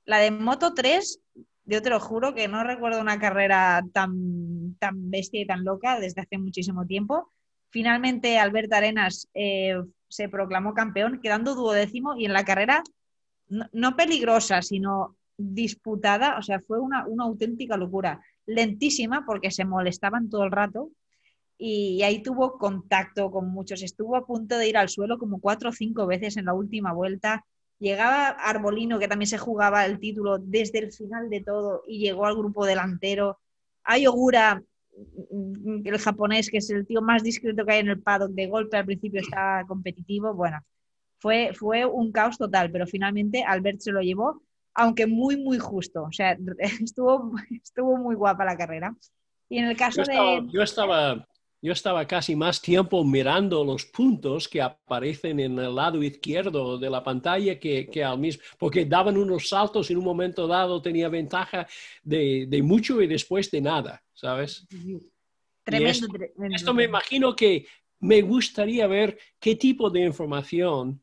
La 0.04 0.18
de 0.18 0.32
Moto 0.32 0.74
3, 0.74 1.22
yo 1.66 1.84
te 1.84 1.92
lo 1.92 2.00
juro 2.00 2.34
que 2.34 2.48
no 2.48 2.64
recuerdo 2.64 3.00
una 3.00 3.20
carrera 3.20 3.84
tan, 3.94 4.76
tan 4.80 5.12
bestia 5.12 5.40
y 5.40 5.46
tan 5.46 5.64
loca 5.64 6.00
desde 6.00 6.22
hace 6.22 6.40
muchísimo 6.40 6.88
tiempo. 6.88 7.32
Finalmente, 7.70 8.40
Alberto 8.40 8.76
Arenas 8.76 9.30
eh, 9.36 9.80
se 10.08 10.28
proclamó 10.28 10.74
campeón, 10.74 11.20
quedando 11.22 11.54
duodécimo 11.54 12.18
y 12.18 12.26
en 12.26 12.34
la 12.34 12.44
carrera 12.44 12.82
no, 13.48 13.96
peligrosa, 13.96 14.64
sino 14.64 15.18
disputada, 15.38 16.40
o 16.40 16.42
sea, 16.42 16.62
fue 16.62 16.80
una, 16.80 17.06
una 17.06 17.26
auténtica 17.26 17.78
locura. 17.78 18.20
Lentísima 18.54 19.26
porque 19.26 19.52
se 19.52 19.66
molestaban 19.66 20.30
todo 20.30 20.43
el 20.43 20.52
rato 20.52 20.91
y 21.58 22.02
ahí 22.02 22.24
tuvo 22.24 22.58
contacto 22.58 23.30
con 23.32 23.52
muchos. 23.52 23.84
Estuvo 23.84 24.16
a 24.16 24.26
punto 24.26 24.58
de 24.58 24.68
ir 24.68 24.78
al 24.78 24.89
suelo 24.89 25.18
como 25.20 25.39
cuatro 25.39 25.70
o 25.70 25.72
cinco 25.72 26.08
veces 26.08 26.38
en 26.38 26.45
la 26.45 26.54
última 26.54 26.91
vuelta. 26.91 27.45
Llegaba 27.80 28.30
Arbolino, 28.30 28.99
que 28.99 29.08
también 29.08 29.28
se 29.28 29.38
jugaba 29.38 29.86
el 29.86 29.99
título 29.99 30.38
desde 30.39 30.80
el 30.80 30.91
final 30.91 31.30
de 31.30 31.41
todo, 31.41 31.84
y 31.88 31.99
llegó 31.99 32.26
al 32.26 32.36
grupo 32.36 32.66
delantero. 32.66 33.39
Hay 33.84 34.08
Ogura, 34.08 34.64
el 35.84 35.97
japonés, 35.99 36.49
que 36.49 36.58
es 36.58 36.70
el 36.72 36.86
tío 36.86 37.02
más 37.02 37.24
discreto 37.24 37.66
que 37.66 37.74
hay 37.74 37.80
en 37.80 37.89
el 37.89 38.02
paddock, 38.02 38.32
de 38.32 38.47
golpe 38.47 38.78
al 38.78 38.86
principio 38.86 39.22
está 39.22 39.64
competitivo. 39.68 40.34
Bueno, 40.34 40.60
fue, 41.20 41.52
fue 41.54 41.86
un 41.86 42.12
caos 42.12 42.38
total, 42.38 42.72
pero 42.72 42.88
finalmente 42.88 43.43
Albert 43.43 43.80
se 43.80 43.91
lo 43.91 44.02
llevó, 44.02 44.41
aunque 44.74 45.08
muy, 45.08 45.38
muy 45.38 45.60
justo. 45.60 46.04
O 46.04 46.12
sea, 46.12 46.38
estuvo, 46.82 47.32
estuvo 47.50 47.98
muy 47.98 48.16
guapa 48.16 48.46
la 48.46 48.58
carrera. 48.58 48.96
Y 49.50 49.58
en 49.58 49.66
el 49.66 49.78
caso 49.78 50.04
de... 50.04 50.48
Yo 50.52 50.64
estaba, 50.64 51.28
yo 51.62 51.74
estaba 51.74 52.08
casi 52.08 52.36
más 52.36 52.60
tiempo 52.60 53.04
mirando 53.04 53.64
los 53.64 53.86
puntos 53.86 54.48
que 54.48 54.62
aparecen 54.62 55.40
en 55.40 55.60
el 55.60 55.76
lado 55.76 56.02
izquierdo 56.02 56.80
de 56.80 56.90
la 56.90 57.04
pantalla 57.04 57.60
que, 57.60 57.88
que 57.88 58.04
al 58.04 58.18
mismo, 58.18 58.42
porque 58.58 58.86
daban 58.86 59.16
unos 59.16 59.50
saltos 59.50 59.90
y 59.90 59.94
en 59.94 60.00
un 60.00 60.06
momento 60.06 60.48
dado 60.48 60.82
tenía 60.82 61.08
ventaja 61.08 61.68
de, 62.02 62.46
de 62.48 62.64
mucho 62.64 63.00
y 63.02 63.08
después 63.08 63.52
de 63.52 63.62
nada, 63.62 64.02
¿sabes? 64.14 64.66
Tremendo, 65.64 66.08
esto, 66.52 66.74
me 66.74 66.86
imagino 66.86 67.36
que 67.36 67.68
me 68.00 68.24
gustaría 68.24 68.88
ver 68.88 69.20
qué 69.40 69.56
tipo 69.56 69.92
de 69.92 70.04
información 70.04 71.00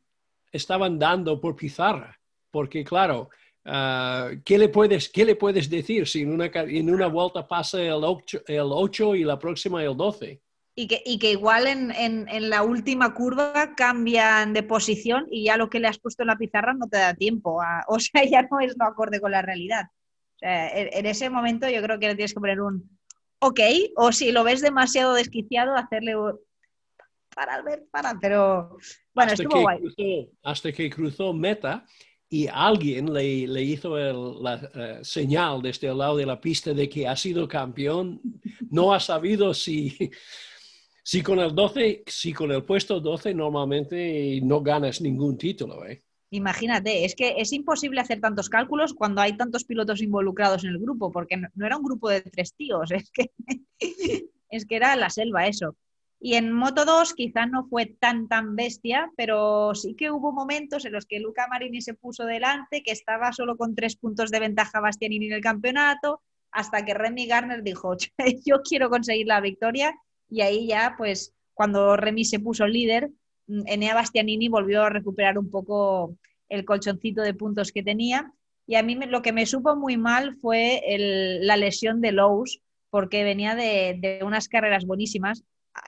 estaban 0.51 0.99
dando 0.99 1.41
por 1.41 1.55
pizarra, 1.55 2.19
porque 2.51 2.83
claro, 2.83 3.31
ah, 3.64 4.30
¿qué, 4.44 4.59
le 4.59 4.68
puedes, 4.68 5.09
¿qué 5.09 5.24
le 5.24 5.36
puedes 5.36 5.68
decir 5.68 6.06
si 6.06 6.22
en 6.22 6.32
una, 6.32 6.46
en 6.46 6.90
una 6.90 7.06
vuelta 7.06 7.46
pasa 7.46 7.82
el 7.82 8.04
8, 8.04 8.42
el 8.46 8.68
8 8.70 9.14
y 9.14 9.24
la 9.24 9.38
próxima 9.38 9.82
el 9.82 9.96
12? 9.96 10.40
y 10.78 10.86
que, 10.86 11.02
y 11.04 11.18
que 11.18 11.32
igual 11.32 11.66
en, 11.66 11.90
en, 11.90 12.50
la 12.50 12.62
última 12.62 13.12
curva 13.12 13.74
cambian 13.74 14.52
de 14.52 14.62
posición 14.62 15.26
y 15.28 15.42
ya 15.42 15.56
lo 15.56 15.68
que 15.68 15.80
le 15.80 15.88
has 15.88 15.98
puesto 15.98 16.22
en 16.22 16.28
la 16.28 16.36
pizarra 16.36 16.72
no 16.72 16.86
te 16.86 16.98
da 16.98 17.14
tiempo. 17.14 17.61
o 17.88 17.98
sea, 17.98 18.24
ya 18.24 18.42
no 18.48 18.61
es 18.61 18.76
lo 18.78 18.84
acorde 18.84 19.20
con 19.20 19.32
la 19.32 19.42
realidad. 19.42 19.86
O 20.36 20.38
sea, 20.38 20.68
en, 20.68 21.04
ese 21.04 21.30
momento 21.30 21.68
yo 21.68 21.82
creo 21.82 21.98
que 21.98 22.06
le 22.06 22.14
tienes 22.14 22.32
que 22.32 22.38
poner 22.38 22.61
un 22.61 22.88
ok, 23.40 23.59
o 23.96 24.12
si 24.12 24.30
lo 24.30 24.44
ves 24.44 24.61
demasiado 24.61 25.14
desquiciado, 25.14 25.74
hacerle 25.74 26.16
un 26.16 26.38
para, 27.34 27.61
ver, 27.62 27.84
para, 27.90 28.16
pero 28.20 28.76
bueno, 29.14 29.32
hasta 29.32 29.42
estuvo 29.42 29.62
guay. 29.62 30.30
hasta 30.44 30.70
que 30.70 30.90
cruzó 30.90 31.32
meta 31.32 31.84
y 32.31 32.47
alguien 32.47 33.12
le, 33.12 33.47
le 33.47 33.62
hizo 33.62 33.97
el, 33.99 34.43
la 34.43 34.57
uh, 35.01 35.05
señal 35.05 35.62
desde 35.62 35.89
el 35.89 35.99
lado 35.99 36.16
de 36.16 36.26
la 36.26 36.41
pista 36.41 36.74
de 36.74 36.89
que 36.89 37.09
ha 37.09 37.16
sido 37.16 37.49
campeón, 37.49 38.20
no 38.70 38.93
ha 38.93 39.01
sabido 39.01 39.55
si 39.55 39.97
si 41.09 41.22
con 41.22 41.39
el 41.39 41.55
12, 41.55 42.03
si 42.07 42.35
con 42.35 42.53
el 42.53 42.64
puesto 42.64 43.01
12 43.01 43.33
normalmente 43.33 44.41
no 44.43 44.61
ganas 44.61 45.01
ningún 45.01 45.39
título, 45.39 45.87
¿eh? 45.87 46.03
Imagínate, 46.31 47.07
es 47.07 47.14
que 47.14 47.37
es 47.39 47.51
imposible 47.55 48.03
hacer 48.03 48.20
tantos 48.20 48.51
cálculos 48.51 48.93
cuando 48.93 49.22
hay 49.22 49.35
tantos 49.35 49.64
pilotos 49.64 50.03
involucrados 50.03 50.64
en 50.64 50.70
el 50.72 50.79
grupo, 50.79 51.11
porque 51.11 51.39
no, 51.39 51.64
era 51.64 51.79
un 51.79 51.83
grupo 51.83 52.11
de 52.11 52.20
tres 52.20 52.53
tíos, 52.55 52.91
es 52.93 53.11
que, 53.11 53.31
es 54.51 54.66
que 54.66 54.76
era 54.76 54.95
la 54.97 55.09
selva 55.09 55.47
eso. 55.47 55.74
Y 56.21 56.35
en 56.35 56.53
Moto 56.53 56.85
2 56.85 57.14
quizás 57.14 57.49
no 57.49 57.66
fue 57.69 57.87
tan 57.87 58.29
tan 58.29 58.57
bestia, 58.57 59.11
pero 59.16 59.75
sí 59.75 59.95
que 59.95 60.11
hubo 60.11 60.33
momentos 60.33 60.85
en 60.85 60.93
los 60.93 61.07
que 61.07 61.21
Luca 61.21 61.47
Marini 61.49 61.81
se 61.81 61.95
puso 61.95 62.25
delante, 62.25 62.83
que 62.83 62.91
estaba 62.91 63.33
solo 63.33 63.57
con 63.57 63.75
tres 63.75 63.97
puntos 63.97 64.31
de 64.31 64.41
ventaja 64.41 64.81
Bastianini 64.81 65.27
en 65.27 65.35
el 65.35 65.41
campeonato, 65.41 66.23
hasta 66.51 66.85
que 66.85 66.95
Remy 66.95 67.27
Garner 67.27 67.62
dijo, 67.62 67.97
yo 68.45 68.62
quiero 68.62 68.91
conseguir 68.91 69.27
la 69.27 69.41
victoria 69.41 69.95
y 70.29 70.41
ahí 70.43 70.66
ya, 70.66 70.95
pues, 70.97 71.35
cuando 71.55 71.97
Remy 71.97 72.25
se 72.25 72.41
puso 72.41 72.66
líder, 72.66 73.11
mm, 73.47 73.62
Enea 73.66 73.95
Bastianini 73.95 74.49
volvió 74.49 74.83
a 74.83 74.91
recuperar 74.91 75.39
un 75.39 75.51
poco 75.51 76.16
el 76.49 76.64
colchoncito 76.64 77.23
de 77.23 77.35
puntos 77.35 77.73
que 77.73 77.83
tenía. 77.83 78.33
Y 78.66 78.75
a 78.75 78.83
mí 78.83 78.95
lo 78.95 79.23
que 79.23 79.33
me 79.33 79.47
supo 79.47 79.77
muy 79.77 79.97
mal 79.97 80.37
fue 80.37 80.83
la 81.41 81.57
lesión 81.57 82.01
de 82.01 82.12
Lowe's, 82.12 82.61
porque 82.91 83.25
venía 83.25 83.55
de, 83.55 84.21
unas 84.23 84.49
carreras 84.49 84.85
buenísimas, 84.85 85.45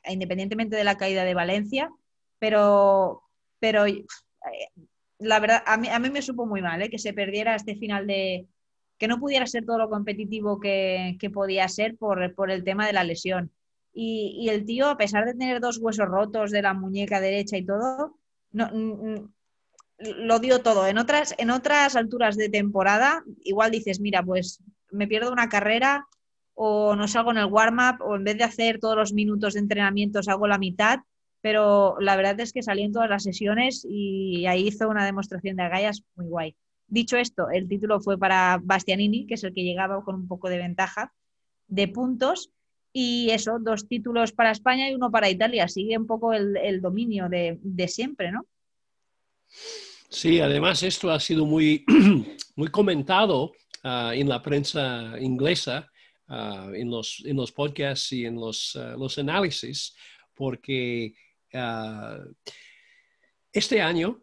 independientemente 0.08 0.76
de 0.76 0.84
la 0.84 0.96
caída 0.96 1.24
de 1.24 1.34
Valencia, 1.34 1.90
pero, 2.38 3.22
pero 3.58 3.86
eh, 3.86 4.04
la 5.18 5.40
verdad, 5.40 5.62
a 5.66 5.76
mí, 5.76 5.88
a 5.88 5.98
mí 5.98 6.10
me 6.10 6.22
supo 6.22 6.46
muy 6.46 6.62
mal 6.62 6.82
¿eh? 6.82 6.90
que 6.90 6.98
se 6.98 7.12
perdiera 7.12 7.54
este 7.54 7.76
final 7.76 8.06
de, 8.06 8.48
que 9.00 9.08
no 9.08 9.18
pudiera 9.18 9.46
ser 9.46 9.64
todo 9.64 9.78
lo 9.78 9.88
competitivo 9.88 10.60
que, 10.60 11.16
podía 11.32 11.66
ser 11.68 11.96
por, 11.96 12.50
el 12.50 12.64
tema 12.64 12.86
de 12.86 12.92
la 12.92 13.02
lesión. 13.02 13.50
Y, 13.94 14.46
el 14.50 14.66
tío, 14.66 14.90
a 14.90 14.98
pesar 14.98 15.24
de 15.24 15.32
tener 15.32 15.58
dos 15.58 15.78
huesos 15.78 16.06
rotos 16.06 16.50
de 16.50 16.60
la 16.60 16.74
muñeca 16.74 17.18
derecha 17.18 17.56
y 17.56 17.64
todo, 17.64 18.18
no, 18.52 18.70
lo 19.98 20.38
dio 20.38 20.62
todo. 20.62 20.86
En 20.86 20.98
otras, 20.98 21.34
en 21.38 21.50
otras 21.50 21.96
alturas 21.96 22.36
de 22.36 22.50
temporada, 22.50 23.24
igual 23.42 23.70
dices, 23.70 24.00
mira, 24.00 24.22
pues 24.22 24.62
me 24.90 25.08
pierdo 25.08 25.32
una 25.32 25.48
carrera 25.48 26.06
o 26.62 26.94
no 26.94 27.08
salgo 27.08 27.30
en 27.30 27.38
el 27.38 27.46
warm-up 27.46 28.02
o 28.02 28.16
en 28.16 28.24
vez 28.24 28.36
de 28.36 28.44
hacer 28.44 28.80
todos 28.80 28.94
los 28.94 29.14
minutos 29.14 29.54
de 29.54 29.60
entrenamiento 29.60 30.20
hago 30.26 30.46
la 30.46 30.58
mitad, 30.58 30.98
pero 31.40 31.96
la 32.00 32.16
verdad 32.16 32.38
es 32.38 32.52
que 32.52 32.62
salí 32.62 32.82
en 32.82 32.92
todas 32.92 33.08
las 33.08 33.22
sesiones 33.22 33.86
y 33.88 34.44
ahí 34.44 34.68
hizo 34.68 34.86
una 34.90 35.06
demostración 35.06 35.56
de 35.56 35.62
agallas 35.62 36.02
muy 36.16 36.26
guay. 36.26 36.54
Dicho 36.86 37.16
esto, 37.16 37.48
el 37.48 37.66
título 37.66 37.98
fue 38.00 38.18
para 38.18 38.60
Bastianini, 38.62 39.26
que 39.26 39.34
es 39.34 39.44
el 39.44 39.54
que 39.54 39.62
llegaba 39.62 40.04
con 40.04 40.16
un 40.16 40.28
poco 40.28 40.50
de 40.50 40.58
ventaja 40.58 41.14
de 41.66 41.88
puntos 41.88 42.50
y 42.92 43.30
eso, 43.30 43.56
dos 43.58 43.88
títulos 43.88 44.32
para 44.32 44.50
España 44.50 44.90
y 44.90 44.94
uno 44.94 45.10
para 45.10 45.30
Italia. 45.30 45.66
Sigue 45.66 45.96
un 45.96 46.06
poco 46.06 46.34
el, 46.34 46.82
dominio 46.82 47.30
de, 47.30 47.58
siempre, 47.88 48.32
¿no? 48.32 48.44
Sí, 50.10 50.40
además 50.40 50.82
esto 50.82 51.10
ha 51.10 51.20
sido 51.20 51.46
muy, 51.46 51.86
muy 52.54 52.68
comentado 52.68 53.52
ah, 53.82 54.12
en 54.14 54.28
la 54.28 54.42
prensa 54.42 55.18
inglesa, 55.18 55.88
ah, 56.30 56.70
en, 56.74 56.90
los, 56.90 57.22
en 57.26 57.36
los 57.36 57.52
podcasts 57.52 58.12
y 58.12 58.24
en 58.24 58.36
los, 58.36 58.74
ah, 58.76 58.96
los 58.98 59.18
análisis, 59.18 59.94
porque 60.34 61.14
este 63.52 63.80
año, 63.80 64.22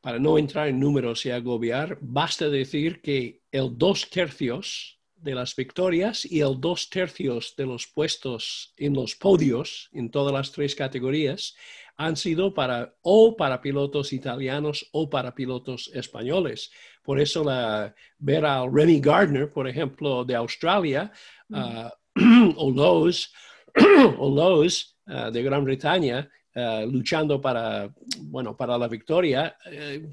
para 0.00 0.18
no 0.18 0.36
entrar 0.36 0.68
en 0.68 0.80
números 0.80 1.24
y 1.24 1.30
agobiar, 1.30 1.96
basta 2.02 2.50
decir 2.50 3.00
que 3.00 3.40
el 3.50 3.78
dos 3.78 4.10
tercios 4.10 4.95
de 5.16 5.34
las 5.34 5.56
victorias 5.56 6.24
y 6.24 6.40
el 6.40 6.60
dos 6.60 6.88
tercios 6.90 7.54
de 7.56 7.66
los 7.66 7.86
puestos 7.86 8.72
en 8.76 8.94
los 8.94 9.14
podios 9.14 9.88
en 9.92 10.10
todas 10.10 10.32
las 10.32 10.52
tres 10.52 10.74
categorías 10.74 11.54
han 11.96 12.16
sido 12.16 12.52
para 12.52 12.94
o 13.02 13.36
para 13.36 13.60
pilotos 13.60 14.12
italianos 14.12 14.86
o 14.92 15.08
para 15.08 15.34
pilotos 15.34 15.90
españoles. 15.94 16.70
Por 17.02 17.20
eso 17.20 17.42
la, 17.42 17.94
ver 18.18 18.44
a 18.44 18.66
Remy 18.70 19.00
Gardner, 19.00 19.50
por 19.50 19.66
ejemplo, 19.66 20.24
de 20.24 20.34
Australia, 20.34 21.10
mm. 21.48 21.86
o 22.56 22.70
los 22.70 23.32
o 24.18 24.28
uh, 24.28 25.30
de 25.32 25.42
Gran 25.42 25.64
Bretaña, 25.64 26.28
uh, 26.54 26.86
luchando 26.86 27.40
para, 27.40 27.90
bueno, 28.20 28.56
para 28.56 28.76
la 28.76 28.88
victoria, 28.88 29.56
eh, 29.70 30.06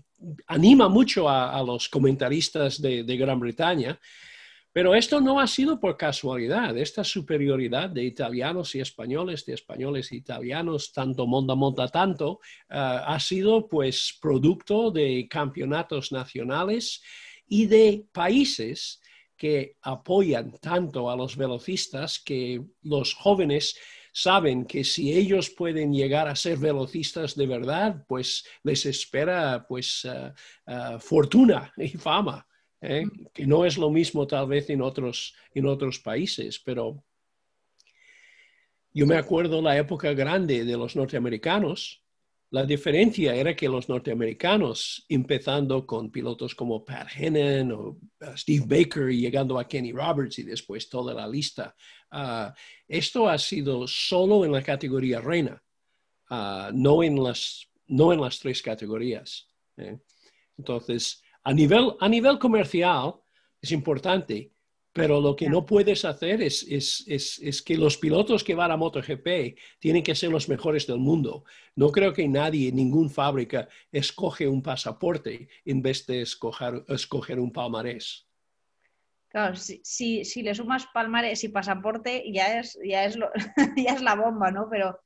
anima 0.48 0.88
mucho 0.88 1.30
a, 1.30 1.62
los 1.64 1.90
comentaristas 1.90 2.82
de, 2.82 3.04
de 3.04 3.18
Gran 3.18 3.40
Bretaña 3.40 4.00
pero 4.74 4.96
esto 4.96 5.22
no 5.22 5.40
ha 5.40 5.46
sido 5.46 5.80
por 5.80 5.96
casualidad. 5.98 6.76
Esta 6.76 7.04
superioridad 7.04 7.92
de 7.92 8.04
italianos 8.04 8.74
y 8.74 8.82
españoles, 8.82 9.46
de 9.46 9.54
españoles 9.54 10.12
e 10.12 10.16
italianos, 10.16 10.92
tanto 10.92 11.28
monta 11.28 11.54
monta 11.54 11.88
tanto, 11.88 12.40
eh, 12.70 12.76
ha 12.76 13.20
sido 13.20 13.68
pues 13.68 14.18
producto 14.20 14.90
de 14.90 15.28
campeonatos 15.30 16.12
nacionales 16.12 17.04
y 17.48 17.68
de 17.68 18.06
países 18.12 19.00
que 19.38 19.78
apoyan 19.84 20.58
tanto 20.60 21.12
a 21.12 21.16
los 21.16 21.38
velocistas 21.38 22.20
que 22.20 22.64
los 22.82 23.14
jóvenes 23.14 23.76
saben 24.12 24.66
que 24.66 24.84
si 24.84 25.14
ellos 25.14 25.52
pueden 25.52 25.94
llegar 25.94 26.28
a 26.28 26.36
ser 26.36 26.58
velocistas 26.58 27.36
de 27.36 27.46
verdad, 27.46 28.06
pues 28.08 28.44
les 28.64 28.88
espera 28.88 29.66
pues 29.68 30.06
eh, 30.06 30.98
fortuna 31.00 31.72
y 31.78 31.90
fama. 31.90 32.48
¿Eh? 32.84 33.06
que 33.34 33.48
no 33.48 33.66
es 33.66 33.78
lo 33.78 33.90
mismo 33.90 34.28
tal 34.28 34.48
vez 34.48 34.70
en 34.70 34.82
otros, 34.82 35.34
en 35.54 35.66
otros 35.66 36.00
países, 36.00 36.60
pero 36.60 37.04
yo 38.94 39.08
me 39.08 39.16
acuerdo 39.16 39.62
la 39.62 39.78
época 39.78 40.14
grande 40.14 40.66
de 40.66 40.78
los 40.78 40.96
norteamericanos. 40.96 42.04
La 42.52 42.64
diferencia 42.64 43.34
era 43.34 43.56
que 43.56 43.68
los 43.68 43.90
norteamericanos, 43.90 45.04
empezando 45.10 45.88
con 45.88 46.12
pilotos 46.12 46.54
como 46.54 46.86
Pat 46.86 47.08
Hennon 47.16 47.72
o 47.72 47.88
uh, 47.88 48.38
Steve 48.38 48.66
Baker 48.68 49.10
y 49.10 49.22
llegando 49.22 49.58
a 49.58 49.68
Kenny 49.68 49.92
Roberts 49.92 50.38
y 50.38 50.44
después 50.44 50.88
toda 50.88 51.16
la 51.16 51.28
lista, 51.28 51.76
uh, 52.12 52.54
esto 52.88 53.28
ha 53.28 53.40
sido 53.40 53.88
solo 53.88 54.46
en 54.46 54.52
la 54.52 54.62
categoría 54.62 55.20
reina, 55.20 55.64
uh, 56.30 56.72
no, 56.72 57.02
en 57.02 57.24
las, 57.24 57.68
no 57.88 58.14
en 58.14 58.22
las 58.22 58.38
tres 58.38 58.62
categorías. 58.62 59.48
¿eh? 59.78 59.98
Entonces, 60.56 61.23
a 61.44 61.54
nivel, 61.54 61.96
a 62.00 62.10
nivel 62.10 62.40
comercial, 62.40 63.16
es 63.62 63.72
importante, 63.72 64.54
pero 64.94 65.20
lo 65.20 65.36
que 65.36 65.50
no 65.50 65.66
puedes 65.66 66.06
hacer 66.06 66.42
es, 66.42 66.64
es, 66.70 67.62
que 67.64 67.78
los 67.78 67.98
pilotos 67.98 68.44
que 68.44 68.54
van 68.54 68.72
a 68.72 68.78
MotoGP 68.78 69.58
tienen 69.80 70.04
que 70.04 70.14
ser 70.14 70.30
los 70.30 70.48
mejores 70.48 70.86
del 70.86 71.00
mundo. 71.00 71.46
No 71.76 71.92
creo 71.92 72.14
que 72.14 72.28
nadie, 72.28 72.72
ninguna 72.72 73.10
fábrica, 73.10 73.68
escoge 73.92 74.48
un 74.48 74.62
pasaporte 74.62 75.50
en 75.66 75.82
vez 75.82 76.06
de 76.06 76.22
escoger, 76.22 76.86
escoger 76.88 77.40
un 77.40 77.52
palmarés. 77.52 78.28
Claro, 79.30 79.56
si, 79.56 80.24
si, 80.24 80.44
le 80.44 80.54
sumas 80.54 80.86
palmarés 80.94 81.44
y 81.44 81.50
pasaporte, 81.50 82.24
ya 82.32 82.60
es, 82.60 82.78
ya 82.86 83.06
es, 83.06 83.18
ya 83.76 83.94
es 83.94 84.02
la 84.04 84.14
bomba, 84.14 84.52
¿no? 84.52 84.68
Pero, 84.70 85.00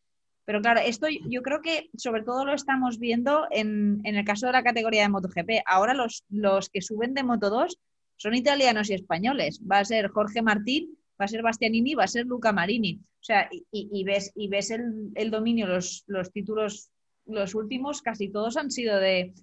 pero 0.48 0.62
claro, 0.62 0.80
esto 0.80 1.08
yo 1.30 1.42
creo 1.42 1.62
que 1.62 1.90
sobre 1.98 2.24
todo 2.24 2.46
lo 2.46 2.54
estamos 2.54 3.00
viendo 3.00 3.48
en, 3.52 4.00
en 4.06 4.16
el 4.16 4.24
caso 4.24 4.46
de 4.46 4.54
la 4.54 4.64
categoría 4.64 5.02
de 5.02 5.10
MotoGP. 5.10 5.50
Ahora 5.66 5.94
los, 5.94 6.24
los 6.30 6.70
que 6.70 6.82
suben 6.82 7.14
de 7.14 7.24
Moto 7.24 7.50
2 7.50 7.78
son 8.16 8.34
italianos 8.34 8.90
y 8.90 8.94
españoles. 8.94 9.60
Va 9.70 9.80
a 9.80 9.84
ser 9.84 10.08
Jorge 10.08 10.42
Martín, 10.42 10.98
va 11.20 11.26
a 11.26 11.28
ser 11.28 11.42
Bastianini, 11.42 11.96
va 11.96 12.06
a 12.06 12.08
ser 12.08 12.26
Luca 12.28 12.54
Marini. 12.54 13.02
O 13.20 13.24
sea, 13.28 13.50
y, 13.52 14.04
ves, 14.06 14.32
y 14.36 14.48
ves 14.48 14.72
el, 14.72 15.32
dominio, 15.32 15.68
los, 15.68 16.06
los, 16.08 16.32
títulos, 16.32 16.92
los 17.26 17.54
últimos, 17.54 18.02
casi 18.02 18.30
todos 18.30 18.56
han 18.56 18.72
sido 18.72 19.00
de, 19.00 19.34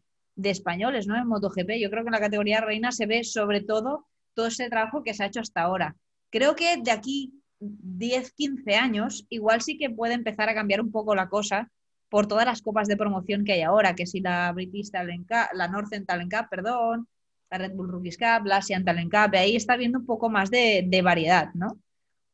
españoles, 0.43 1.07
¿no? 1.07 1.19
En 1.19 1.27
MotoGP. 1.27 1.83
Yo 1.83 1.91
creo 1.91 2.03
que 2.03 2.09
en 2.09 2.13
la 2.13 2.21
categoría 2.21 2.63
reina 2.63 2.93
se 2.93 3.05
ve 3.05 3.25
sobre 3.25 3.61
todo 3.61 4.07
todo 4.33 4.47
ese 4.47 4.71
trabajo 4.71 5.03
que 5.03 5.13
se 5.13 5.23
ha 5.23 5.27
hecho 5.27 5.41
hasta 5.41 5.61
ahora. 5.61 5.97
Creo 6.31 6.57
que 6.57 6.79
de 6.79 6.93
aquí 6.93 7.44
10, 7.83 8.33
15 8.33 8.75
años, 8.77 9.27
igual 9.29 9.63
sí 9.63 9.79
que 9.79 9.91
puede 9.91 10.15
empezar 10.15 10.49
a 10.49 10.55
cambiar 10.55 10.81
un 10.81 10.91
poco 10.91 11.15
la 11.15 11.29
cosa 11.29 11.71
por 12.09 12.29
todas 12.29 12.47
las 12.47 12.63
copas 12.63 12.87
de 12.87 12.97
promoción 12.97 13.45
que 13.45 13.55
hay 13.55 13.63
ahora, 13.63 13.95
que 13.95 14.07
si 14.07 14.21
la 14.21 14.53
British 14.53 14.91
Talent 14.91 15.27
Cup, 15.27 15.49
la 15.55 15.69
Northern 15.69 16.07
Talent 16.07 16.33
Cup, 16.33 16.49
perdón, 16.49 17.09
la 17.51 17.59
Red 17.59 17.73
Bull 17.73 17.89
Rookies 17.89 18.19
Cup, 18.19 18.47
la 18.47 18.59
Asian 18.59 18.85
Talent 18.85 19.11
Cup, 19.11 19.35
ahí 19.35 19.57
está 19.57 19.77
viendo 19.77 19.99
un 19.99 20.07
poco 20.07 20.31
más 20.31 20.51
de, 20.51 21.01
variedad, 21.03 21.53
¿no? 21.55 21.79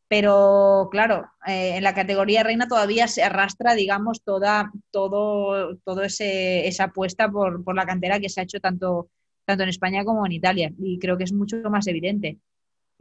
Pero 0.09 0.89
claro, 0.91 1.31
eh, 1.47 1.77
en 1.77 1.85
la 1.85 1.95
categoría 1.95 2.43
reina 2.43 2.69
todavía 2.69 3.09
se 3.09 3.23
arrastra, 3.23 3.75
digamos, 3.75 4.23
toda, 4.23 4.71
todo, 4.91 5.77
todo 5.77 6.03
esa 6.03 6.85
apuesta 6.85 7.31
por, 7.31 7.65
por, 7.65 7.75
la 7.77 7.87
cantera 7.87 8.21
que 8.21 8.29
se 8.29 8.41
ha 8.41 8.45
hecho 8.45 8.61
tanto, 8.61 9.09
tanto 9.45 9.63
en 9.63 9.69
España 9.69 10.05
como 10.05 10.27
en 10.27 10.33
Italia. 10.33 10.73
Y 10.79 10.99
creo 10.99 11.17
que 11.17 11.25
es 11.25 11.33
mucho 11.33 11.57
más 11.71 11.87
evidente. 11.87 12.39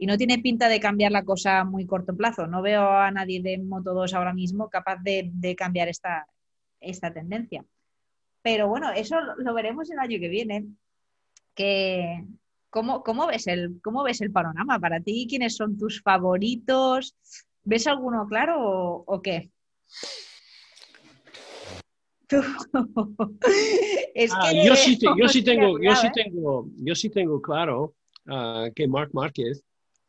Y 0.00 0.06
no 0.06 0.16
tiene 0.16 0.38
pinta 0.38 0.70
de 0.70 0.80
cambiar 0.80 1.12
la 1.12 1.26
cosa 1.26 1.62
muy 1.62 1.86
corto 1.86 2.16
plazo. 2.16 2.46
No 2.46 2.62
veo 2.62 2.88
a 2.88 3.10
nadie 3.10 3.42
de 3.42 3.58
Moto 3.58 3.92
2 3.92 4.14
ahora 4.14 4.32
mismo 4.32 4.70
capaz 4.70 4.96
de, 5.02 5.28
de 5.30 5.54
cambiar 5.54 5.88
esta, 5.88 6.26
esta 6.80 7.12
tendencia. 7.12 7.66
Pero 8.40 8.66
bueno, 8.66 8.90
eso 8.92 9.16
lo 9.36 9.52
veremos 9.52 9.90
el 9.90 9.98
año 9.98 10.18
que 10.18 10.28
viene. 10.28 10.64
¿cómo, 12.70 13.02
cómo, 13.02 13.26
ves 13.26 13.46
el, 13.46 13.82
¿Cómo 13.82 14.02
ves 14.02 14.22
el 14.22 14.32
panorama 14.32 14.78
para 14.78 15.00
ti? 15.00 15.26
¿Quiénes 15.28 15.56
son 15.56 15.76
tus 15.76 16.00
favoritos? 16.00 17.14
¿Ves 17.64 17.86
alguno 17.86 18.26
claro 18.26 19.04
o, 19.06 19.20
qué? 19.20 19.50
yo, 24.64 24.76
sí 24.76 24.98
tengo, 24.98 25.16
yo, 25.18 25.28
sí 25.28 25.42
tengo, 26.14 26.66
yo 26.76 26.94
sí 26.94 27.10
tengo 27.10 27.42
claro 27.42 27.94
ah, 28.26 28.70
que 28.74 28.88
Mark 28.88 29.10
Márquez, 29.12 29.62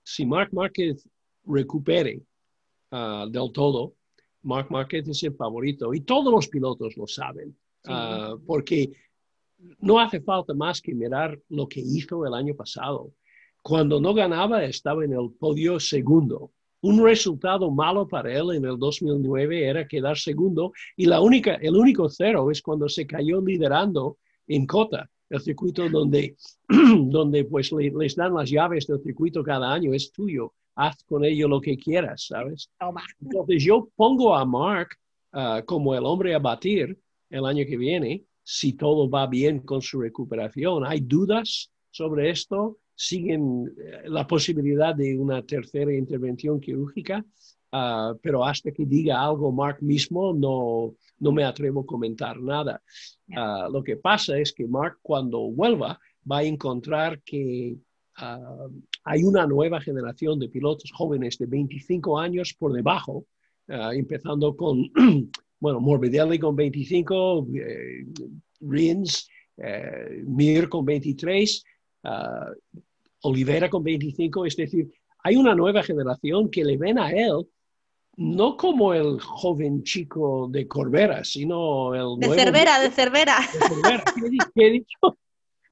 si 0.03 0.25
Mark 0.25 0.49
Márquez 0.53 1.07
recupere 1.45 2.21
ah, 2.91 3.25
del 3.29 3.51
todo, 3.51 3.93
Mark 4.43 4.67
Márquez 4.71 5.07
es 5.07 5.23
el 5.23 5.35
favorito 5.35 5.93
y 5.93 6.01
todos 6.01 6.31
los 6.33 6.47
pilotos 6.47 6.97
lo 6.97 7.07
saben, 7.07 7.55
ah, 7.85 8.35
porque 8.45 8.91
no 9.79 9.99
hace 9.99 10.21
falta 10.21 10.53
más 10.53 10.81
que 10.81 10.93
mirar 10.93 11.39
lo 11.49 11.67
que 11.67 11.79
hizo 11.79 12.25
el 12.25 12.33
año 12.33 12.55
pasado. 12.55 13.13
Cuando 13.61 14.01
no 14.01 14.13
ganaba 14.13 14.63
estaba 14.63 15.05
en 15.05 15.13
el 15.13 15.31
podio 15.39 15.79
segundo. 15.79 16.51
Un 16.83 17.03
resultado 17.03 17.69
malo 17.69 18.07
para 18.07 18.33
él 18.33 18.55
en 18.55 18.65
el 18.65 18.79
2009 18.79 19.67
era 19.67 19.87
quedar 19.87 20.17
segundo 20.17 20.73
y 20.97 21.05
la 21.05 21.21
única, 21.21 21.53
el 21.55 21.75
único 21.75 22.09
cero 22.09 22.49
es 22.49 22.59
cuando 22.59 22.89
se 22.89 23.05
cayó 23.05 23.39
liderando 23.39 24.17
en 24.47 24.65
Cota, 24.65 25.07
el 25.31 25.41
circuito 25.41 25.89
donde, 25.89 26.35
donde 27.07 27.45
pues 27.45 27.71
les 27.71 28.15
dan 28.15 28.33
las 28.33 28.49
llaves 28.49 28.85
del 28.85 29.01
circuito 29.01 29.43
cada 29.43 29.73
año, 29.73 29.93
es 29.93 30.11
tuyo, 30.11 30.53
haz 30.75 31.03
con 31.05 31.23
ello 31.23 31.47
lo 31.47 31.61
que 31.61 31.77
quieras, 31.77 32.27
¿sabes? 32.27 32.69
Entonces 33.21 33.63
yo 33.63 33.89
pongo 33.95 34.35
a 34.35 34.45
Mark 34.45 34.89
ah, 35.31 35.63
como 35.65 35.95
el 35.95 36.05
hombre 36.05 36.35
a 36.35 36.39
batir 36.39 36.99
el 37.29 37.45
año 37.45 37.65
que 37.65 37.77
viene 37.77 38.23
si 38.43 38.73
todo 38.73 39.09
va 39.09 39.27
bien 39.27 39.59
con 39.59 39.81
su 39.81 40.01
recuperación. 40.01 40.85
Hay 40.85 40.99
dudas 40.99 41.71
sobre 41.89 42.29
esto, 42.29 42.79
siguen 42.93 43.73
eh, 43.77 44.01
la 44.05 44.27
posibilidad 44.27 44.93
de 44.93 45.17
una 45.17 45.41
tercera 45.43 45.93
intervención 45.93 46.59
quirúrgica, 46.59 47.23
ah, 47.71 48.13
pero 48.21 48.43
hasta 48.43 48.71
que 48.71 48.85
diga 48.85 49.21
algo 49.21 49.51
Mark 49.51 49.77
mismo 49.81 50.33
no, 50.33 50.95
no 51.19 51.31
me 51.31 51.43
atrevo 51.43 51.81
a 51.81 51.85
comentar 51.85 52.39
nada. 52.39 52.81
Ah, 53.35 53.67
lo 53.71 53.83
que 53.83 53.97
pasa 53.97 54.37
es 54.37 54.53
que 54.53 54.67
Mark 54.67 54.99
cuando 55.01 55.39
vuelva 55.51 55.99
va 56.29 56.39
a 56.39 56.43
encontrar 56.43 57.21
que 57.21 57.77
ah, 58.17 58.67
hay 59.03 59.23
una 59.23 59.45
nueva 59.47 59.81
generación 59.81 60.39
de 60.39 60.49
pilotos 60.49 60.91
jóvenes 60.91 61.37
de 61.37 61.45
25 61.45 62.19
años 62.19 62.53
por 62.57 62.73
debajo, 62.73 63.25
empezando 63.67 64.55
con 64.57 64.91
bueno, 65.61 65.79
Morbidelli 65.79 66.39
con 66.39 66.55
25, 66.55 67.47
eh, 67.53 68.05
Rins, 68.61 69.29
eh, 69.57 70.23
Mir 70.25 70.67
con 70.67 70.83
23, 70.83 71.63
uh, 72.03 72.09
Olivera 73.21 73.69
con 73.69 73.83
25, 73.83 74.47
es 74.47 74.55
decir, 74.55 74.91
hay 75.23 75.35
una 75.35 75.53
nueva 75.53 75.83
generación 75.83 76.49
que 76.49 76.65
le 76.65 76.77
ven 76.77 76.97
a 76.97 77.11
él 77.11 77.47
no 78.21 78.55
como 78.55 78.93
el 78.93 79.19
joven 79.19 79.83
chico 79.83 80.47
de 80.49 80.67
Corbera, 80.67 81.23
sino 81.23 81.95
el... 81.95 82.19
De 82.19 82.35
Cervera, 82.35 82.79
de 82.79 82.91
Cervera. 82.91 83.37
¿Qué, 84.55 84.67
he 84.67 84.69
dicho? 84.69 85.17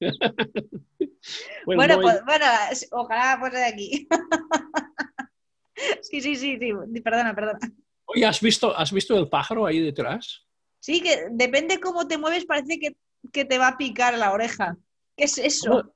bueno, 1.64 2.00
pues, 2.00 2.24
bueno, 2.24 2.46
ojalá 2.90 3.38
fuese 3.38 3.56
de 3.56 3.64
aquí. 3.64 4.08
sí, 6.02 6.20
sí, 6.20 6.34
sí, 6.34 6.58
sí, 6.58 7.00
perdona, 7.02 7.34
perdona. 7.34 7.60
Oye, 8.06 8.26
¿has 8.26 8.40
visto, 8.40 8.76
¿has 8.76 8.92
visto 8.92 9.16
el 9.16 9.28
pájaro 9.28 9.64
ahí 9.64 9.78
detrás? 9.78 10.44
Sí, 10.80 11.00
que 11.00 11.26
depende 11.30 11.78
cómo 11.78 12.08
te 12.08 12.18
mueves, 12.18 12.46
parece 12.46 12.80
que, 12.80 13.44
te 13.44 13.58
va 13.58 13.68
a 13.68 13.78
picar 13.78 14.18
la 14.18 14.32
oreja. 14.32 14.76
¿Qué 15.16 15.24
es 15.24 15.38
eso? 15.38 15.94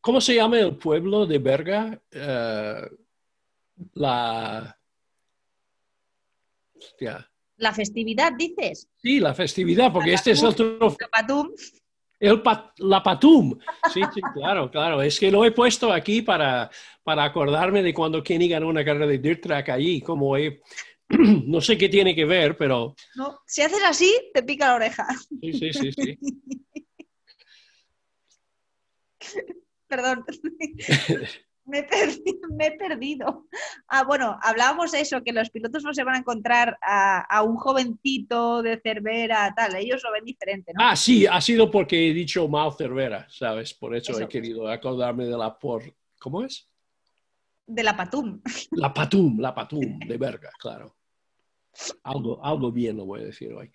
¿Cómo, 0.00 0.20
se 0.20 0.36
llama 0.36 0.60
el 0.60 0.76
pueblo 0.76 1.26
de 1.26 1.38
Berga? 1.38 2.00
Eh, 2.12 2.90
la... 3.94 4.78
La 7.56 7.72
festividad, 7.72 8.32
dices. 8.32 8.88
Sí, 8.96 9.20
la 9.20 9.34
festividad, 9.34 9.92
porque 9.92 10.12
este 10.12 10.32
es 10.32 10.42
el 10.42 10.54
trofeo. 10.54 10.96
La 11.00 11.08
patum. 11.08 11.50
El 12.18 12.42
la 12.78 13.02
patum. 13.02 13.58
Sí, 13.92 14.00
sí, 14.14 14.20
claro, 14.34 14.70
claro. 14.70 15.02
Es 15.02 15.18
que 15.18 15.30
lo 15.30 15.44
he 15.44 15.52
puesto 15.52 15.92
aquí 15.92 16.22
para, 16.22 16.70
para 17.02 17.24
acordarme 17.24 17.82
de 17.82 17.92
cuando 17.94 18.22
Kenny 18.22 18.48
ganó 18.48 18.68
una 18.68 18.84
carrera 18.84 19.06
de 19.06 19.18
dirt 19.18 19.42
track 19.42 19.70
allí, 19.70 20.00
como 20.00 20.36
he 20.36 20.60
no 21.46 21.60
sé 21.60 21.78
qué 21.78 21.88
tiene 21.88 22.14
que 22.14 22.24
ver, 22.24 22.56
pero... 22.56 22.94
No, 23.14 23.40
si 23.46 23.62
haces 23.62 23.82
así, 23.84 24.12
te 24.34 24.42
pica 24.42 24.68
la 24.68 24.74
oreja. 24.74 25.06
Sí, 25.40 25.52
sí, 25.52 25.72
sí, 25.72 25.92
sí. 25.92 26.18
Perdón. 29.88 30.24
Me 31.66 32.66
he, 32.66 32.72
perdido, 32.72 33.46
Ah, 33.88 34.04
bueno, 34.04 34.38
hablábamos 34.40 34.92
de 34.92 35.00
eso, 35.00 35.22
que 35.22 35.32
los 35.32 35.50
pilotos 35.50 35.82
no 35.82 35.92
se 35.92 36.04
van 36.04 36.14
a 36.14 36.18
encontrar 36.18 36.78
a, 36.80 37.42
un 37.42 37.56
jovencito 37.56 38.62
de 38.62 38.80
Cervera, 38.80 39.52
tal, 39.56 39.74
ellos 39.74 40.00
lo 40.04 40.12
ven 40.12 40.24
diferente, 40.24 40.72
¿no? 40.72 40.80
Ah, 40.84 40.94
sí, 40.94 41.26
ha 41.26 41.40
sido 41.40 41.70
porque 41.70 42.10
he 42.10 42.14
dicho 42.14 42.46
Mao 42.46 42.70
Cervera, 42.70 43.26
¿sabes? 43.28 43.74
Por 43.74 43.96
eso, 43.96 44.18
he 44.20 44.28
querido 44.28 44.68
acordarme 44.68 45.26
de 45.26 45.36
la 45.36 45.58
por... 45.58 45.82
¿Cómo 46.20 46.44
es? 46.44 46.68
De 47.66 47.82
la 47.82 47.96
Patum. 47.96 48.40
La 48.72 48.94
Patum, 48.94 49.40
la 49.40 49.52
Patum, 49.52 49.98
de 49.98 50.16
verga, 50.16 50.50
claro. 50.58 50.96
Algo, 52.04 52.42
algo 52.44 52.70
bien 52.70 52.96
lo 52.96 53.06
voy 53.06 53.20
a 53.20 53.24
decir 53.24 53.52
hoy. 53.52 53.70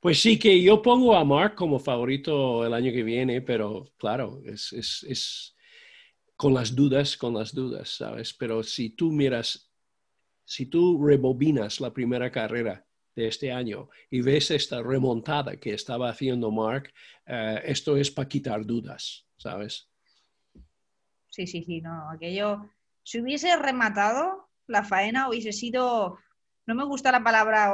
Pues 0.00 0.20
sí 0.20 0.38
que 0.38 0.62
yo 0.62 0.80
pongo 0.80 1.14
a 1.14 1.24
Mark 1.24 1.56
como 1.56 1.78
favorito 1.78 2.64
el 2.64 2.72
año 2.72 2.92
que 2.92 3.02
viene, 3.02 3.42
pero 3.42 3.88
claro, 3.98 4.40
es, 4.44 4.72
es, 4.72 5.04
es 5.08 5.56
con 6.42 6.54
las 6.54 6.74
dudas, 6.74 7.16
con 7.16 7.34
las 7.34 7.54
dudas, 7.54 7.88
¿sabes? 7.98 8.34
Pero 8.34 8.64
si 8.64 8.90
tú 8.90 9.12
miras, 9.12 9.70
si 10.44 10.66
tú 10.66 11.00
rebobinas 11.00 11.80
la 11.80 11.92
primera 11.92 12.32
carrera 12.32 12.84
de 13.14 13.28
este 13.28 13.52
año 13.52 13.88
y 14.10 14.22
ves 14.22 14.50
esta 14.50 14.82
remontada 14.82 15.56
que 15.56 15.72
estaba 15.72 16.10
haciendo 16.10 16.50
Mark, 16.50 16.92
eh, 17.26 17.62
esto 17.64 17.96
es 17.96 18.10
para 18.10 18.28
quitar 18.28 18.66
dudas, 18.66 19.24
¿sabes? 19.36 19.88
Sí, 21.28 21.46
sí, 21.46 21.62
sí, 21.62 21.80
no, 21.80 22.10
aquello 22.10 22.68
si 23.04 23.20
hubiese 23.20 23.56
rematado 23.56 24.48
la 24.66 24.82
faena, 24.82 25.28
hubiese 25.28 25.52
sido, 25.52 26.18
no 26.66 26.74
me 26.74 26.84
gusta 26.84 27.12
la 27.12 27.22
palabra 27.22 27.72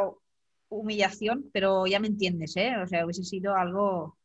humillación, 0.69 1.49
pero 1.55 1.87
ya 1.87 2.01
me 2.01 2.09
entiendes, 2.09 2.55
¿eh? 2.59 2.77
O 2.85 2.87
sea, 2.87 3.07
hubiese 3.07 3.25
sido 3.25 3.55
algo, 3.57 4.19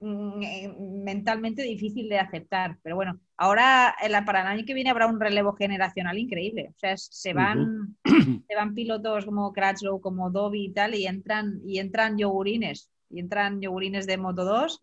mm, 0.00 0.42
eh, 0.42 0.76
mentalmente 0.78 1.62
difícil 1.62 2.06
de 2.10 2.18
aceptar. 2.18 2.78
Pero 2.82 2.96
bueno, 2.96 3.18
ahora 3.36 3.94
para 4.24 4.42
el 4.42 4.46
año 4.46 4.64
que 4.66 4.74
viene 4.74 4.90
habrá 4.90 5.06
un 5.06 5.20
relevo 5.20 5.54
generacional 5.54 6.18
increíble. 6.18 6.70
O 6.74 6.78
sea, 6.78 6.96
se 6.96 7.32
van, 7.32 7.96
se 8.04 8.54
van 8.54 8.74
pilotos 8.74 9.24
como 9.24 9.52
Crutchlow, 9.52 10.00
como 10.00 10.30
Dobby 10.30 10.66
y 10.66 10.72
tal, 10.72 10.94
y 10.94 11.06
entran, 11.06 11.60
y 11.64 11.78
entran 11.78 12.18
yogurines, 12.18 12.90
y 13.10 13.20
entran 13.20 13.60
yogurines 13.60 14.06
de 14.06 14.16
Moto 14.16 14.44
2. 14.44 14.82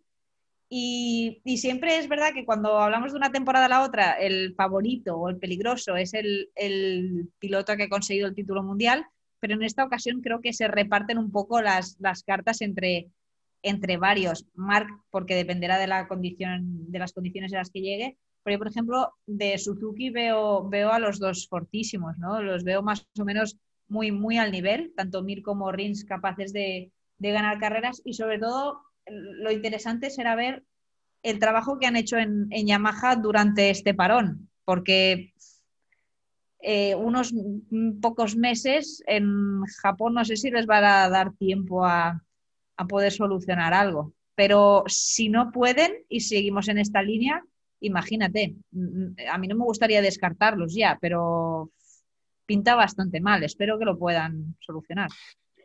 Y, 0.76 1.41
siempre 1.58 1.99
es 1.99 2.08
verdad 2.08 2.34
que 2.34 2.45
cuando 2.45 2.80
hablamos 2.80 3.12
de 3.12 3.18
una 3.18 3.32
temporada 3.32 3.68
a 3.68 3.70
la 3.70 3.84
otra, 3.84 4.14
el 4.14 4.56
favorito 4.56 5.16
o 5.18 5.30
el 5.30 5.38
peligroso 5.38 5.95
es 5.95 6.16
el, 6.16 6.49
el 6.56 7.30
piloto 7.38 7.76
que 7.76 7.84
ha 7.84 7.89
conseguido 7.89 8.28
el 8.28 8.34
título 8.34 8.64
mundial, 8.64 9.06
pero 9.39 9.54
en 9.54 9.64
esta 9.64 9.84
ocasión 9.84 10.22
creo 10.22 10.41
que 10.41 10.54
se 10.54 10.68
reparten 10.68 11.18
un 11.18 11.30
poco 11.30 11.62
las, 11.62 11.97
las 11.99 12.24
cartas 12.24 12.62
entre, 12.62 13.10
entre 13.62 13.97
varios. 13.97 14.45
Mark, 14.54 14.88
porque 15.12 15.36
dependerá 15.36 15.78
de, 15.78 15.88
la 15.88 16.08
condición, 16.08 16.91
de 16.91 16.99
las 16.99 17.14
condiciones 17.14 17.51
en 17.51 17.58
las 17.60 17.70
que 17.70 17.82
llegue. 17.82 18.18
Yo, 18.46 18.58
por 18.58 18.68
ejemplo, 18.68 19.14
de 19.26 19.58
Suzuki 19.58 20.10
veo, 20.10 20.68
veo 20.70 20.91
a 20.91 21.00
los 21.00 21.20
dos 21.20 21.48
fortísimos, 21.48 22.18
¿no? 22.18 22.41
Los 22.41 22.64
veo 22.64 22.82
más 22.82 23.08
o 23.20 23.26
menos 23.26 23.58
muy, 23.88 24.12
muy 24.12 24.38
al 24.38 24.52
nivel, 24.52 24.94
tanto 24.96 25.24
Mir 25.24 25.41
como 25.41 25.72
Rins 25.72 26.06
capaces 26.06 26.52
de, 26.52 26.91
de 27.18 27.32
ganar 27.32 27.60
carreras 27.60 28.02
y 28.04 28.14
sobre 28.14 28.39
todo 28.39 28.82
lo 29.06 29.52
interesante 29.52 30.10
será 30.10 30.36
ver 30.36 30.64
el 31.24 31.39
trabajo 31.39 31.80
que 31.80 31.88
han 31.88 31.96
hecho 31.96 32.18
en, 32.18 32.48
en 32.52 32.68
Yamaha 32.68 33.16
durante 33.16 33.70
este 33.70 33.94
parón, 33.94 34.50
porque 34.66 35.34
eh, 36.66 36.96
unos 36.96 37.34
pocos 38.02 38.38
meses 38.38 39.04
en 39.06 39.64
Japón 39.82 40.14
no 40.14 40.24
sé 40.24 40.38
si 40.38 40.50
les 40.50 40.66
va 40.66 41.04
a 41.04 41.10
dar 41.10 41.34
tiempo 41.34 41.86
a, 41.86 42.24
poder 42.88 43.12
solucionar 43.12 43.74
algo. 43.74 44.14
Pero 44.36 44.84
si 44.88 45.30
no 45.30 45.52
pueden 45.52 45.91
y 46.10 46.22
seguimos 46.22 46.68
en 46.68 46.78
esta 46.78 47.02
línea, 47.02 47.44
imagínate, 47.84 48.56
a 49.32 49.38
mí 49.38 49.48
no 49.48 49.56
me 49.56 49.66
gustaría 49.66 50.02
descartarlos 50.02 50.74
ya, 50.74 50.98
pero 51.00 51.72
pinta 52.46 52.76
bastante 52.76 53.22
mal. 53.22 53.44
Espero 53.44 53.78
que 53.78 53.86
lo 53.86 53.98
puedan 53.98 54.56
solucionar. 54.60 55.10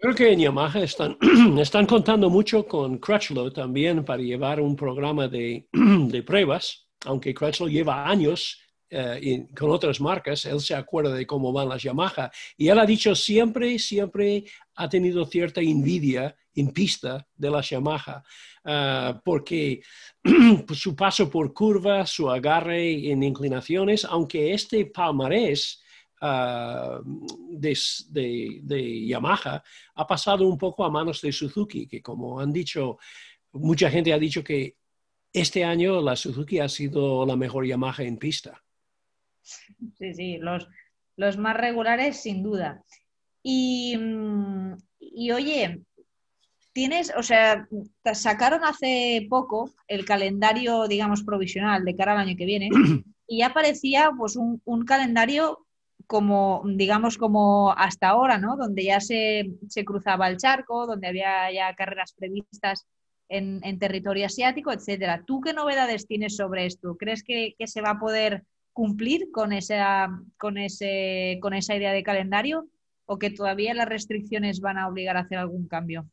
Creo 0.01 0.14
que 0.14 0.33
en 0.33 0.41
Yamaha 0.41 0.81
están, 0.81 1.16
están 1.59 1.87
contando 1.87 2.31
mucho 2.31 2.66
con 2.66 2.99
Crutchlow 2.99 3.51
también 3.51 4.05
para 4.05 4.23
llevar 4.23 4.61
un 4.61 4.77
programa 4.77 5.27
de, 5.29 5.66
de 5.73 6.23
pruebas, 6.23 6.89
aunque 7.05 7.35
Crutchlow 7.35 7.69
lleva 7.69 8.09
años 8.09 8.61
eh, 8.91 9.47
con 9.57 9.70
otras 9.70 10.01
marcas, 10.01 10.45
él 10.47 10.61
se 10.61 10.74
acuerda 10.74 11.12
de 11.12 11.26
cómo 11.26 11.53
van 11.53 11.68
las 11.68 11.82
Yamaha. 11.82 12.30
Y 12.57 12.68
él 12.68 12.78
ha 12.78 12.86
dicho 12.86 13.14
siempre, 13.14 13.78
siempre 13.78 14.45
ha 14.76 14.89
tenido 14.89 15.26
cierta 15.26 15.61
envidia 15.61 16.34
en 16.55 16.72
pista 16.72 17.26
de 17.36 17.51
las 17.51 17.70
Yamaha, 17.70 18.22
uh, 18.64 19.20
porque 19.24 19.80
su 20.72 20.97
paso 20.97 21.30
por 21.30 21.53
curvas, 21.53 22.11
su 22.11 22.28
agarre 22.30 23.11
en 23.11 23.22
inclinaciones, 23.22 24.05
aunque 24.05 24.53
este 24.53 24.86
palmarés 24.86 25.82
uh, 26.20 27.01
de, 27.51 27.78
de, 28.09 28.61
de, 28.62 29.07
Yamaha 29.07 29.62
ha 29.95 30.07
pasado 30.07 30.47
un 30.47 30.59
poco 30.59 30.84
a 30.84 30.91
manos 30.91 31.20
de 31.20 31.30
Suzuki, 31.30 31.86
que 31.86 32.03
como 32.03 32.41
han 32.41 32.53
dicho, 32.53 32.99
mucha 33.53 33.91
gente 33.91 34.12
ha 34.12 34.18
dicho 34.18 34.43
que 34.43 34.76
este 35.32 35.64
año 35.64 36.01
la 36.01 36.16
Suzuki 36.16 36.59
ha 36.59 36.68
sido 36.68 37.24
la 37.26 37.36
mejor 37.36 37.66
Yamaha 37.66 38.03
en 38.03 38.16
pista. 38.16 38.62
Sí, 39.99 40.14
sí, 40.14 40.38
los, 40.38 40.68
los 41.16 41.36
más 41.36 41.57
regulares 41.57 42.20
sin 42.20 42.42
duda. 42.42 42.82
Y, 43.42 43.96
oye, 45.32 45.82
tienes, 46.72 47.12
o 47.16 47.22
sea, 47.22 47.66
sacaron 48.12 48.64
hace 48.64 49.26
poco 49.28 49.70
el 49.86 50.05
calendario, 50.05 50.86
digamos, 50.86 51.22
provisional 51.24 51.84
de 51.84 51.96
cara 51.96 52.12
al 52.12 52.18
año 52.18 52.36
que 52.36 52.44
viene 52.44 52.68
y 53.26 53.38
ya 53.38 53.53
parecía 53.53 54.11
pues 54.16 54.36
un, 54.36 54.84
calendario 54.84 55.66
como, 56.07 56.62
digamos, 56.66 57.18
como 57.18 57.72
hasta 57.72 58.09
ahora, 58.09 58.38
¿no? 58.38 58.57
Donde 58.57 58.84
ya 58.84 59.01
se, 59.01 59.51
cruzaba 59.84 60.28
el 60.28 60.36
charco, 60.36 60.86
donde 60.86 61.09
había 61.09 61.51
ya 61.53 61.74
carreras 61.74 62.12
previstas 62.12 62.86
en, 63.28 63.78
territorio 63.78 64.26
asiático, 64.26 64.72
etcétera. 64.72 65.24
¿Tú 65.26 65.40
qué 65.40 65.53
novedades 65.53 66.07
tienes 66.07 66.36
sobre 66.36 66.66
esto? 66.66 66.96
¿Crees 66.96 67.22
que, 67.24 67.55
que 67.59 67.66
se 67.66 67.80
va 67.80 67.90
a 67.90 67.99
poder 67.99 68.44
cumplir 68.79 69.33
con 69.33 69.53
esa, 69.53 70.09
con, 70.37 70.57
ese, 70.57 71.41
con 71.43 71.53
esa 71.53 71.74
idea 71.74 71.93
de 71.93 72.05
calendario 72.05 72.68
o 73.07 73.18
que 73.18 73.31
todavía 73.31 73.74
las 73.74 73.89
restricciones 73.89 74.61
van 74.61 74.79
a 74.79 74.87
obligar 74.87 75.16
a 75.16 75.22
hacer 75.22 75.37
algún 75.37 75.66
cambio? 75.66 76.07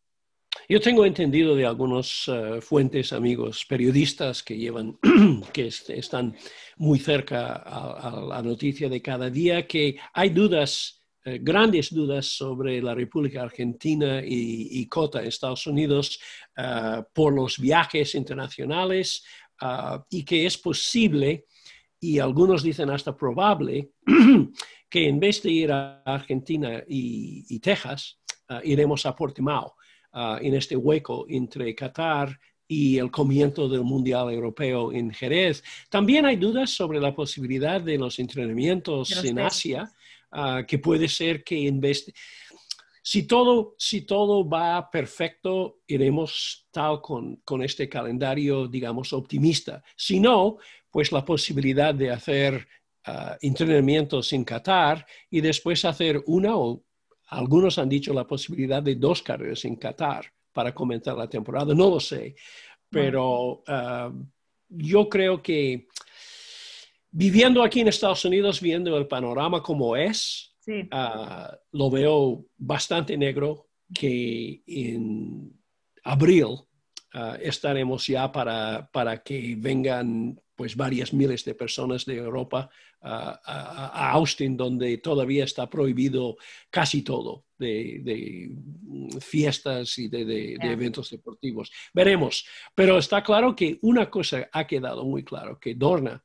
Yo 0.67 0.81
tengo 0.81 1.05
entendido 1.05 1.55
de 1.55 1.67
algunos 1.67 2.27
eh, 2.27 2.59
fuentes, 2.61 3.13
amigos, 3.13 3.67
periodistas 3.69 4.41
que 4.41 4.57
llevan, 4.57 4.97
que 5.53 5.67
están 5.67 6.35
muy 6.77 6.97
cerca 6.97 7.53
a, 7.53 8.19
la 8.29 8.41
noticia 8.41 8.89
de 8.89 8.99
cada 8.99 9.29
día, 9.29 9.67
que 9.67 9.97
hay 10.11 10.31
dudas, 10.31 11.03
eh, 11.23 11.37
grandes 11.39 11.93
dudas 11.93 12.25
sobre 12.25 12.81
la 12.81 12.95
República 12.95 13.43
Argentina 13.43 14.21
y, 14.25 14.69
y 14.71 14.87
COTA, 14.87 15.21
Estados 15.21 15.67
Unidos, 15.67 16.19
eh, 16.57 17.03
por 17.13 17.31
los 17.31 17.59
viajes 17.59 18.15
internacionales 18.15 19.23
y 20.09 20.25
que 20.25 20.45
es 20.45 20.57
posible 20.57 21.45
y 21.99 22.19
algunos 22.19 22.63
dicen 22.63 22.89
hasta 22.89 23.15
probable 23.15 23.91
que 24.89 25.07
en 25.07 25.19
vez 25.19 25.41
de 25.41 25.51
ir 25.51 25.71
a 25.71 26.01
Argentina 26.03 26.83
y, 26.87 27.59
Texas, 27.59 28.19
ah, 28.49 28.61
iremos 28.63 29.05
a 29.05 29.15
Portimao, 29.15 29.75
ah, 30.13 30.39
en 30.41 30.53
este 30.55 30.75
hueco 30.75 31.25
entre 31.29 31.73
Qatar 31.73 32.39
y 32.67 32.97
el 32.97 33.11
comienzo 33.11 33.69
del 33.69 33.83
Mundial 33.83 34.31
Europeo 34.31 34.91
en 34.91 35.11
Jerez. 35.11 35.63
También 35.89 36.25
hay 36.25 36.35
dudas 36.35 36.71
sobre 36.71 36.99
la 36.99 37.13
posibilidad 37.13 37.79
de 37.79 37.97
los 37.97 38.19
entrenamientos 38.19 39.23
en 39.23 39.39
Asia, 39.39 39.91
ah, 40.31 40.63
que 40.67 40.79
puede 40.79 41.07
ser 41.07 41.43
que 41.43 41.67
en 41.67 41.79
vez 41.79 42.05
de... 42.05 42.13
Si 43.07 43.27
todo, 43.27 43.75
si 43.77 44.01
todo 44.01 44.49
va 44.49 44.89
perfecto, 44.89 45.81
iremos 45.85 46.67
tal 46.71 47.01
con, 47.01 47.35
con 47.45 47.61
este 47.61 47.87
calendario, 47.87 48.67
digamos, 48.67 49.13
optimista. 49.13 49.83
Si 49.95 50.19
no, 50.19 50.57
pues 50.95 51.11
la 51.11 51.25
posibilidad 51.25 51.93
de 51.93 52.09
hacer 52.09 52.65
ah, 53.03 53.37
entrenamientos 53.41 54.31
en 54.31 54.45
Qatar 54.45 55.05
y 55.29 55.41
después 55.41 55.83
hacer 55.83 56.23
una 56.25 56.55
o 56.55 56.85
algunos 57.27 57.77
han 57.79 57.89
dicho 57.89 58.13
la 58.13 58.25
posibilidad 58.25 58.81
de 58.81 58.95
dos 58.95 59.21
carreras 59.21 59.65
en 59.65 59.75
Qatar 59.75 60.31
para 60.53 60.73
comenzar 60.73 61.17
la 61.17 61.27
temporada. 61.27 61.75
No 61.75 61.89
lo 61.89 61.99
sé, 61.99 62.37
pero 62.89 63.61
ah, 63.67 64.09
yo 64.69 65.09
creo 65.09 65.43
que 65.43 65.89
viviendo 67.11 67.61
aquí 67.61 67.81
en 67.81 67.89
Estados 67.89 68.23
Unidos, 68.23 68.61
viendo 68.61 68.97
el 68.97 69.05
panorama 69.05 69.61
como 69.61 69.97
es, 69.97 70.55
ah, 70.91 71.57
lo 71.73 71.89
veo 71.89 72.45
bastante 72.55 73.17
negro 73.17 73.67
que 73.93 74.63
en 74.65 75.61
abril 76.05 76.55
estaremos 77.41 78.07
ya 78.07 78.31
para, 78.31 78.89
para 78.93 79.21
que 79.21 79.55
vengan 79.57 80.39
pues 80.55 80.75
varias 80.75 81.13
miles 81.13 81.43
de 81.43 81.53
personas 81.53 82.05
de 82.05 82.15
Europa 82.15 82.69
a, 83.01 84.11
Austin, 84.11 84.57
donde 84.57 84.97
todavía 84.97 85.43
está 85.43 85.69
prohibido 85.69 86.37
casi 86.69 87.03
todo 87.03 87.45
de, 87.57 88.51
fiestas 89.19 89.97
y 89.97 90.07
de, 90.07 90.57
eventos 90.61 91.11
deportivos. 91.11 91.71
Veremos, 91.93 92.45
pero 92.73 92.97
está 92.97 93.23
claro 93.23 93.55
que 93.55 93.77
una 93.81 94.09
cosa 94.09 94.49
ha 94.51 94.65
quedado 94.65 95.03
muy 95.03 95.23
claro, 95.23 95.59
que 95.59 95.75
Dorna 95.75 96.23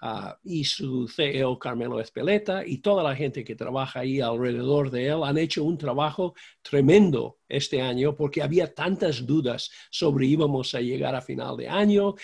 ah, 0.00 0.38
y 0.44 0.64
su 0.64 1.08
CEO 1.08 1.58
Carmelo 1.58 2.00
Espeleta 2.00 2.66
y 2.66 2.78
toda 2.78 3.02
la 3.02 3.16
gente 3.16 3.42
que 3.42 3.54
trabaja 3.54 4.00
ahí 4.00 4.20
alrededor 4.20 4.90
de 4.90 5.06
él 5.06 5.22
han 5.24 5.38
hecho 5.38 5.64
un 5.64 5.78
trabajo 5.78 6.34
tremendo 6.62 7.38
este 7.48 7.80
año 7.80 8.14
porque 8.14 8.42
había 8.42 8.74
tantas 8.74 9.26
dudas 9.26 9.70
sobre 9.90 10.26
íbamos 10.26 10.74
a 10.74 10.80
llegar 10.80 11.14
a 11.14 11.22
final 11.22 11.56
de 11.56 11.68
año. 11.68 12.14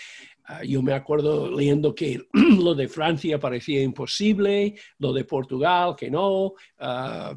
Ah, 0.47 0.63
yo 0.63 0.81
me 0.81 0.93
acuerdo 0.93 1.49
leyendo 1.49 1.95
que 1.95 2.21
lo 2.33 2.75
de 2.75 2.87
Francia 2.87 3.39
parecía 3.39 3.81
imposible, 3.81 4.75
lo 4.99 5.11
de 5.11 5.25
Portugal 5.25 5.95
que 5.97 6.11
no, 6.11 6.53
ah, 6.79 7.35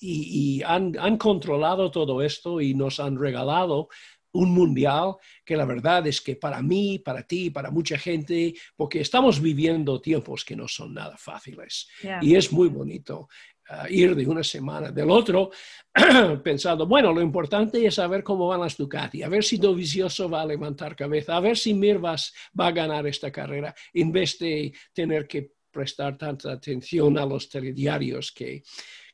y, 0.00 0.62
han, 0.62 1.16
controlado 1.18 1.90
todo 1.90 2.22
esto 2.22 2.60
y 2.60 2.74
nos 2.74 3.00
han 3.00 3.18
regalado 3.18 3.88
un 4.32 4.52
mundial 4.52 5.14
que 5.44 5.56
la 5.56 5.64
verdad 5.64 6.06
es 6.06 6.20
que 6.20 6.36
para 6.36 6.62
mí, 6.62 6.98
para 6.98 7.22
ti, 7.22 7.50
para 7.50 7.70
mucha 7.70 7.98
gente, 7.98 8.54
porque 8.76 9.00
estamos 9.00 9.40
viviendo 9.40 10.00
tiempos 10.00 10.44
que 10.44 10.54
no 10.54 10.68
son 10.68 10.94
nada 10.94 11.16
fáciles. 11.16 11.88
Y 12.20 12.34
es 12.34 12.52
muy 12.52 12.68
bonito 12.68 13.28
ir 13.88 14.14
de 14.14 14.26
una 14.26 14.42
semana 14.42 14.90
del 14.90 15.10
otro 15.10 15.50
pensando, 16.42 16.86
bueno, 16.86 17.12
lo 17.12 17.20
importante 17.20 17.84
es 17.84 17.94
saber 17.96 18.22
cómo 18.22 18.48
van 18.48 18.60
las 18.60 18.76
Ducati, 18.76 19.22
a 19.22 19.28
ver 19.28 19.44
si 19.44 19.58
Dovizioso 19.58 20.28
va 20.28 20.42
a 20.42 20.46
levantar 20.46 20.96
cabeza, 20.96 21.36
a 21.36 21.40
ver 21.40 21.56
si 21.56 21.74
Mirvas 21.74 22.32
va 22.58 22.68
a 22.68 22.72
ganar 22.72 23.06
esta 23.06 23.30
carrera, 23.30 23.74
en 23.92 24.12
vez 24.12 24.38
de 24.38 24.72
tener 24.92 25.26
que 25.26 25.52
prestar 25.70 26.16
tanta 26.16 26.52
atención 26.52 27.18
a 27.18 27.26
los 27.26 27.48
telediarios 27.48 28.32
que, 28.32 28.62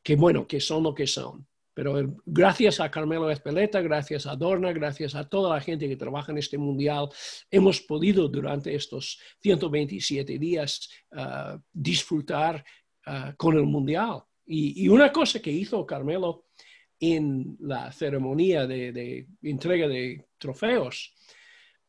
que 0.02 0.16
bueno, 0.16 0.46
que 0.46 0.60
son 0.60 0.82
lo 0.82 0.94
que 0.94 1.06
son. 1.06 1.46
Pero 1.74 2.16
gracias 2.24 2.78
a 2.78 2.90
Carmelo 2.90 3.28
Espeleta, 3.30 3.80
gracias 3.82 4.26
a 4.26 4.36
Dorna, 4.36 4.72
gracias 4.72 5.16
a 5.16 5.28
toda 5.28 5.56
la 5.56 5.60
gente 5.60 5.88
que 5.88 5.96
trabaja 5.96 6.30
en 6.30 6.38
este 6.38 6.56
mundial, 6.56 7.08
hemos 7.50 7.80
podido 7.80 8.28
durante 8.28 8.74
estos 8.74 9.20
127 9.40 10.38
días 10.38 10.88
ah, 11.12 11.58
disfrutar 11.72 12.64
ah, 13.06 13.34
con 13.36 13.56
el 13.56 13.64
mundial. 13.64 14.22
Y, 14.46 14.88
una 14.88 15.10
cosa 15.10 15.40
que 15.40 15.50
hizo 15.50 15.86
Carmelo 15.86 16.46
en 17.00 17.56
la 17.60 17.90
ceremonia 17.92 18.66
de, 18.66 19.26
entrega 19.42 19.88
de 19.88 20.26
trofeos 20.38 21.14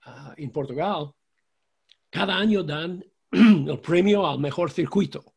ah, 0.04 0.34
en 0.38 0.52
Portugal, 0.52 1.12
cada 2.10 2.38
año 2.38 2.64
dan 2.64 3.04
el 3.32 3.80
premio 3.80 4.26
al 4.26 4.40
mejor 4.40 4.72
circuito. 4.72 5.36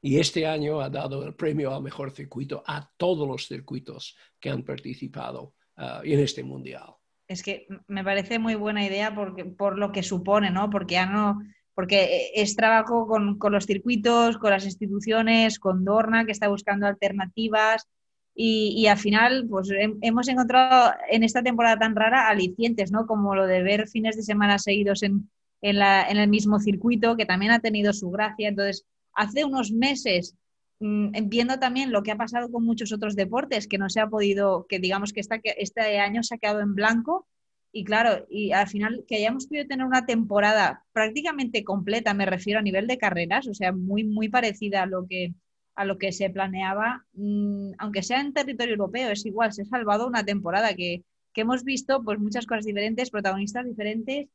Y 0.00 0.18
este 0.18 0.46
año 0.46 0.80
ha 0.80 0.90
dado 0.90 1.24
el 1.24 1.34
premio 1.34 1.74
al 1.74 1.82
mejor 1.82 2.10
circuito 2.10 2.62
a 2.66 2.88
todos 2.96 3.26
los 3.26 3.46
circuitos 3.46 4.16
que 4.38 4.50
han 4.50 4.62
participado 4.62 5.54
ah, 5.76 6.00
en 6.04 6.20
este 6.20 6.42
mundial. 6.42 6.94
Es 7.28 7.42
que 7.42 7.66
me 7.88 8.04
parece 8.04 8.38
muy 8.38 8.54
buena 8.54 8.86
idea 8.86 9.14
porque, 9.14 9.44
por 9.44 9.78
lo 9.78 9.90
que 9.90 10.04
supone, 10.04 10.50
¿no? 10.50 10.70
Porque 10.70 10.94
ya 10.94 11.06
no, 11.06 11.40
porque 11.76 12.30
es 12.34 12.56
trabajo 12.56 13.06
con, 13.06 13.38
los 13.52 13.66
circuitos, 13.66 14.38
con 14.38 14.50
las 14.50 14.64
instituciones, 14.64 15.58
con 15.58 15.84
Dorna, 15.84 16.24
que 16.24 16.32
está 16.32 16.48
buscando 16.48 16.86
alternativas. 16.86 17.86
Y, 18.34 18.86
al 18.86 18.96
final, 18.96 19.46
pues 19.46 19.68
hemos 20.00 20.26
encontrado 20.28 20.94
en 21.10 21.22
esta 21.22 21.42
temporada 21.42 21.78
tan 21.78 21.94
rara 21.94 22.28
alicientes, 22.28 22.90
¿no? 22.90 23.06
Como 23.06 23.34
lo 23.34 23.46
de 23.46 23.62
ver 23.62 23.88
fines 23.88 24.16
de 24.16 24.22
semana 24.22 24.58
seguidos 24.58 25.02
en, 25.02 25.30
en, 25.60 25.76
en 25.82 26.16
el 26.16 26.28
mismo 26.28 26.60
circuito, 26.60 27.14
que 27.14 27.26
también 27.26 27.52
ha 27.52 27.60
tenido 27.60 27.92
su 27.92 28.10
gracia. 28.10 28.48
Entonces, 28.48 28.86
hace 29.12 29.44
unos 29.44 29.70
meses, 29.70 30.34
mm, 30.80 31.10
viendo 31.24 31.58
también 31.58 31.92
lo 31.92 32.02
que 32.02 32.12
ha 32.12 32.16
pasado 32.16 32.50
con 32.50 32.64
muchos 32.64 32.90
otros 32.90 33.16
deportes, 33.16 33.68
que 33.68 33.76
no 33.76 33.90
se 33.90 34.00
ha 34.00 34.08
podido, 34.08 34.66
que 34.66 34.78
digamos 34.78 35.12
que 35.12 35.20
este 35.20 35.98
año 35.98 36.22
se 36.22 36.36
ha 36.36 36.38
quedado 36.38 36.60
en 36.60 36.74
blanco. 36.74 37.26
Y 37.72 37.84
claro, 37.84 38.26
y 38.30 38.52
al 38.52 38.68
final 38.68 39.04
que 39.06 39.16
hayamos 39.16 39.46
podido 39.46 39.66
tener 39.66 39.86
una 39.86 40.06
temporada 40.06 40.84
prácticamente 40.92 41.62
completa, 41.64 42.14
me 42.14 42.26
refiero 42.26 42.60
a 42.60 42.62
nivel 42.62 42.86
de 42.86 42.98
carreras, 42.98 43.46
o 43.48 43.54
sea, 43.54 43.72
muy, 43.72 44.04
muy 44.04 44.28
parecida 44.28 44.82
a 44.82 44.86
lo 44.86 45.06
que, 45.06 45.34
a 45.74 45.84
lo 45.84 45.98
que 45.98 46.12
se 46.12 46.30
planeaba, 46.30 47.04
mm, 47.12 47.72
aunque 47.78 48.02
sea 48.02 48.20
en 48.20 48.32
territorio 48.32 48.72
europeo, 48.72 49.10
es 49.10 49.26
igual, 49.26 49.52
se 49.52 49.62
ha 49.62 49.66
salvado 49.66 50.06
una 50.06 50.24
temporada 50.24 50.74
que, 50.74 51.04
que 51.36 51.42
hemos 51.42 51.64
visto 51.64 52.02
pues 52.02 52.18
muchas 52.18 52.46
cosas 52.46 52.64
diferentes, 52.64 53.10
protagonistas 53.10 53.66
diferentes 53.66 54.28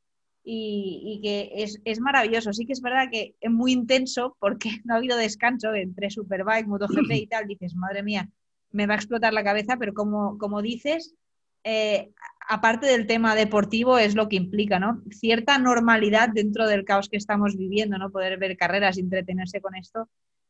y, 0.43 1.19
que 1.23 1.51
es, 1.83 1.99
maravilloso. 1.99 2.53
Sí 2.53 2.65
que 2.65 2.73
es 2.73 2.81
verdad 2.81 3.09
que 3.11 3.35
es 3.39 3.51
muy 3.51 3.71
intenso 3.71 4.37
porque 4.39 4.69
no 4.85 4.93
ha 4.93 4.97
habido 4.97 5.17
descanso 5.17 5.73
entre 5.73 6.11
Superbike, 6.11 6.67
MotoGP 6.67 7.11
y 7.11 7.27
tal. 7.27 7.47
Dices, 7.47 7.75
madre 7.75 8.03
mía, 8.03 8.29
me 8.71 8.87
va 8.87 8.93
a 8.93 8.97
explotar 8.97 9.33
la 9.33 9.43
cabeza, 9.43 9.77
pero 9.77 9.93
como, 9.93 10.37
como 10.37 10.61
dices, 10.61 11.15
eh, 11.63 12.11
aparte 12.47 12.87
del 12.87 13.07
tema 13.07 13.35
deportivo, 13.35 13.97
es 13.97 14.15
lo 14.15 14.27
que 14.29 14.35
implica, 14.35 14.79
¿no? 14.79 15.01
Cierta 15.09 15.57
normalidad 15.57 16.29
dentro 16.29 16.67
del 16.67 16.85
caos 16.85 17.09
que 17.09 17.17
estamos 17.17 17.57
viviendo, 17.57 17.97
¿no? 17.97 18.11
Poder 18.11 18.37
ver 18.37 18.57
carreras, 18.57 18.97
entretenerse 18.97 19.61
con 19.61 19.75
esto. 19.75 20.09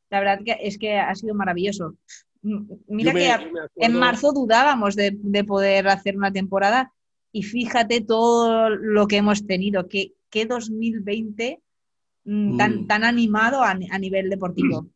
La 0.09 0.19
verdad 0.19 0.39
que 0.43 0.57
es 0.61 0.77
que 0.77 0.97
ha 0.97 1.13
sido 1.15 1.33
maravilloso. 1.35 1.95
Mira 2.87 3.13
que 3.13 3.31
en 3.75 3.93
marzo 3.93 4.33
dudábamos 4.33 4.95
de, 4.95 5.11
de 5.15 5.43
poder 5.43 5.87
hacer 5.87 6.17
una 6.17 6.31
temporada 6.31 6.91
y 7.31 7.43
fíjate 7.43 8.01
todo 8.01 8.69
lo 8.69 9.07
que 9.07 9.17
hemos 9.17 9.45
tenido, 9.45 9.87
que, 9.87 10.13
2020 10.33 11.61
mm, 12.25 12.57
tan, 12.57 12.81
mm. 12.81 12.87
tan 12.87 13.03
animado 13.03 13.61
a, 13.63 13.73
nivel 13.73 14.29
deportivo. 14.29 14.87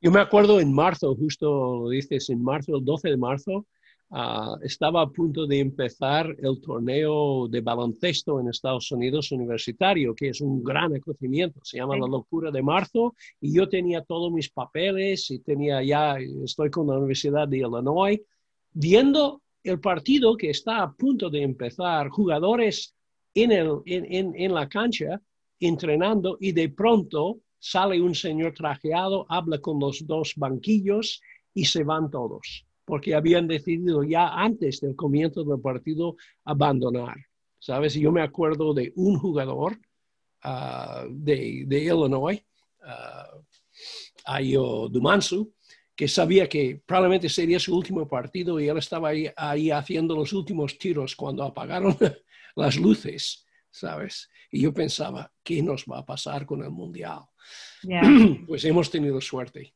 Yo 0.00 0.10
me 0.10 0.20
acuerdo 0.20 0.60
en 0.60 0.72
marzo, 0.72 1.14
justo 1.16 1.84
lo 1.84 1.88
dices, 1.90 2.30
en 2.30 2.42
marzo, 2.42 2.76
el 2.76 2.84
12 2.84 3.08
de 3.08 3.16
marzo, 3.16 3.66
ah, 4.10 4.56
estaba 4.62 5.02
a 5.02 5.10
punto 5.10 5.46
de 5.46 5.60
empezar 5.60 6.34
el 6.38 6.60
torneo 6.60 7.48
de 7.48 7.60
baloncesto 7.60 8.40
en 8.40 8.48
Estados 8.48 8.90
Unidos 8.92 9.32
universitario, 9.32 10.14
que 10.14 10.30
es 10.30 10.40
un 10.40 10.62
gran 10.62 10.94
acontecimiento, 10.94 11.60
se 11.62 11.78
llama 11.78 11.96
La 11.96 12.06
Locura 12.06 12.50
de 12.50 12.62
Marzo, 12.62 13.14
y 13.40 13.54
yo 13.54 13.68
tenía 13.68 14.02
todos 14.02 14.32
mis 14.32 14.50
papeles 14.50 15.30
y 15.30 15.40
tenía 15.40 15.82
ya, 15.82 16.16
estoy 16.44 16.70
con 16.70 16.86
la 16.86 16.98
Universidad 16.98 17.48
de 17.48 17.58
Illinois, 17.58 18.20
viendo 18.72 19.42
el 19.62 19.80
partido 19.80 20.36
que 20.36 20.50
está 20.50 20.82
a 20.82 20.92
punto 20.92 21.30
de 21.30 21.42
empezar, 21.42 22.08
jugadores 22.08 22.94
en, 23.34 23.52
el, 23.52 23.82
en, 23.86 24.34
en, 24.34 24.54
la 24.54 24.68
cancha 24.68 25.20
entrenando 25.60 26.38
y 26.40 26.52
de 26.52 26.68
pronto 26.68 27.40
sale 27.58 28.00
un 28.00 28.14
señor 28.14 28.54
trajeado, 28.54 29.26
habla 29.28 29.58
con 29.58 29.78
los 29.80 30.06
dos 30.06 30.32
banquillos 30.36 31.20
y 31.52 31.64
se 31.64 31.82
van 31.84 32.10
todos, 32.10 32.64
porque 32.88 33.14
habían 33.14 33.46
decidido 33.46 34.02
ya 34.02 34.28
antes 34.28 34.80
del 34.80 34.96
comienzo 34.96 35.44
del 35.44 35.60
partido 35.60 36.16
abandonar. 36.42 37.18
¿Sabes? 37.58 37.92
Yo 37.92 38.10
me 38.10 38.22
acuerdo 38.22 38.72
de 38.72 38.94
un 38.96 39.18
jugador 39.18 39.78
ah, 40.42 41.04
de, 41.10 41.64
de, 41.66 41.78
Illinois, 41.80 42.42
uh, 42.80 43.42
Ayo 44.24 44.88
Dumansu, 44.88 45.52
que 45.94 46.08
sabía 46.08 46.48
que 46.48 46.80
probablemente 46.86 47.28
sería 47.28 47.60
su 47.60 47.76
último 47.76 48.08
partido 48.08 48.58
y 48.58 48.68
él 48.68 48.78
estaba 48.78 49.10
ahí, 49.10 49.28
ahí 49.36 49.70
haciendo 49.70 50.14
los 50.14 50.32
últimos 50.32 50.78
tiros 50.78 51.14
cuando 51.14 51.42
apagaron 51.42 51.94
las 52.56 52.78
luces, 52.78 53.44
¿sabes? 53.70 54.30
Y 54.50 54.62
yo 54.62 54.72
pensaba, 54.72 55.30
¿qué 55.42 55.62
nos 55.62 55.84
va 55.84 55.98
a 55.98 56.06
pasar 56.06 56.46
con 56.46 56.62
el 56.62 56.70
Mundial? 56.70 57.20
Pues 58.46 58.64
hemos 58.64 58.90
tenido 58.90 59.20
suerte. 59.20 59.74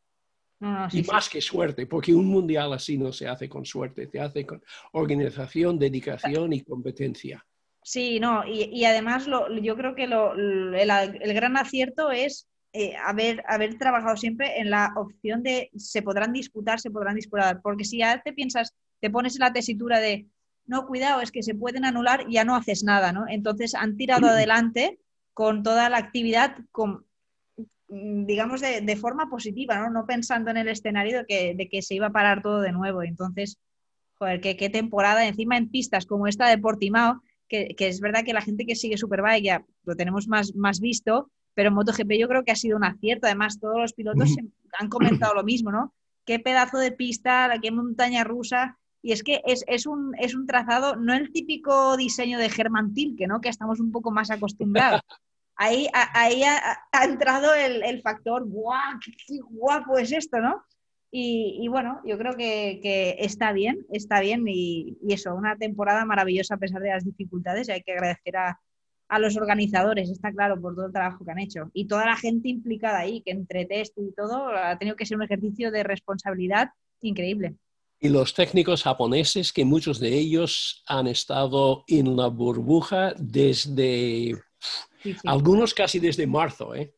Y 0.93 1.03
más 1.03 1.29
que 1.29 1.41
suerte, 1.41 1.87
porque 1.87 2.15
un 2.15 2.27
mundial 2.27 2.73
así 2.73 2.97
no 2.97 3.13
se 3.13 3.27
hace 3.27 3.49
con 3.49 3.65
suerte, 3.65 4.09
se 4.09 4.21
hace 4.21 4.47
con 4.47 4.63
organización, 4.93 5.79
dedicación 5.79 6.53
y 6.53 6.63
competencia. 6.63 7.45
Sí, 7.83 8.21
no, 8.21 8.47
y, 8.47 8.85
además 8.85 9.27
yo 9.61 9.77
creo 9.77 9.95
que 9.97 10.05
el, 10.05 11.35
gran 11.35 11.57
acierto 11.57 12.13
es 12.13 12.47
eh, 12.73 12.95
haber, 12.97 13.43
haber 13.49 13.77
trabajado 13.77 14.17
siempre 14.17 14.61
en 14.61 14.71
la 14.71 14.93
opción 14.97 15.43
de 15.43 15.69
se 15.77 16.01
podrán 16.01 16.33
disputar, 16.33 16.79
se 16.79 16.91
podrán 16.91 17.17
disputar. 17.17 17.61
Porque 17.61 17.85
si 17.85 17.99
ya 17.99 18.23
te 18.23 18.33
piensas, 18.33 18.73
te 19.01 19.11
pones 19.11 19.35
en 19.35 19.41
la 19.41 19.53
tesitura 19.53 19.99
de 19.99 20.27
no, 20.65 20.87
cuidado, 20.87 21.21
es 21.21 21.33
que 21.33 21.43
se 21.43 21.57
pueden 21.57 21.85
anular 21.85 22.25
y 22.29 22.35
ya 22.35 22.45
no 22.45 22.55
haces 22.55 22.85
nada, 22.85 23.13
¿no? 23.13 23.25
Entonces 23.29 23.75
han 23.75 23.97
tirado 23.97 24.27
adelante 24.29 25.01
con 25.35 25.65
toda 25.65 25.89
la 25.89 25.99
actividad, 25.99 26.57
con, 26.71 27.05
digamos, 27.93 28.62
de, 28.62 28.97
forma 28.97 29.28
positiva, 29.28 29.78
¿no? 29.78 29.90
No 29.90 30.07
pensando 30.07 30.51
en 30.51 30.57
el 30.57 30.68
escenario 30.68 31.18
de 31.18 31.26
que, 31.26 31.55
de 31.55 31.68
que 31.68 31.82
se 31.82 31.95
iba 31.95 32.07
a 32.07 32.12
parar 32.12 32.43
todo 32.43 32.61
de 32.61 32.72
nuevo. 32.72 33.03
Entonces, 33.03 33.59
joder, 34.14 34.40
qué, 34.40 34.57
qué 34.57 34.70
temporada, 34.70 35.26
encima 35.26 35.59
en 35.59 35.68
pistas 35.68 36.07
como 36.07 36.26
esta 36.26 36.49
de 36.49 36.57
Portimao, 36.57 37.20
que, 37.49 37.74
que, 37.76 37.88
es 37.88 38.01
verdad 38.01 38.24
que 38.24 38.32
la 38.32 38.40
gente 38.40 38.64
que 38.64 38.76
sigue 38.76 38.97
Superbike 38.97 39.45
ya 39.45 39.64
lo 39.84 39.95
tenemos 39.95 40.26
más, 40.26 40.55
más 40.55 40.80
visto, 40.80 41.30
pero 41.53 41.68
en 41.68 41.74
MotoGP 41.74 42.12
yo 42.18 42.28
creo 42.28 42.45
que 42.45 42.53
ha 42.53 42.57
sido 42.57 42.78
un 42.78 42.84
acierto. 42.84 43.26
Además, 43.26 43.61
todos 43.61 43.78
los 43.78 43.93
pilotos 43.93 44.36
han 44.78 44.88
comentado 44.88 45.34
lo 45.34 45.45
mismo, 45.45 45.70
¿no? 45.70 45.93
Qué 46.24 46.38
pedazo 46.38 46.78
de 46.78 46.93
pista, 46.93 47.53
qué 47.61 47.70
montaña 47.70 48.24
rusa. 48.24 48.78
Y 49.03 49.12
es 49.12 49.22
que 49.22 49.43
es, 49.45 49.86
un, 49.86 50.14
es 50.18 50.34
un 50.34 50.47
trazado, 50.47 50.97
no 50.97 51.12
el 51.12 51.30
típico 51.30 51.97
diseño 51.97 52.38
de 52.38 52.49
Germán 52.49 52.95
Tilke, 52.95 53.26
¿no? 53.26 53.40
Que 53.40 53.49
estamos 53.51 53.80
un 53.80 53.90
poco 53.90 54.12
más 54.12 54.30
acostumbrados. 54.30 55.03
Ahí, 55.57 55.89
ha, 55.95 57.05
entrado 57.05 57.55
el, 57.55 58.03
factor, 58.03 58.45
¡guau! 58.47 58.99
Qué, 59.05 59.39
guapo 59.51 59.99
es 59.99 60.13
esto, 60.13 60.39
¿no? 60.39 60.63
Y, 61.11 61.69
bueno, 61.69 62.01
yo 62.07 62.17
creo 62.17 62.35
que, 62.37 63.17
está 63.19 63.53
bien, 63.53 63.87
está 63.93 64.21
bien 64.21 64.45
y, 64.49 64.97
y, 65.03 65.13
eso, 65.13 65.35
una 65.35 65.57
temporada 65.57 66.05
maravillosa 66.07 66.55
a 66.55 66.59
pesar 66.59 66.81
de 66.81 66.89
las 66.89 67.05
dificultades 67.05 67.69
y 67.69 67.73
hay 67.73 67.83
que 67.83 67.93
agradecer 67.93 68.37
a, 68.37 68.59
a 69.13 69.19
los 69.19 69.37
organizadores, 69.37 70.09
está 70.09 70.33
claro, 70.33 70.59
por 70.59 70.75
todo 70.75 70.87
el 70.87 70.93
trabajo 70.93 71.23
que 71.23 71.31
han 71.31 71.39
hecho. 71.39 71.71
Y 71.75 71.87
toda 71.87 72.07
la 72.07 72.17
gente 72.17 72.49
implicada 72.49 73.01
ahí, 73.01 73.21
que 73.21 73.33
entre 73.33 73.67
test 73.67 73.93
y 73.99 74.11
todo, 74.17 74.49
ha 74.49 74.79
tenido 74.79 74.97
que 74.97 75.05
ser 75.05 75.19
un 75.19 75.25
ejercicio 75.25 75.71
de 75.71 75.83
responsabilidad 75.83 76.71
increíble. 77.03 77.57
Y 78.01 78.09
los 78.09 78.33
técnicos 78.33 78.85
japoneses, 78.85 79.53
que 79.53 79.67
muchos 79.67 80.01
de 80.01 80.15
ellos 80.15 80.83
han 80.87 81.09
estado 81.09 81.85
en 81.89 82.17
la 82.17 82.29
burbuja 82.29 83.13
desde, 83.19 84.43
algunos 85.25 85.75
casi 85.75 85.99
desde 85.99 86.27
marzo, 86.27 86.75
¿eh? 86.75 86.95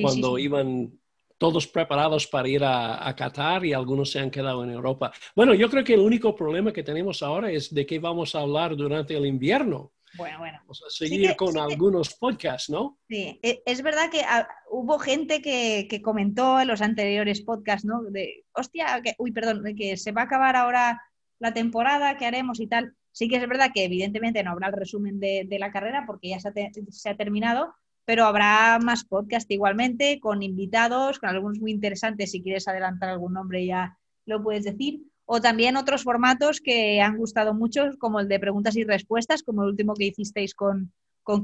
cuando 0.00 0.38
iban 0.38 0.98
todos 1.38 1.66
preparados 1.66 2.26
para 2.26 2.48
ir 2.48 2.62
a, 2.62 3.06
a, 3.06 3.16
Qatar 3.16 3.64
y 3.64 3.72
algunos 3.72 4.10
se 4.10 4.20
han 4.20 4.30
quedado 4.30 4.62
en 4.62 4.70
Europa. 4.70 5.12
Bueno, 5.34 5.54
yo 5.54 5.68
creo 5.68 5.82
que 5.82 5.94
el 5.94 6.00
único 6.00 6.34
problema 6.36 6.72
que 6.72 6.84
tenemos 6.84 7.22
ahora 7.22 7.50
es 7.50 7.74
de 7.74 7.84
qué 7.84 7.98
vamos 7.98 8.34
a 8.34 8.40
hablar 8.40 8.76
durante 8.76 9.16
el 9.16 9.26
invierno. 9.26 9.92
Bueno, 10.14 10.38
bueno. 10.38 10.58
Vamos 10.60 10.82
a 10.86 10.90
seguir 10.90 11.34
con 11.36 11.58
algunos 11.58 12.14
podcasts, 12.14 12.68
¿no? 12.68 12.98
Sí, 13.08 13.40
e, 13.42 13.62
es 13.64 13.82
verdad 13.82 14.10
que 14.10 14.22
ah, 14.22 14.46
hubo 14.70 14.98
gente 14.98 15.40
que, 15.40 16.00
comentó 16.02 16.60
en 16.60 16.68
los 16.68 16.82
anteriores 16.82 17.40
podcasts, 17.42 17.84
¿no? 17.86 18.02
De, 18.02 18.44
hostia, 18.52 19.00
que, 19.02 19.14
uy, 19.18 19.32
perdón, 19.32 19.64
que 19.76 19.96
se 19.96 20.12
va 20.12 20.22
a 20.22 20.24
acabar 20.24 20.56
ahora 20.56 21.00
la 21.38 21.54
temporada, 21.54 22.16
¿qué 22.18 22.26
haremos 22.26 22.60
y 22.60 22.66
tal? 22.66 22.94
Sí 23.12 23.28
que 23.28 23.36
es 23.36 23.48
verdad 23.48 23.70
que 23.72 23.84
evidentemente 23.84 24.42
no 24.42 24.52
habrá 24.52 24.68
el 24.68 24.72
resumen 24.72 25.20
de, 25.20 25.46
la 25.58 25.70
carrera 25.70 26.04
porque 26.06 26.30
ya 26.30 26.40
se 26.40 27.08
ha, 27.08 27.16
terminado, 27.16 27.74
pero 28.04 28.24
habrá 28.24 28.78
más 28.82 29.04
podcasts 29.04 29.50
igualmente 29.50 30.18
con 30.20 30.42
invitados, 30.42 31.18
con 31.18 31.28
algunos 31.28 31.60
muy 31.60 31.70
interesantes. 31.70 32.30
Si 32.30 32.42
quieres 32.42 32.66
adelantar 32.68 33.10
algún 33.10 33.34
nombre 33.34 33.64
ya 33.64 33.96
lo 34.26 34.42
puedes 34.42 34.64
decir. 34.64 35.02
o 35.24 35.40
también 35.40 35.76
otros 35.76 36.02
formatos 36.02 36.60
que 36.60 37.00
han 37.00 37.16
gustado 37.16 37.54
mucho, 37.54 37.90
como 37.98 38.20
el 38.20 38.28
de 38.28 38.40
preguntas 38.40 38.76
y 38.76 38.84
respuestas, 38.84 39.42
como 39.42 39.62
el 39.62 39.70
último 39.70 39.94
que 39.94 40.06
hicisteis 40.06 40.54
con 40.54 40.92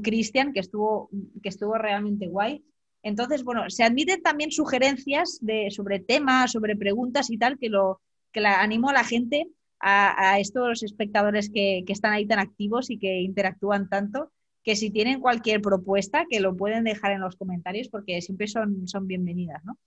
Cristian, 0.03 0.53
que, 0.53 0.59
estuvo, 0.59 1.09
que 1.41 1.49
estuvo 1.49 1.75
realmente 1.75 2.27
guay. 2.27 2.63
Entonces, 3.01 3.43
bueno, 3.43 3.69
se 3.69 3.83
admiten 3.83 4.21
también 4.21 4.51
sugerencias 4.51 5.39
sobre 5.69 5.99
temas, 5.99 6.51
sobre 6.51 6.75
preguntas 6.75 7.29
y 7.29 7.37
tal, 7.37 7.57
que, 7.57 7.69
lo, 7.69 8.01
que 8.31 8.41
la, 8.41 8.61
animo 8.61 8.89
a 8.89 8.93
la 8.93 9.03
gente, 9.03 9.47
a, 9.79 10.39
estos 10.39 10.83
espectadores 10.83 11.49
que, 11.49 11.83
que, 11.85 11.93
están 11.93 12.13
ahí 12.13 12.25
tan 12.25 12.39
activos 12.39 12.89
y 12.89 12.97
que 12.97 13.21
interactúan 13.21 13.89
tanto, 13.89 14.31
que 14.63 14.75
si 14.75 14.91
tienen 14.91 15.21
cualquier 15.21 15.61
propuesta, 15.61 16.25
que 16.29 16.39
lo 16.39 16.55
pueden 16.55 16.83
dejar 16.83 17.11
en 17.11 17.21
los 17.21 17.35
comentarios 17.35 17.87
porque 17.87 18.21
siempre 18.21 18.47
son, 18.47 18.87
son 18.87 19.07
bienvenidas, 19.07 19.63
¿no? 19.63 19.77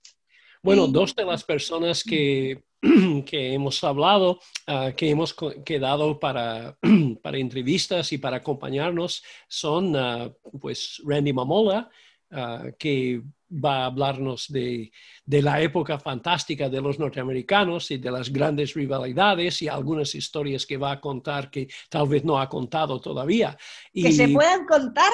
Bueno, 0.63 0.87
dos 0.87 1.13
de 1.13 1.25
las 1.25 1.43
personas 1.43 2.05
que, 2.05 2.63
que 3.25 3.53
hemos 3.53 3.83
hablado, 3.83 4.39
ah, 4.65 4.93
que 4.95 5.09
hemos 5.09 5.35
quedado 5.65 6.19
para, 6.19 6.77
para, 7.21 7.37
entrevistas 7.37 8.13
y 8.13 8.17
para 8.17 8.37
acompañarnos 8.37 9.23
son 9.49 9.93
uh, 9.93 10.33
pues 10.61 11.01
Randy 11.05 11.33
Mamola, 11.33 11.89
uh, 12.33 12.71
que 12.77 13.21
va 13.53 13.83
a 13.83 13.85
hablarnos 13.85 14.47
de, 14.51 14.91
de, 15.25 15.41
la 15.41 15.61
época 15.61 15.99
fantástica 15.99 16.69
de 16.69 16.81
los 16.81 16.97
norteamericanos 16.97 17.91
y 17.91 17.97
de 17.97 18.11
las 18.11 18.31
grandes 18.31 18.73
rivalidades 18.73 19.61
y 19.61 19.67
algunas 19.67 20.15
historias 20.15 20.65
que 20.65 20.77
va 20.77 20.93
a 20.93 21.01
contar 21.01 21.51
que 21.51 21.67
tal 21.89 22.07
vez 22.07 22.23
no 22.23 22.39
ha 22.39 22.49
contado 22.49 22.99
todavía. 22.99 23.55
Y, 23.91 24.03
que 24.03 24.11
se 24.11 24.27
puedan 24.29 24.65
contar. 24.65 25.13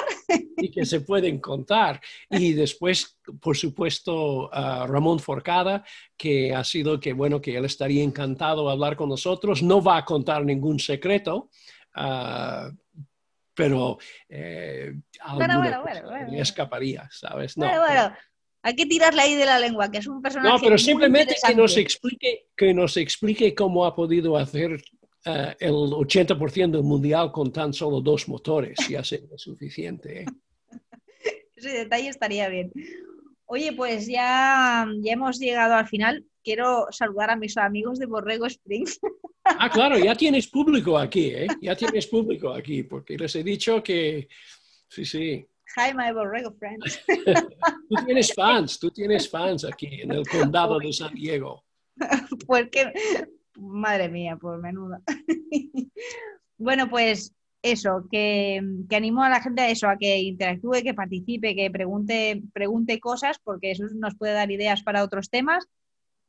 Y 0.56 0.70
que 0.70 0.86
se 0.86 1.00
pueden 1.02 1.38
contar. 1.38 2.00
Y 2.30 2.52
después, 2.52 3.18
por 3.40 3.56
supuesto, 3.56 4.50
Ramón 4.50 5.18
Forcada, 5.18 5.84
que 6.16 6.54
ha 6.54 6.64
sido 6.64 6.98
que, 6.98 7.12
bueno, 7.12 7.40
que 7.40 7.56
él 7.56 7.64
estaría 7.64 8.02
encantado 8.02 8.66
de 8.66 8.72
hablar 8.72 8.96
con 8.96 9.08
nosotros. 9.08 9.62
No 9.62 9.82
va 9.82 9.98
a 9.98 10.04
contar 10.04 10.44
ningún 10.44 10.78
secreto. 10.78 11.50
Uh, 11.94 12.70
pero 13.54 13.98
eh, 14.28 14.92
bueno, 15.34 15.58
bueno, 15.58 15.82
bueno, 15.82 16.40
escaparía, 16.40 17.08
¿sabes? 17.10 17.56
No, 17.56 17.66
bueno, 17.66 17.82
bueno, 17.82 18.16
hay 18.62 18.76
que 18.76 18.86
tirarle 18.86 19.22
ahí 19.22 19.34
de 19.34 19.46
la 19.46 19.58
lengua, 19.58 19.90
que 19.90 19.98
es 19.98 20.06
un 20.06 20.20
personaje. 20.20 20.54
No, 20.54 20.60
pero 20.60 20.76
simplemente 20.76 21.34
que 21.46 21.54
nos 21.54 21.76
explique, 21.76 22.46
que 22.56 22.74
nos 22.74 22.96
explique 22.96 23.54
cómo 23.54 23.86
ha 23.86 23.94
podido 23.94 24.36
hacer 24.36 24.72
uh, 24.74 25.54
el 25.58 25.72
80% 25.72 26.70
del 26.70 26.82
mundial 26.82 27.32
con 27.32 27.52
tan 27.52 27.72
solo 27.72 28.00
dos 28.00 28.28
motores, 28.28 28.78
ya 28.88 29.02
sería 29.02 29.36
suficiente. 29.36 30.22
¿eh? 30.22 30.26
Ese 31.56 31.70
detalle 31.70 32.08
estaría 32.08 32.48
bien. 32.48 32.70
Oye, 33.52 33.72
pues 33.72 34.06
ya, 34.06 34.86
ya 35.00 35.12
hemos 35.12 35.40
llegado 35.40 35.74
al 35.74 35.88
final. 35.88 36.24
Quiero 36.44 36.86
saludar 36.92 37.30
a 37.30 37.36
mis 37.36 37.56
amigos 37.56 37.98
de 37.98 38.06
Borrego 38.06 38.46
Springs. 38.46 38.98
Ah, 39.42 39.70
claro, 39.70 39.98
ya 39.98 40.14
tienes 40.14 40.46
público 40.46 40.96
aquí, 40.96 41.30
¿eh? 41.30 41.48
Ya 41.62 41.74
tienes 41.74 42.06
público 42.06 42.52
aquí, 42.52 42.82
porque 42.82 43.16
les 43.16 43.34
he 43.34 43.42
dicho 43.42 43.82
que, 43.82 44.28
sí, 44.86 45.04
sí, 45.04 45.44
Hi, 45.76 45.94
my 45.94 46.12
Borrego 46.12 46.52
friends. 46.52 47.00
tú 47.88 47.96
tienes 48.04 48.32
fans, 48.34 48.78
tú 48.78 48.90
tienes 48.90 49.28
fans 49.28 49.64
aquí 49.64 50.02
en 50.02 50.12
el 50.12 50.28
condado 50.28 50.78
de 50.78 50.92
San 50.92 51.14
Diego. 51.14 51.64
Porque, 52.46 52.92
madre 53.56 54.08
mía, 54.10 54.36
por 54.36 54.60
menuda. 54.60 55.00
bueno, 56.58 56.88
pues 56.88 57.34
eso, 57.62 58.06
que, 58.10 58.60
que, 58.88 58.96
animo 58.96 59.22
a 59.22 59.28
la 59.28 59.42
gente 59.42 59.62
a 59.62 59.70
eso, 59.70 59.88
a 59.88 59.96
que 59.96 60.18
interactúe, 60.20 60.82
que 60.82 60.94
participe, 60.94 61.54
que 61.54 61.70
pregunte, 61.70 62.42
pregunte 62.52 63.00
cosas, 63.00 63.38
porque 63.42 63.72
eso 63.72 63.84
nos 63.94 64.14
puede 64.14 64.32
dar 64.32 64.50
ideas 64.50 64.82
para 64.82 65.04
otros 65.04 65.30
temas. 65.30 65.66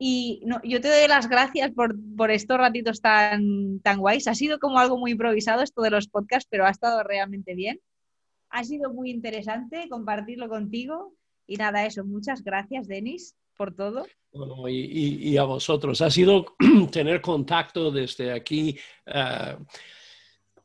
Y 0.04 0.42
no, 0.46 0.60
yo 0.64 0.82
te 0.82 0.88
doy 0.88 1.08
las 1.08 1.30
gracias 1.30 1.72
por, 1.72 1.96
por, 2.18 2.32
estos 2.32 2.58
ratitos 2.58 3.02
tan, 3.02 3.80
tan 3.82 4.00
guays. 4.00 4.28
Ha 4.28 4.34
sido 4.34 4.58
como 4.60 4.80
algo 4.80 4.98
muy 4.98 5.12
improvisado 5.12 5.62
esto 5.62 5.84
de 5.84 5.92
los 5.92 6.08
podcasts, 6.08 6.48
pero 6.50 6.66
ha 6.66 6.72
estado 6.72 7.04
realmente 7.04 7.54
bien. 7.54 7.80
Ha 8.50 8.64
sido 8.64 8.92
muy 8.92 9.12
interesante 9.12 9.88
compartirlo 9.90 10.50
contigo. 10.50 11.14
Y 11.46 11.58
nada, 11.58 11.86
eso, 11.86 12.04
muchas 12.04 12.44
gracias, 12.44 12.88
Denis, 12.88 13.36
por 13.56 13.76
todo. 13.76 14.08
Bueno, 14.34 14.68
y, 14.68 15.38
a 15.38 15.44
vosotros. 15.44 16.02
Ha 16.02 16.10
sido 16.10 16.56
tener 16.92 17.22
contacto 17.22 17.92
desde 17.92 18.32
aquí, 18.32 18.76
eh, 19.06 19.58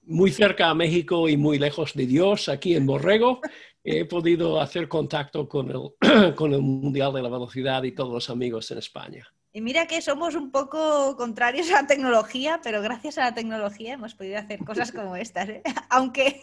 muy 0.06 0.30
cerca 0.30 0.70
a 0.70 0.74
México 0.74 1.28
y 1.28 1.36
muy 1.36 1.58
lejos 1.58 1.94
de 1.94 2.06
Dios, 2.06 2.48
aquí 2.48 2.74
en 2.74 2.86
Borrego. 2.86 3.40
He 3.84 4.04
podido 4.04 4.60
hacer 4.60 4.88
contacto 4.88 5.48
con 5.48 5.70
el, 5.70 6.34
con 6.34 6.52
el 6.52 6.62
Mundial 6.62 7.12
de 7.12 7.22
la 7.22 7.28
Velocidad 7.28 7.82
y 7.82 7.92
todos 7.92 8.12
los 8.12 8.30
amigos 8.30 8.70
en 8.70 8.78
España. 8.78 9.26
Y 9.52 9.62
mira 9.62 9.86
que 9.86 10.02
somos 10.02 10.34
un 10.34 10.50
poco 10.50 11.16
contrarios 11.16 11.70
a 11.70 11.80
la 11.80 11.86
tecnología, 11.86 12.60
pero 12.62 12.82
gracias 12.82 13.16
a 13.16 13.24
la 13.24 13.34
tecnología 13.34 13.94
hemos 13.94 14.14
podido 14.14 14.38
hacer 14.38 14.58
cosas 14.64 14.92
como 14.92 15.16
estas. 15.16 15.48
¿eh? 15.48 15.62
Aunque, 15.88 16.42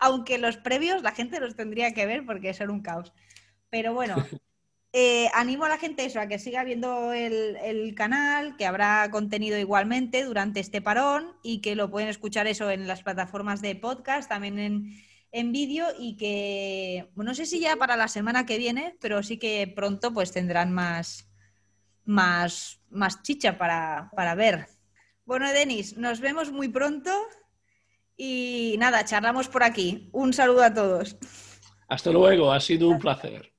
aunque 0.00 0.38
los 0.38 0.56
previos 0.56 1.02
la 1.02 1.12
gente 1.12 1.38
los 1.38 1.54
tendría 1.54 1.92
que 1.92 2.06
ver 2.06 2.24
porque 2.24 2.54
son 2.54 2.70
un 2.70 2.80
caos. 2.80 3.12
Pero 3.68 3.92
bueno, 3.92 4.16
eh, 4.98 5.28
animo 5.34 5.66
a 5.66 5.68
la 5.68 5.76
gente 5.76 6.06
eso, 6.06 6.18
a 6.18 6.26
que 6.26 6.38
siga 6.38 6.64
viendo 6.64 7.12
el, 7.12 7.94
canal, 7.94 8.56
que 8.56 8.64
habrá 8.64 9.10
contenido 9.10 9.58
igualmente 9.58 10.24
durante 10.24 10.60
este 10.60 10.80
parón 10.80 11.36
y 11.42 11.60
que 11.60 11.76
lo 11.76 11.90
pueden 11.90 12.08
escuchar 12.08 12.46
eso 12.46 12.70
en 12.70 12.86
las 12.86 13.02
plataformas 13.02 13.60
de 13.60 13.74
podcast, 13.74 14.26
también 14.26 14.58
en, 14.58 14.94
en 15.32 15.52
vídeo 15.52 15.86
y 15.98 16.16
que, 16.16 17.10
no 17.14 17.34
sé 17.34 17.44
si 17.44 17.60
ya 17.60 17.76
para 17.76 17.96
la 17.96 18.08
semana 18.08 18.46
que 18.46 18.56
viene, 18.56 18.96
pero 18.98 19.22
sí 19.22 19.36
que 19.38 19.70
pronto 19.76 20.14
pues 20.14 20.32
tendrán 20.32 20.72
más 20.72 21.28
más, 22.06 22.80
más 22.88 23.22
chicha 23.22 23.58
para, 23.58 24.10
para 24.16 24.34
ver. 24.34 24.66
Bueno, 25.26 25.52
Denis, 25.52 25.98
nos 25.98 26.20
vemos 26.20 26.50
muy 26.52 26.68
pronto 26.68 27.10
y 28.16 28.76
nada, 28.78 29.04
charlamos 29.04 29.48
por 29.48 29.62
aquí. 29.62 30.08
Un 30.12 30.32
saludo 30.32 30.62
a 30.62 30.72
todos. 30.72 31.18
Hasta 31.86 32.10
luego, 32.10 32.50
ha 32.50 32.60
sido 32.60 32.88
un 32.88 32.98
placer. 32.98 33.55